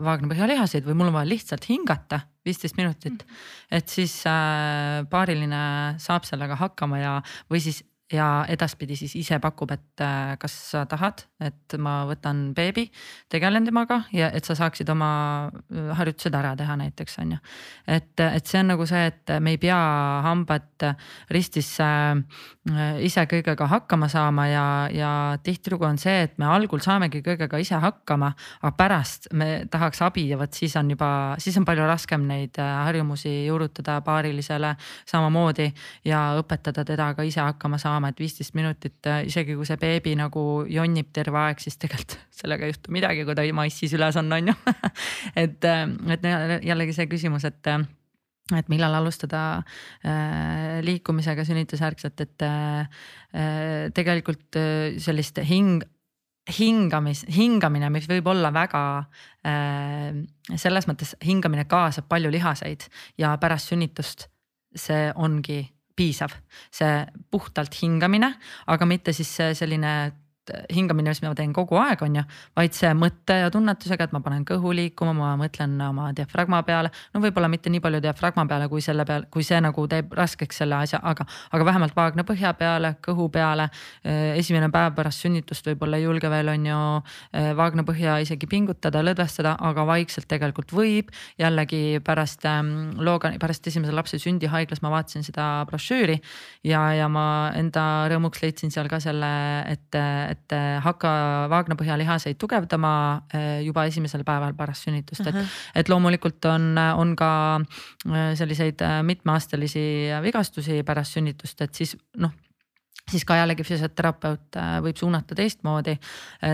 [0.00, 3.20] Vaagna põhjalihaseid või mul on vaja lihtsalt hingata viisteist minutit.
[3.20, 3.36] Mm.
[3.78, 5.60] et siis äh, paariline
[6.00, 7.14] saab sellega hakkama ja,
[7.52, 7.82] või siis
[8.12, 12.86] ja edaspidi siis ise pakub, et äh, kas sa tahad, et ma võtan beebi,
[13.28, 15.10] tegelen temaga ja et sa saaksid oma
[15.52, 17.40] äh, harjutused ära teha näiteks on ju.
[17.86, 19.78] et, et see on nagu see, et me ei pea
[20.24, 20.86] hambad
[21.34, 22.16] ristis äh,
[23.04, 25.12] ise kõigega hakkama saama ja, ja
[25.44, 28.32] tihtilugu on see, et me algul saamegi kõigega ise hakkama,
[28.62, 31.10] aga pärast me tahaks abi ja vot siis on juba,
[31.42, 34.74] siis on palju raskem neid harjumusi juurutada paarilisele
[35.08, 35.68] samamoodi
[36.08, 39.78] ja õpetada teda ka ise hakkama saama saama, et viisteist minutit, äh, isegi kui see
[39.80, 44.18] beebi nagu jonnib terve aeg, siis tegelikult sellega ei juhtu midagi, kui ta massis üles
[44.20, 44.56] on, on ju.
[45.44, 45.84] Et, äh,
[46.14, 46.26] et
[46.66, 47.82] jällegi see küsimus, et äh,
[48.56, 49.60] et millal alustada
[50.80, 52.44] liikumisega sünnitusjärgselt, et
[53.92, 54.56] tegelikult
[55.04, 55.82] sellist hing,
[56.56, 58.82] hingamis, hingamine, mis võib olla väga
[60.56, 62.88] selles mõttes hingamine kaasab palju lihaseid
[63.20, 64.30] ja pärast sünnitust
[64.72, 65.60] see ongi
[65.98, 66.32] piisav,
[66.70, 68.32] see puhtalt hingamine,
[68.70, 69.94] aga mitte siis selline
[70.74, 72.24] hingamine, mis ma teen kogu aeg, on ju,
[72.58, 76.92] vaid see mõtte ja tunnetusega, et ma panen kõhu liikuma, ma mõtlen oma diafragma peale.
[77.14, 80.62] no võib-olla mitte nii palju diafragma peale, kui selle peale, kui see nagu teeb raskeks
[80.62, 83.68] selle asja, aga, aga vähemalt vaagna põhja peale, kõhu peale.
[84.04, 86.80] esimene päev pärast sünnitust võib-olla ei julge veel on ju
[87.58, 91.12] vaagna põhja isegi pingutada, lõdvestada, aga vaikselt tegelikult võib.
[91.38, 96.18] jällegi pärast ähm, looga, pärast esimese lapse sündi haiglas ma vaatasin seda brošüüri
[96.66, 99.30] ja, ja ma enda rõõmuks leidsin seal ka selle,
[99.70, 101.10] et, et et äh, hakka
[101.52, 102.92] vaagnapõhjalihaseid tugevdama
[103.34, 105.38] äh, juba esimesel päeval pärast sünnitust uh, -huh.
[105.38, 109.86] et, et loomulikult on, on ka äh, selliseid mitmeaastalisi
[110.22, 112.32] vigastusi pärast sünnitust, et siis noh
[113.08, 115.94] siis ka jällegi füsioterapeut võib suunata teistmoodi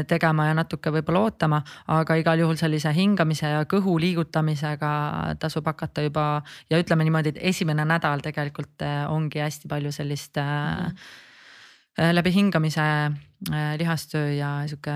[0.07, 1.59] tegema ja natuke võib-olla ootama,
[1.91, 4.93] aga igal juhul sellise hingamise ja kõhu liigutamisega
[5.43, 10.87] tasub hakata juba ja ütleme niimoodi, et esimene nädal tegelikult ongi hästi palju sellist mm
[10.87, 11.24] -hmm
[11.99, 14.95] läbi hingamise äh, lihastöö ja sihuke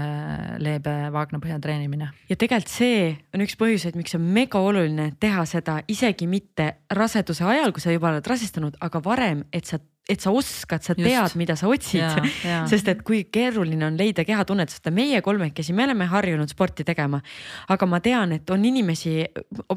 [0.58, 2.10] leebe vaagnapõhja treenimine.
[2.28, 7.46] ja tegelikult see on üks põhjuseid, miks on mega oluline teha seda isegi mitte raseduse
[7.46, 11.04] ajal, kui sa juba oled rasestunud, aga varem, et sa et sa oskad, sa Just.
[11.04, 12.00] tead, mida sa otsid
[12.70, 17.20] sest et kui keeruline on leida kehatunnetust, meie kolmekesi, me oleme harjunud sporti tegema.
[17.68, 19.20] aga ma tean, et on inimesi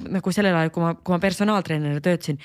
[0.08, 2.40] nagu sellel ajal, kui ma, kui ma personaaltreenerina töötasin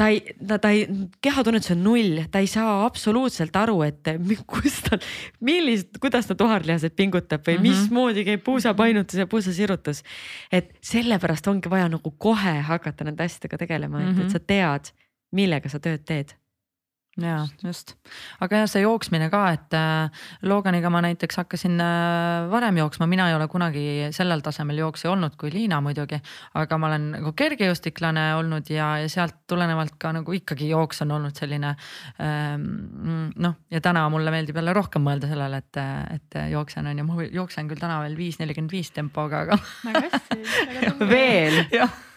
[0.00, 0.86] ta ei, ta, ta ei,
[1.20, 4.08] kehatunnetus on null, ta ei saa absoluutselt aru, et
[4.48, 4.96] kus ta,
[5.44, 7.66] millist, kuidas ta tuharlihased pingutab või mm Mhm.
[7.66, 7.82] -hmm.
[7.84, 10.02] mismoodi käib puusapainutus ja puusasirutus.
[10.52, 14.10] et sellepärast ongi vaja nagu kohe hakata nende asjadega tegelema mm, -hmm.
[14.10, 14.26] et, Mhm.
[14.26, 14.92] et sa tead,
[15.32, 16.32] millega sa tööd teed.
[17.18, 17.96] Ja just,
[18.40, 23.26] aga jah, see jooksmine ka, et äh, Loganiga ma näiteks hakkasin äh, varem jooksma, mina
[23.30, 23.82] ei ole kunagi
[24.14, 26.20] sellel tasemel jooksja olnud kui Liina muidugi.
[26.54, 31.16] aga ma olen nagu kergejõustiklane olnud ja, ja sealt tulenevalt ka nagu ikkagi jooks on
[31.18, 31.74] olnud selline
[32.22, 35.82] ähm, noh, ja täna mulle meeldib jälle rohkem mõelda sellele, et,
[36.14, 40.06] et jooksen on ju, ma jooksen küll täna veel viis nelikümmend viis tempoga, aga väga
[40.06, 40.40] hästi,
[40.76, 41.10] väga tubli.
[41.10, 41.60] veel,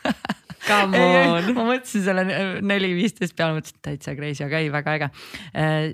[0.68, 1.49] come on.
[1.57, 2.23] ma mõtlesin selle
[2.64, 5.10] neli viisteist peale, mõtlesin täitsa crazy, aga ei, väga äge.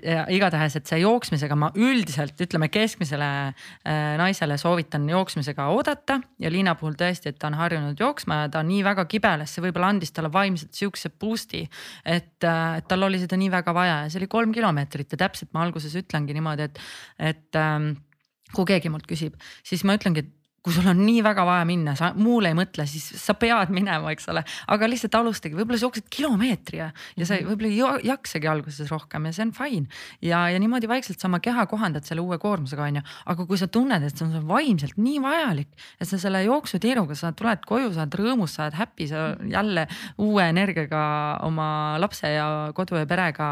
[0.03, 6.51] ja igatahes, et see jooksmisega ma üldiselt ütleme keskmisele äh, naisele soovitan jooksmisega oodata ja
[6.53, 9.65] Liina puhul tõesti, et ta on harjunud jooksma ja ta on nii väga kibeless, see
[9.65, 11.65] võib-olla andis talle vaimselt sihukese boost'i.
[12.05, 15.53] et, et tal oli seda nii väga vaja ja see oli kolm kilomeetrit ja täpselt
[15.53, 16.83] ma alguses ütlengi niimoodi, et,
[17.31, 17.93] et ähm,
[18.55, 20.35] kui keegi mult küsib, siis ma ütlengi, et
[20.69, 24.11] kui sul on nii väga vaja minna, sa muule ei mõtle, siis sa pead minema,
[24.13, 28.49] eks ole, aga lihtsalt alustage, võib-olla sa jooksed kilomeetri ja, ja sa võib-olla ei jaksagi
[28.51, 30.01] alguses rohkem ja see on fine.
[30.21, 33.57] ja, ja niimoodi vaikselt sa oma keha kohandad selle uue koormusega, on ju, aga kui
[33.57, 37.89] sa tunned, et see on vaimselt nii vajalik, et sa selle jooksutiiruga, sa tuled koju,
[37.95, 39.87] sa oled rõõmus, sa oled happy, sa jälle
[40.21, 41.01] uue energiaga
[41.47, 42.45] oma lapse ja
[42.77, 43.49] kodu ja perega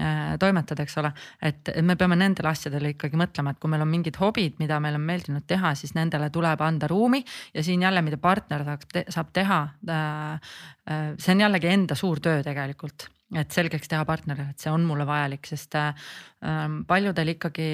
[0.00, 1.12] äh, toimetad, eks ole.
[1.42, 4.96] et me peame nendele asjadele ikkagi mõtlema, et kui meil on mingid hobid, mida meil
[4.96, 7.22] on meeldinud teha, siis nendele tuleb anda ruumi
[7.54, 8.64] ja siin jälle, mida partner
[9.08, 10.40] saab, teha äh,.
[10.86, 14.84] Äh, see on jällegi enda suur töö tegelikult, et selgeks teha partnerile, et see on
[14.86, 16.12] mulle vajalik, sest äh,
[16.86, 17.70] paljudel ikkagi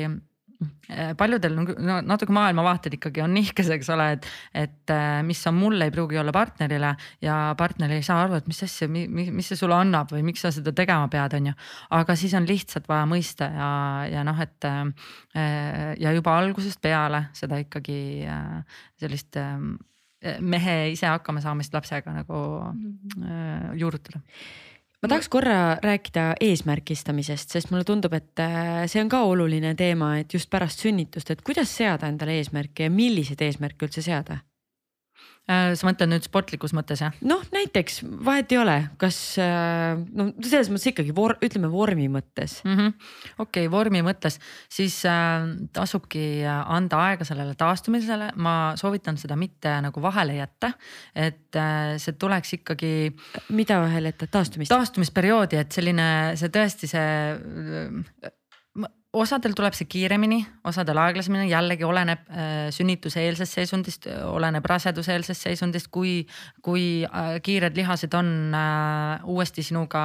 [1.18, 4.28] paljudel nagu no, natuke maailmavaated ikkagi on nihkes, eks ole, et,
[4.64, 6.93] et äh, mis on mulle, ei pruugi olla partnerile
[7.24, 10.44] ja partner ei saa aru, et mis asja, mis, mis see sulle annab või miks
[10.44, 11.55] sa seda tegema pead, on ju.
[11.98, 13.70] aga siis on lihtsalt vaja mõista ja,
[14.12, 14.82] ja noh, et äh,
[16.02, 19.56] ja juba algusest peale seda ikkagi äh, sellist äh,
[20.40, 24.22] mehe ise hakkama saamist lapsega nagu äh, juurutada
[25.02, 30.14] ma tahaks korra rääkida eesmärgistamisest, sest mulle tundub, et äh, see on ka oluline teema,
[30.22, 34.38] et just pärast sünnitust, et kuidas seada endale eesmärke ja milliseid eesmärke üldse seada?
[35.51, 37.16] Äh, sa mõtled nüüd sportlikus mõttes jah?
[37.27, 42.60] noh, näiteks vahet ei ole, kas äh, no selles mõttes ikkagi vor, ütleme vormi mõttes
[42.62, 43.09] mm -hmm..
[43.43, 44.39] okei okay,, vormi mõttes,
[44.70, 50.73] siis äh, tasubki anda aega sellele taastumisele, ma soovitan seda mitte nagu vahele jätta.
[51.10, 53.10] et äh, see tuleks ikkagi.
[53.51, 54.70] mida vahele jätta, taastumist?
[54.70, 56.06] taastumisperioodi, et selline,
[56.39, 58.31] see tõesti see
[59.12, 66.22] osadel tuleb see kiiremini, osadel aeglasemini, jällegi oleneb äh, sünnituseelsest seisundist, oleneb raseduseelsest seisundist, kui,
[66.64, 70.05] kui äh, kiired lihased on äh, uuesti sinuga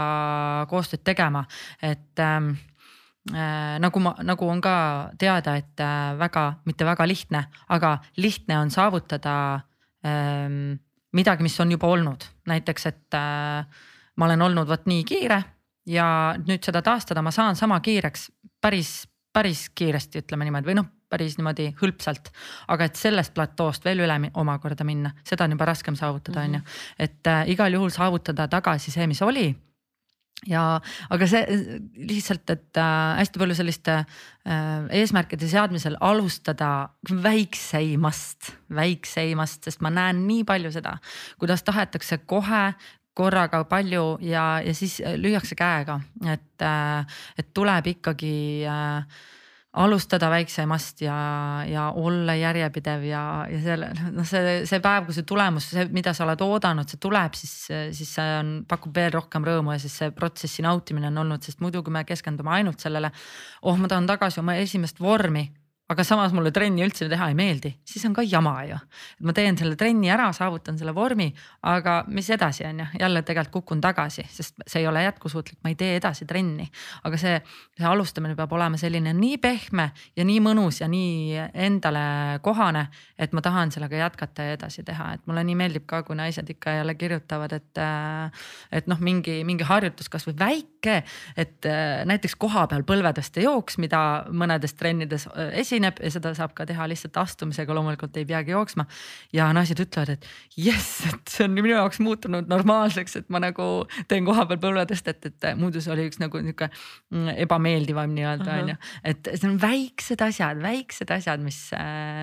[0.72, 1.46] koostööd tegema,
[1.82, 2.54] et ähm,
[3.32, 4.76] äh, nagu ma, nagu on ka
[5.20, 9.38] teada, et äh, väga, mitte väga lihtne, aga lihtne on saavutada
[10.04, 10.50] äh,
[11.16, 13.86] midagi, mis on juba olnud, näiteks, et äh,
[14.18, 15.44] ma olen olnud vot nii kiire
[15.88, 18.28] ja nüüd seda taastada ma saan sama kiireks
[18.62, 22.32] päris, päris kiiresti, ütleme niimoodi, või noh, päris niimoodi hõlpsalt.
[22.68, 26.66] aga et sellest platoost veel üle omakorda minna, seda on juba raskem saavutada, on ju.
[27.00, 29.48] et äh, igal juhul saavutada tagasi see, mis oli
[30.46, 30.64] ja,
[31.10, 31.58] aga see
[32.10, 40.26] lihtsalt, et äh, hästi palju selliste äh, eesmärkide seadmisel alustada väikseimast, väikseimast, sest ma näen
[40.28, 40.98] nii palju seda,
[41.42, 42.70] kuidas tahetakse kohe
[43.18, 45.98] korraga palju ja, ja siis lüüakse käega,
[46.30, 46.68] et,
[47.41, 48.38] et tuleb ikkagi
[48.69, 49.26] äh,
[49.77, 51.18] alustada väiksemast ja,
[51.69, 53.22] ja olla järjepidev ja,
[53.52, 57.02] ja selle noh, see, see päev, kui see tulemus, see, mida sa oled oodanud, see
[57.03, 57.53] tuleb, siis,
[57.99, 61.61] siis see on, pakub veel rohkem rõõmu ja siis see protsessi nautimine on olnud, sest
[61.61, 63.11] muidu, kui me keskendume ainult sellele.
[63.61, 65.45] oh, ma tahan tagasi oma esimest vormi
[65.88, 68.78] aga samas mulle trenni üldse teha ei meeldi, siis on ka jama ju.
[69.24, 71.30] ma teen selle trenni ära, saavutan selle vormi,
[71.72, 75.72] aga mis edasi on ju, jälle tegelikult kukun tagasi, sest see ei ole jätkusuutlik, ma
[75.72, 76.68] ei tee edasi trenni.
[77.08, 77.38] aga see,
[77.78, 82.04] see alustamine peab olema selline nii pehme ja nii mõnus ja nii endale
[82.44, 82.88] kohane,
[83.18, 86.52] et ma tahan sellega jätkata ja edasi teha, et mulle nii meeldib ka, kui naised
[86.52, 87.84] ikka jälle kirjutavad, et.
[88.72, 91.00] et noh, mingi, mingi harjutus kasvõi väike,
[91.40, 91.66] et
[92.08, 94.00] näiteks koha peal põlvedeste jooks, mida
[94.32, 98.86] mõnedes trennides esimene esineb ja seda saab ka teha lihtsalt astumisega, loomulikult ei peagi jooksma.
[99.34, 100.26] ja naised ütlevad, et
[100.58, 105.48] jess, et see on minu jaoks muutunud normaalseks, et ma nagu teen kohapeal põlvetõstet, et
[105.60, 108.78] muidu see oli üks nagu nihuke mm, ebameeldivam nii-öelda on ju.
[109.12, 111.60] et see on väiksed asjad, väiksed asjad, mis,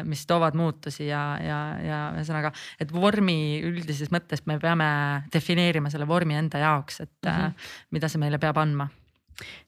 [0.09, 4.91] mis toovad muutusi ja, ja, ja ühesõnaga, et vormi üldises mõttes me peame
[5.33, 7.73] defineerima selle vormi enda jaoks, et mm -hmm.
[7.95, 8.89] mida see meile peab andma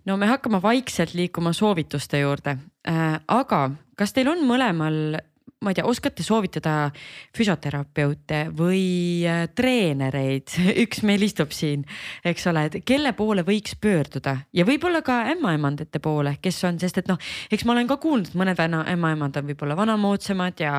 [0.07, 3.63] no me hakkame vaikselt liikuma soovituste juurde äh,, aga
[3.97, 5.17] kas teil on mõlemal,
[5.65, 6.91] ma ei tea, oskate soovitada
[7.35, 10.53] füsioterapeute või äh, treenereid,
[10.85, 11.87] üks meil istub siin,
[12.29, 17.01] eks ole, et kelle poole võiks pöörduda ja võib-olla ka ämmaemandate poole, kes on, sest
[17.03, 17.19] et noh,
[17.51, 20.77] eks ma olen ka kuulnud, et mõned ämmaemand on võib-olla vanamoodsamad ja,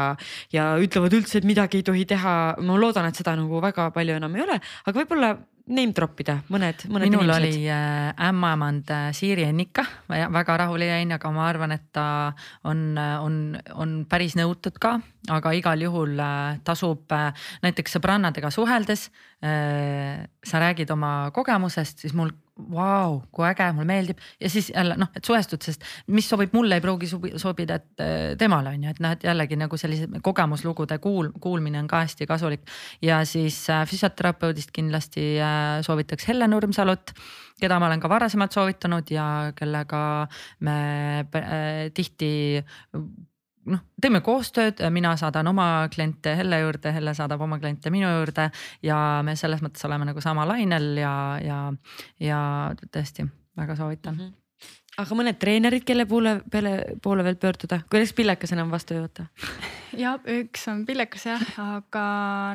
[0.53, 2.37] ja ütlevad üldse, et midagi ei tohi teha.
[2.61, 5.35] ma loodan, et seda nagu väga palju enam ei ole, aga võib-olla
[5.67, 7.43] name drop ida mõned, mõned minul inimesed.
[7.43, 12.07] oli äh, ämmaemand äh, Siiri Ennika, väga rahul jäin, aga ma arvan, et ta
[12.67, 13.37] on, on,
[13.75, 14.97] on päris nõutud ka,
[15.33, 17.11] aga igal juhul äh, tasub
[17.63, 19.09] näiteks sõbrannadega suheldes.
[19.37, 25.11] sa räägid oma kogemusest, siis mul vau, kui äge, mulle meeldib ja siis jälle noh,
[25.15, 29.15] et suhestud, sest mis sobib mulle, ei pruugi sobida äh, temale on ju, et noh,
[29.17, 32.65] et jällegi nagu sellise kogemuslugude kuul-, kuulmine on ka hästi kasulik.
[33.01, 37.13] ja siis äh, füsioterapeudist kindlasti äh, soovitaks Helle Nurmsalut,
[37.61, 40.01] keda ma olen ka varasemalt soovitanud ja kellega
[40.59, 40.77] me
[41.21, 42.63] äh, tihti
[43.67, 48.49] noh, teeme koostööd, mina saadan oma kliente Helle juurde, Helle saadab oma kliente minu juurde
[48.85, 51.13] ja me selles mõttes oleme nagu samal lainel ja,
[51.43, 51.61] ja,
[52.23, 52.41] ja
[52.91, 53.27] tõesti
[53.57, 54.27] väga soovitan mm.
[54.27, 54.43] -hmm
[54.97, 56.71] aga mõned treenerid, kelle poole, peale,
[57.03, 59.27] poole veel pöörduda, kuidas Pillekas enam vastu ei võta?
[60.03, 62.07] ja üks on Pillekas jah, aga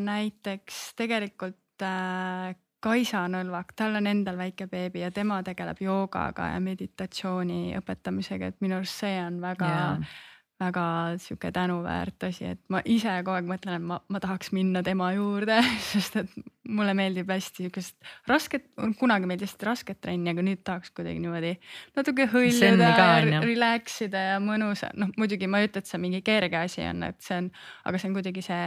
[0.02, 6.58] näiteks tegelikult äh, Kaisa Nõlvak, tal on endal väike beebi ja tema tegeleb joogaga ja
[6.60, 10.20] meditatsiooni õpetamisega, et minu arust see on väga yeah
[10.62, 10.84] väga
[11.22, 15.10] sihuke tänuväärt asi, et ma ise kogu aeg mõtlen, et ma, ma tahaks minna tema
[15.16, 15.58] juurde,
[15.90, 16.36] sest et
[16.72, 17.96] mulle meeldib hästi sihukest
[18.30, 18.68] rasket,
[19.00, 21.56] kunagi meeldis rasket trenni, aga nüüd tahaks kuidagi niimoodi
[21.98, 26.22] natuke hõljuda ja relax ida ja mõnus, noh muidugi ma ei ütle, et see mingi
[26.26, 27.50] kerge asi on, et see on,
[27.88, 28.62] aga see on kuidagi see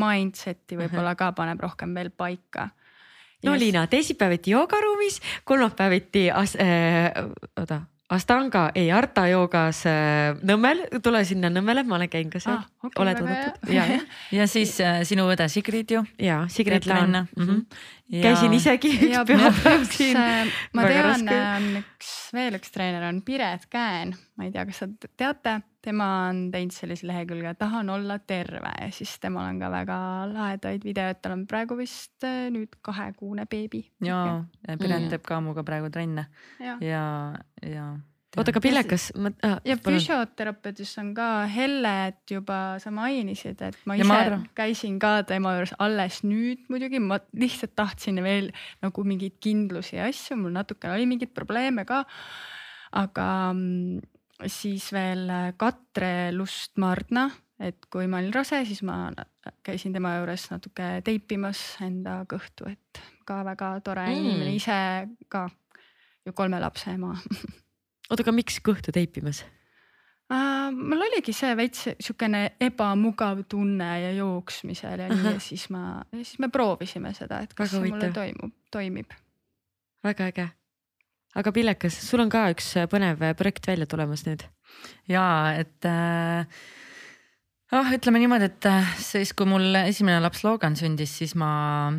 [0.00, 2.68] mindset'i võib-olla ka paneb rohkem veel paika.
[3.40, 3.62] No yes.
[3.62, 5.16] Liina, teisipäeviti joogaruumis,
[5.48, 7.08] kolmapäeviti äh,,
[7.56, 12.56] oota Astanga, ei Arta joogas äh, Nõmmel, tule sinna Nõmmele, ma olen käinud ka seal
[12.56, 13.70] ah,, okay, oled oodatud.
[13.70, 14.00] ja, ja.
[14.40, 16.02] ja siis äh, sinu õde Sigrid ju.
[16.18, 17.46] ja, Sigrid Laan mm.
[17.46, 17.62] -hmm.
[18.10, 18.22] Ja...
[18.26, 20.18] käisin isegi üks pühapäev siin.
[20.18, 24.82] Äh, ma tean, on üks veel üks treener on Piret Käen, ma ei tea, kas
[24.82, 29.70] sa teate, tema on teinud sellise lehekülge Tahan olla terve ja siis temal on ka
[29.72, 29.98] väga
[30.32, 33.86] lahedaid videoid, tal on praegu vist äh, nüüd kahekuune beebi.
[34.04, 36.28] ja, ja Piret teeb ka minuga praegu trenne.
[36.60, 37.04] Ja, ja,
[37.64, 37.86] ja
[38.36, 39.58] oota, aga Pillekas ma ah,.
[39.66, 44.44] ja füsioterapeudis on ka Hellet juba sa mainisid, et ma ise ma arvan...
[44.56, 48.52] käisin ka tema juures alles nüüd muidugi, ma lihtsalt tahtsin veel
[48.84, 52.04] nagu mingeid kindlusi ja asju, mul natukene oli mingeid probleeme ka.
[53.00, 54.09] aga mm,
[54.46, 55.28] siis veel
[55.60, 57.28] Katre Lustmardna,
[57.60, 59.10] et kui ma olin rase, siis ma
[59.66, 64.20] käisin tema juures natuke teipimas enda kõhtu, et ka väga tore mm.
[64.20, 64.78] inimene, ise
[65.28, 65.48] ka
[66.26, 67.14] ju kolme lapse ema
[68.10, 70.68] oota, aga miks kõhtu teipimas uh,?
[70.70, 76.38] mul oligi see veits sihukene ebamugav tunne ja jooksmisel ja nii ja siis ma, siis
[76.42, 79.14] me proovisime seda, et kas see mulle toimub, toimib.
[80.06, 80.48] väga äge.
[81.38, 84.44] Aga Pillekas, sul on ka üks põnev projekt välja tulemas nüüd.
[85.10, 85.24] ja
[85.58, 86.46] et äh,
[87.70, 91.92] ah, ütleme niimoodi, et äh, siis, kui mul esimene laps Logan sündis, siis ma,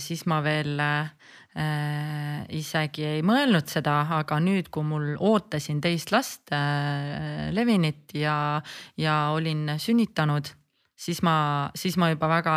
[0.00, 1.10] siis ma veel äh,
[1.58, 8.60] äh, isegi ei mõelnud seda, aga nüüd, kui mul ootasin teist last äh, Levinit ja,
[9.00, 10.52] ja olin sünnitanud,
[11.00, 12.56] siis ma, siis ma juba väga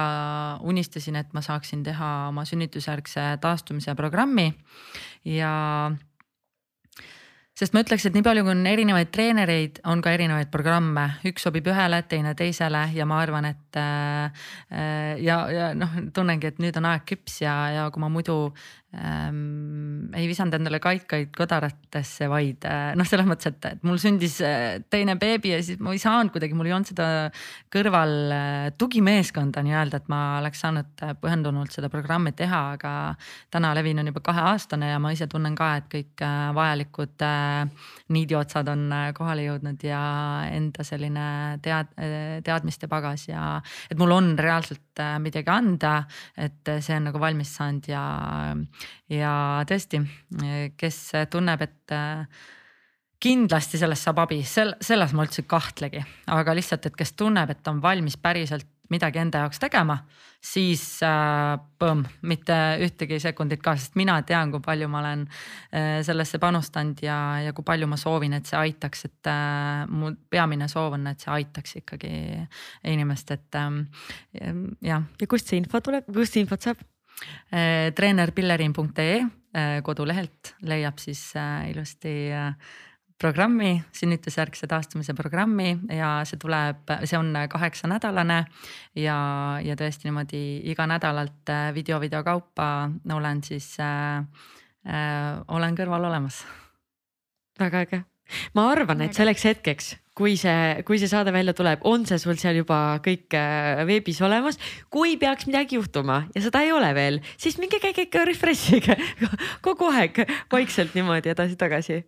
[0.67, 4.51] unistasin, et ma saaksin teha oma sünnitusjärgse taastumise programmi
[5.27, 5.53] ja
[7.57, 11.45] sest ma ütleks, et nii palju, kui on erinevaid treenereid, on ka erinevaid programme, üks
[11.45, 14.45] sobib ühele, teine teisele ja ma arvan, et äh,
[15.21, 18.37] ja, ja noh, tunnengi, et nüüd on aeg küps ja, ja kui ma muidu
[18.97, 24.37] ähm, ei visanud endale kaikaid kõdaratesse, vaid äh, noh, selles mõttes, et, et mul sündis
[24.45, 27.07] äh, teine beebi ja siis ma ei saanud kuidagi, mul ei olnud seda
[27.73, 32.93] kõrval äh, tugimeeskonda nii-öelda, et ma oleks saanud pühendunult seda programmi teha, aga
[33.53, 37.25] täna Levin on juba kaheaastane ja ma ise tunnen ka, et kõik vajalikud
[38.13, 38.85] niidiotsad on
[39.17, 40.03] kohale jõudnud ja
[40.53, 41.25] enda selline
[41.65, 41.93] tead-,
[42.45, 43.57] teadmiste pagas ja
[43.89, 45.93] et mul on reaalselt äh, midagi anda,
[46.37, 48.03] et see on nagu valmis saanud ja
[49.11, 49.33] ja
[49.69, 50.01] tõesti,
[50.77, 50.99] kes
[51.31, 51.95] tunneb, et
[53.23, 56.03] kindlasti sellest saab abi, sel-, selles ma üldse ei kahtlegi,
[56.33, 59.95] aga lihtsalt, et kes tunneb, et on valmis päriselt midagi enda jaoks tegema,
[60.43, 66.01] siis äh, põmm, mitte ühtegi sekundit ka, sest mina tean, kui palju ma olen äh,
[66.05, 70.67] sellesse panustanud ja, ja kui palju ma soovin, et see aitaks, et äh, mu peamine
[70.71, 72.13] soov on, et see aitaks ikkagi
[72.91, 73.69] inimest, et äh,
[74.91, 75.07] jah.
[75.19, 76.83] ja kust see info tuleb, kust infot saab?
[77.53, 82.33] Äh, treenerpillerin.ee äh, kodulehelt leiab siis äh, ilusti
[83.23, 88.43] programmi, sünnitusjärgse taastumise programmi ja see tuleb, see on kaheksanädalane.
[88.99, 89.17] ja,
[89.63, 90.43] ja tõesti niimoodi
[90.73, 94.25] iganädalalt video, video kaupa olen siis äh,,
[95.47, 96.43] olen kõrval olemas.
[97.59, 98.03] väga äge,
[98.57, 102.35] ma arvan, et selleks hetkeks, kui see, kui see saade välja tuleb, on see sul
[102.41, 103.39] seal juba kõik
[103.87, 104.59] veebis olemas.
[104.91, 108.99] kui peaks midagi juhtuma ja seda ei ole veel, siis minge käige ikka refresh ige
[109.65, 112.03] kogu aeg vaikselt niimoodi edasi-tagasi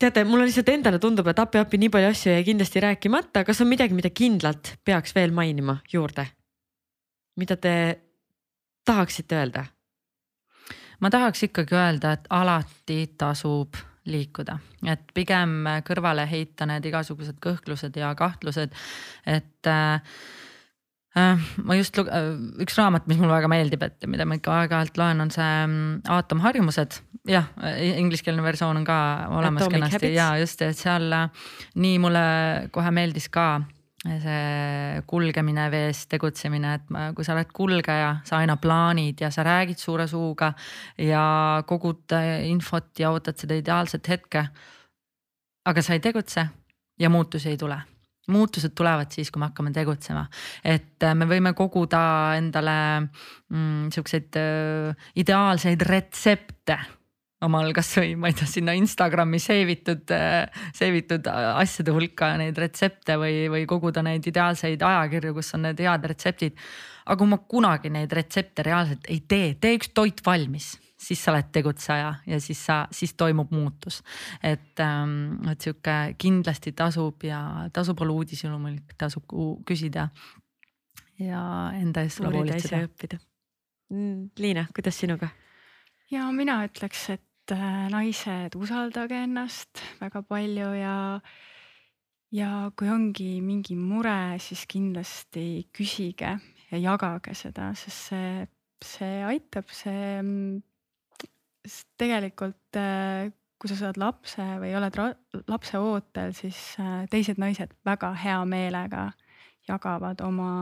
[0.00, 3.68] teate, mulle lihtsalt endale tundub, et appi-appi nii palju asju jäi kindlasti rääkimata, kas on
[3.70, 6.26] midagi, mida kindlalt peaks veel mainima juurde?
[7.40, 7.74] mida te
[8.84, 9.64] tahaksite öelda?
[11.00, 13.78] ma tahaks ikkagi öelda, et alati tasub
[14.10, 14.56] liikuda,
[14.88, 18.76] et pigem kõrvale heita need igasugused kõhklused ja kahtlused,
[19.28, 20.00] et äh,
[21.18, 22.30] ma just, äh,
[22.62, 26.06] üks raamat, mis mulle väga meeldib, et mida ma ikka aeg-ajalt loen, on see mm,
[26.06, 27.00] aatomharjumused.
[27.28, 27.50] jah,
[27.98, 29.00] ingliskeelne versioon on ka
[29.34, 30.16] olemas Atomic kenasti Habits.
[30.16, 31.50] ja just, et seal äh,
[31.82, 32.24] nii mulle
[32.72, 33.50] kohe meeldis ka
[34.00, 39.44] see kulgemine vees, tegutsemine, et ma, kui sa oled kulgeja, sa aina plaanid ja sa
[39.44, 40.54] räägid suure suuga
[40.96, 41.24] ja
[41.68, 42.14] kogud
[42.48, 44.46] infot ja ootad seda ideaalset hetke.
[45.68, 46.46] aga sa ei tegutse
[46.98, 47.76] ja muutusi ei tule
[48.32, 50.26] muutused tulevad siis, kui me hakkame tegutsema,
[50.64, 52.02] et äh, me võime koguda
[52.38, 56.78] endale mm, siukseid äh, ideaalseid retsepte
[57.44, 60.44] omal kasvõi ma ei tea, sinna Instagrami save itud äh,,
[60.76, 65.80] save itud asjade hulka neid retsepte või, või koguda neid ideaalseid ajakirju, kus on need
[65.80, 66.60] head retseptid.
[67.06, 71.32] aga kui ma kunagi neid retsepte reaalselt ei tee, tee üks toit valmis siis sa
[71.32, 74.02] oled tegutseja ja siis sa, siis toimub muutus.
[74.42, 79.34] et ähm,, et sihuke kindlasti tasub ja tasub olla uudishimulik, tasub
[79.66, 80.08] küsida.
[81.18, 81.42] ja
[81.76, 82.84] enda eest tuleb hoolitseda.
[82.88, 83.20] õppida.
[83.90, 85.28] Mm, Liina, kuidas sinuga?
[86.10, 90.96] ja mina ütleks, et äh, naised, usaldage ennast väga palju ja
[92.32, 96.36] ja kui ongi mingi mure, siis kindlasti küsige
[96.70, 98.34] ja jagage seda, sest see,
[98.84, 100.60] see aitab, see mm,
[101.66, 103.30] sest tegelikult äh,
[103.60, 104.96] kui sa saad lapse või oled
[105.50, 109.10] lapse ootel, siis äh, teised naised väga hea meelega
[109.68, 110.52] jagavad oma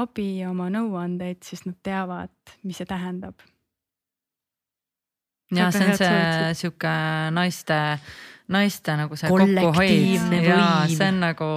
[0.00, 2.32] abi ja oma nõuandeid, sest nad teavad,
[2.64, 3.42] mis see tähendab.
[5.50, 6.92] ja see on see sihuke
[7.34, 7.76] naiste,
[8.54, 10.36] naiste nagu see kokkuhoid.
[10.46, 11.50] Ja see on nagu,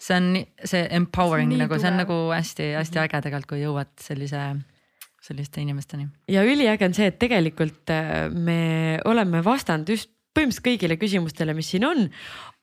[0.00, 0.30] see on
[0.64, 4.42] see empowering see nagu, see on nagu hästi-hästi äge tegelikult, kui jõuad sellise
[5.28, 6.08] selliste inimesteni.
[6.28, 11.72] ja üliäge on see, et tegelikult äh, me oleme vastanud just põhimõtteliselt kõigile küsimustele, mis
[11.72, 12.04] siin on,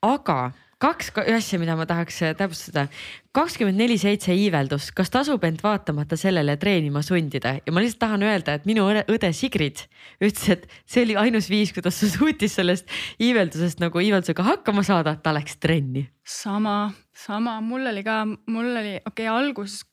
[0.05, 2.87] aga kaks asja, mida ma tahaks äh, täpsustada.
[3.35, 8.23] kakskümmend neli seitse iiveldus, kas tasub end vaatamata sellele treenima sundida ja ma lihtsalt tahan
[8.23, 9.85] öelda, et minu õde Sigrid
[10.23, 15.17] ütles, et see oli ainus viis, kuidas ta suutis sellest iiveldusest nagu iiveldusega hakkama saada,
[15.19, 16.07] ta läks trenni.
[16.23, 16.93] sama,
[17.25, 19.83] sama, mul oli ka, mul oli okei okay,, alguses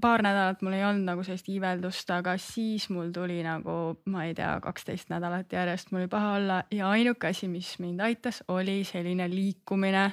[0.00, 4.34] paar nädalat mul ei olnud nagu sellist iiveldust, aga siis mul tuli nagu, ma ei
[4.34, 8.80] tea, kaksteist nädalat järjest mul oli paha olla ja ainuke asi, mis mind aitas, oli
[8.88, 10.08] selline liikumine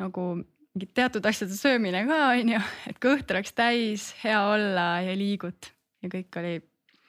[0.00, 5.72] nagu mingid teatud asjade söömine ka onju, et kõht oleks täis, hea olla ja liigud
[6.04, 6.58] ja kõik oli,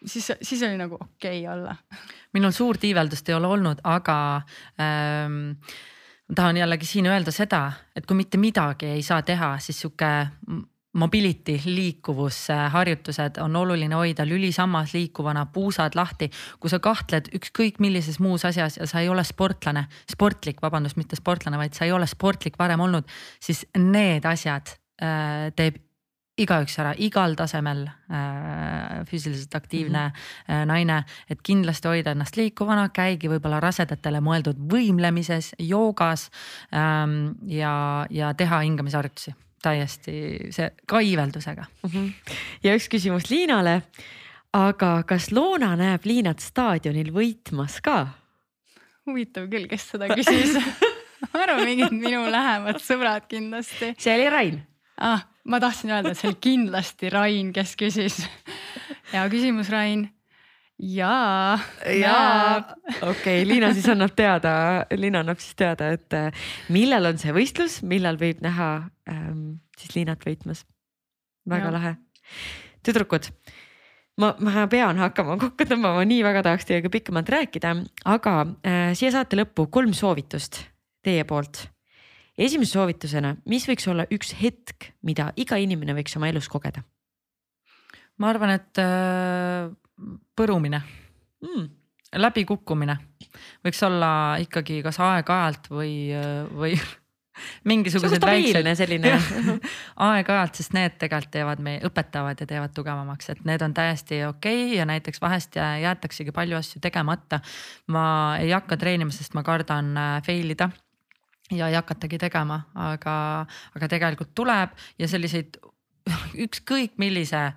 [0.04, 1.76] siis, siis oli nagu okei okay olla.
[2.36, 4.20] minul suurt iiveldust ei ole olnud, aga
[4.84, 5.54] ähm,
[6.28, 10.12] ma tahan jällegi siin öelda seda, et kui mitte midagi ei saa teha, siis sihuke
[10.98, 16.30] mobility, liikuvus, harjutused on oluline hoida, lülisammas liikuvana, puusad lahti.
[16.60, 21.16] kui sa kahtled ükskõik millises muus asjas ja sa ei ole sportlane, sportlik, vabandust, mitte
[21.16, 23.08] sportlane, vaid sa ei ole sportlik varem olnud,
[23.40, 25.84] siis need asjad äh, teeb
[26.38, 30.54] igaüks ära, igal tasemel äh, füüsiliselt aktiivne mm -hmm.
[30.54, 36.30] äh, naine, et kindlasti hoida ennast liikuvana, käigi võib-olla rasedatele mõeldud võimlemises, joogas
[36.74, 41.90] ähm, ja, ja teha hingamisharjutusi täiesti see ka iiveldusega mm.
[41.90, 42.36] -hmm.
[42.64, 43.82] ja üks küsimus Liinale.
[44.54, 48.08] aga kas Loona näeb Liinat staadionil võitmas ka?
[49.08, 50.58] huvitav küll, kes seda küsis
[51.34, 53.94] ma arvan, mingid minu lähemad sõbrad kindlasti.
[53.98, 54.60] see oli Rain
[54.98, 55.26] ah,.
[55.44, 58.22] ma tahtsin öelda, et see oli kindlasti Rain, kes küsis.
[59.14, 60.08] hea küsimus, Rain.
[60.80, 61.60] Jaa.
[62.00, 62.58] jaa,
[63.02, 64.52] okei okay,, Liina siis annab teada,
[64.96, 68.72] Liina annab siis teada, et äh, millal on see võistlus, millal võib näha
[69.10, 70.66] ähm, siis Liinat võitmas.
[71.50, 71.74] väga ja.
[71.74, 71.94] lahe.
[72.86, 73.30] tüdrukud,
[74.22, 77.74] ma, ma pean hakkama kokku tõmbama, nii väga tahaks teiega pikemalt rääkida,
[78.06, 80.62] aga äh, siia saate lõppu kolm soovitust
[81.06, 81.66] teie poolt.
[82.38, 86.86] esimese soovitusena, mis võiks olla üks hetk, mida iga inimene võiks oma elus kogeda?
[88.18, 89.74] ma arvan, et äh,
[90.38, 90.82] põrumine
[91.44, 91.68] mm.,
[92.18, 92.98] läbikukkumine
[93.66, 94.12] võiks olla
[94.42, 95.92] ikkagi kas aeg-ajalt või,
[96.56, 96.78] või
[97.70, 99.14] mingisugused väiksed selline
[100.08, 104.66] aeg-ajalt, sest need tegelikult teevad meie, õpetavad ja teevad tugevamaks, et need on täiesti okei
[104.66, 107.40] okay ja näiteks vahest jäetaksegi palju asju tegemata.
[107.94, 110.70] ma ei hakka treenima, sest ma kardan äh, fail ida
[111.52, 113.46] ja ei hakatagi tegema, aga,
[113.76, 115.60] aga tegelikult tuleb ja selliseid
[116.46, 117.52] ükskõik millise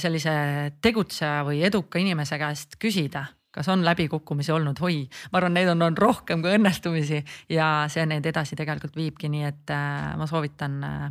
[0.00, 0.32] sellise
[0.80, 5.82] tegutseja või eduka inimese käest küsida, kas on läbikukkumisi olnud, oi, ma arvan, neid on
[5.82, 7.20] olnud rohkem kui õnnestumisi
[7.52, 11.08] ja see neid edasi tegelikult viibki, nii et äh, ma soovitan äh,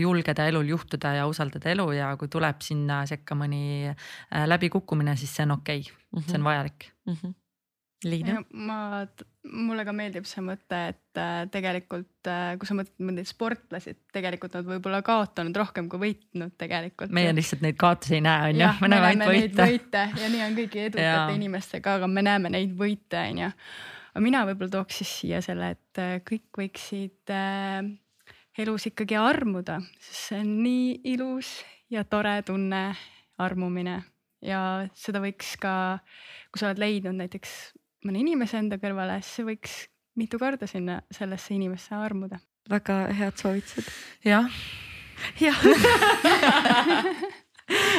[0.00, 3.88] julgeda elul juhtuda ja usaldada elu ja kui tuleb sinna sekka mõni
[4.28, 5.94] läbikukkumine, siis see on okei okay.
[5.94, 6.26] mm, -hmm.
[6.28, 7.14] see on vajalik mm.
[7.14, 7.34] -hmm.
[8.04, 8.38] Liina?
[8.56, 9.04] ma,
[9.52, 14.14] mulle ka meeldib see mõte, et äh, tegelikult äh, kui sa mõtled neid sportlasi, et
[14.16, 17.12] tegelikult nad võib-olla kaotanud rohkem kui võitnud tegelikult.
[17.12, 19.66] meie lihtsalt neid kaotusi ei näe, on ju, me näeme ainult võite.
[19.74, 23.50] võite ja nii on kõigi edukate inimestega, aga me näeme neid võite, on ju.
[24.14, 27.34] aga mina võib-olla tooks siis siia selle, et äh, kõik võiksid
[28.60, 31.52] elus ikkagi armuda, sest see on nii ilus
[31.92, 32.86] ja tore tunne,
[33.40, 33.98] armumine
[34.44, 35.74] ja seda võiks ka,
[36.48, 37.58] kui sa oled leidnud näiteks
[38.06, 39.74] mõne inimese enda kõrvale, siis see võiks
[40.20, 42.40] mitu korda sinna sellesse inimesse armuda.
[42.70, 43.90] väga head soovitused.
[44.24, 44.48] jah.
[45.40, 45.60] jah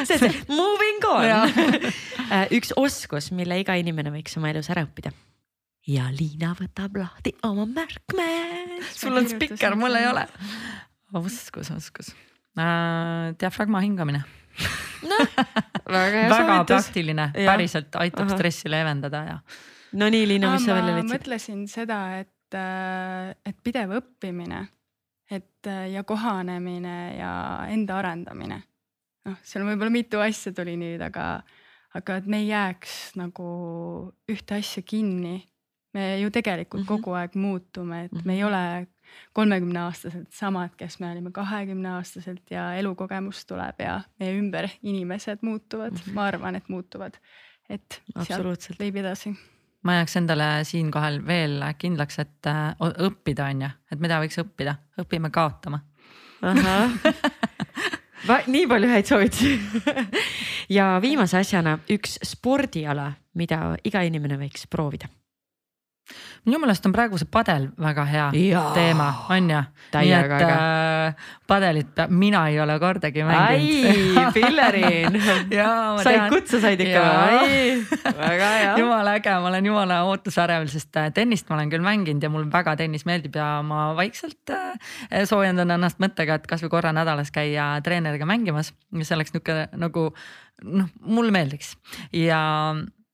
[0.06, 1.24] see, see moving on
[2.34, 5.14] äh, üks oskus, mille iga inimene võiks oma elus ära õppida.
[5.86, 8.78] ja Liina võtab lahti oma märkmed.
[8.90, 10.26] sul on spikker, mul ei ole.
[11.22, 12.14] oskus, oskus
[12.58, 13.34] äh,.
[13.38, 14.24] diafragma hingamine
[15.08, 15.26] noh,
[15.88, 16.72] väga hea väga soovitus.
[16.72, 18.36] praktiline, päriselt aitab Aha.
[18.36, 19.38] stressi leevendada ja
[19.92, 21.12] no nii, Liina, mis sa välja leidsid?
[21.12, 24.64] mõtlesin seda, et, äh, et pidev õppimine,
[25.30, 27.32] et äh, ja kohanemine ja
[27.72, 28.62] enda arendamine.
[29.28, 31.42] noh, seal võib-olla mitu asja tuli nüüd, aga,
[31.98, 33.48] aga et me ei jääks nagu
[34.30, 35.42] ühte asja kinni.
[35.92, 37.02] me ju tegelikult mm -hmm.
[37.02, 38.26] kogu aeg muutume, et mm -hmm.
[38.26, 38.48] me ei mhm.
[38.48, 38.86] ole
[39.32, 45.38] kolmekümne aastaselt samad, kes me olime kahekümne aastaselt ja elukogemus tuleb ja meie ümber inimesed
[45.42, 46.12] muutuvad mm, -hmm.
[46.14, 47.14] ma arvan, et muutuvad.
[47.68, 49.36] et sealt viib edasi
[49.82, 52.74] ma jääks endale siinkohal veel kindlaks, et äh,
[53.06, 55.82] õppida on ju, et mida võiks õppida, õpime kaotama.
[58.54, 59.56] nii palju häid soovitusi.
[60.72, 65.10] Ja viimase asjana üks spordiala, mida iga inimene võiks proovida
[66.46, 68.62] minu meelest on praegu see padel väga hea ja.
[68.74, 69.60] teema, on ju.
[69.94, 74.18] nii et äh, padelit mina ei ole kordagi mänginud.
[74.18, 75.18] ai, Pillerin
[76.02, 77.60] said kutse, said ikka või?
[78.26, 78.74] väga hea.
[78.82, 82.50] jumala äge, ma olen jumala ootusärevil, sest äh, tennist ma olen küll mänginud ja mulle
[82.52, 87.74] väga tennis meeldib ja ma vaikselt äh, soojendan ennast mõttega, et kasvõi korra nädalas käia
[87.84, 90.10] treeneriga mängimas, mis oleks nihuke nagu
[90.62, 91.74] noh, mulle meeldiks
[92.16, 92.42] ja,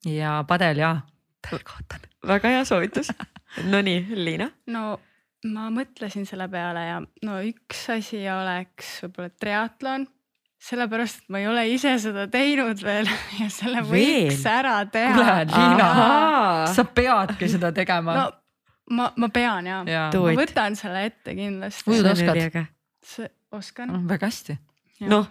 [0.07, 0.85] ja padel
[1.47, 2.07] ja kaotan.
[2.27, 3.13] väga hea soovitus.
[3.65, 4.51] Nonii, Liina?
[4.67, 4.99] no
[5.49, 10.07] ma mõtlesin selle peale ja no üks asi oleks võib-olla triatlon
[10.59, 13.09] sellepärast, et ma ei ole ise seda teinud veel
[13.41, 14.53] ja selle võiks veel?
[14.59, 15.15] ära teha.
[15.15, 15.89] kuule, Liina,
[16.75, 18.17] sa peadki seda tegema.
[18.19, 21.91] no ma, ma pean ja, ja., ma võtan selle ette kindlasti.
[21.93, 22.65] ujud oskad?
[23.55, 24.01] oskan.
[24.11, 24.59] väga hästi.
[25.07, 25.31] noh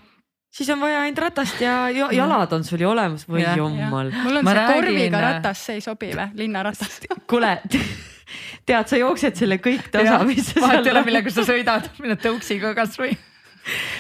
[0.54, 4.12] siis on vaja ainult ratast ja jalad on sul ju olemas või jummal.
[4.24, 4.76] mul on ma see räägin...
[4.76, 7.02] korviga ratas, see ei sobi või, linnaratas
[7.32, 7.58] kuule
[8.68, 10.60] tead, sa jooksed selle kõik tasapisi.
[10.62, 13.16] vahet ei ole, millega sa sõidad, mine tõuksiga kasvõi.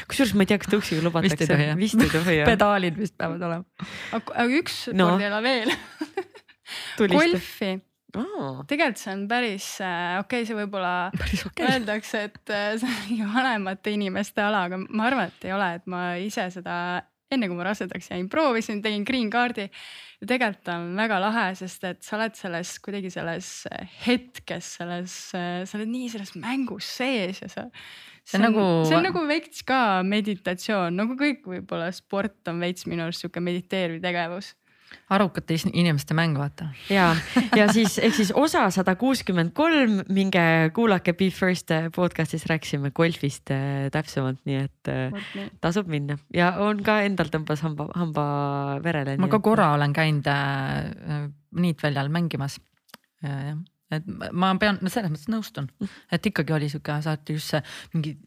[0.07, 1.59] kusjuures ma ei tea, kas tõuksiga lubatakse.
[1.79, 2.47] vist ei tohi jah.
[2.49, 3.89] pedaalid vist peavad olema.
[4.17, 5.11] aga üks no.
[5.11, 5.75] spordiala veel
[6.97, 7.77] golfi
[8.15, 8.63] oh..
[8.69, 10.95] tegelikult see on päris äh, okei okay,, see võib-olla
[11.49, 11.67] okay.
[11.73, 15.69] öeldakse, et äh, see on mingi vanemate inimeste ala, aga ma arvan, et ei ole,
[15.79, 16.77] et ma ise seda
[17.33, 21.83] enne kui ma rasedaks jäin, proovisin, tegin green card'i ja tegelikult on väga lahe, sest
[21.89, 23.49] et sa oled selles kuidagi selles
[24.05, 27.65] hetkes, selles, sa oled nii selles mängus sees ja sa.
[28.23, 28.63] see on nagu.
[28.87, 33.43] see on nagu veits ka meditatsioon, nagu kõik võib-olla sport on veits minu arust sihuke
[33.43, 34.53] mediteeriv tegevus
[35.09, 36.69] arukate inimeste mäng, vaata.
[36.89, 37.09] ja,
[37.55, 40.43] ja siis ehk siis osa sada kuuskümmend kolm, minge
[40.75, 46.83] kuulake Be First podcast'is rääkisime golfist äh, täpsemalt, nii et äh, tasub minna ja on
[46.83, 48.27] ka endal tõmbas hamba, hamba
[48.83, 49.17] verele.
[49.21, 51.27] ma ka korra olen käinud äh,
[51.57, 52.59] niitväljal mängimas.
[53.23, 53.57] jah,
[53.91, 55.69] et ma- ma pean, no selles mõttes nõustun,
[56.11, 57.61] et ikkagi oli sihuke saati just see
[57.95, 58.17] mingi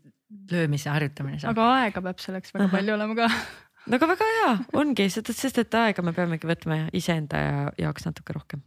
[0.50, 3.28] löömise harjutamine aga aega peab selleks väga palju olema ka.
[3.86, 4.50] No aga väga hea
[4.80, 8.62] ongi, sest et aega me peamegi võtma iseenda ja- jaoks natuke rohkem.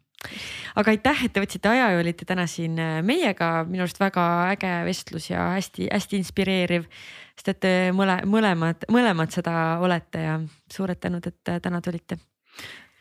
[0.80, 4.26] aga aitäh, et te võtsite aja ja olite täna siin äh, meiega, minu arust väga
[4.53, 6.88] äge vestlus ja hästi-hästi inspireeriv.
[7.35, 10.40] sest et te mõle, mõlemad, mõlemad seda olete ja
[10.72, 12.18] suured tänud, et äh, täna tulite.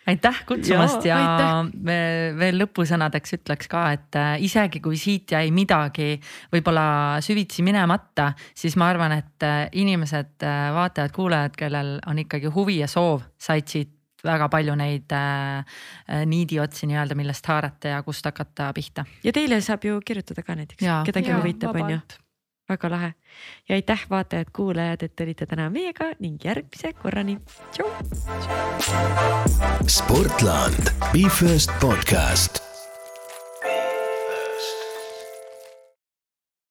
[0.07, 1.99] Aitäh kutsumast ja, ja me
[2.39, 6.17] veel lõpusõnadeks ütleks ka, et äh, isegi kui siit jäi midagi
[6.53, 10.39] võib-olla süvitsi minemata, siis ma arvan, et äh, inimesed,
[10.75, 15.63] vaatajad-kuulajad, kellel on ikkagi huvi ja soov, said siit väga palju neid äh,
[16.09, 19.05] äh, niidiotsi nii-öelda, millest haarata ja kust hakata pihta.
[19.25, 20.85] ja teile saab ju kirjutada ka näiteks.
[21.07, 22.01] Kedagi huvitab, on ju,
[22.69, 23.15] väga lahe.
[23.69, 27.39] ja aitäh, vaatajad-kuulajad, et olite täna meiega ning järgmise korrani.
[27.73, 27.89] tšau.
[29.87, 32.72] Sportland, Be First podcast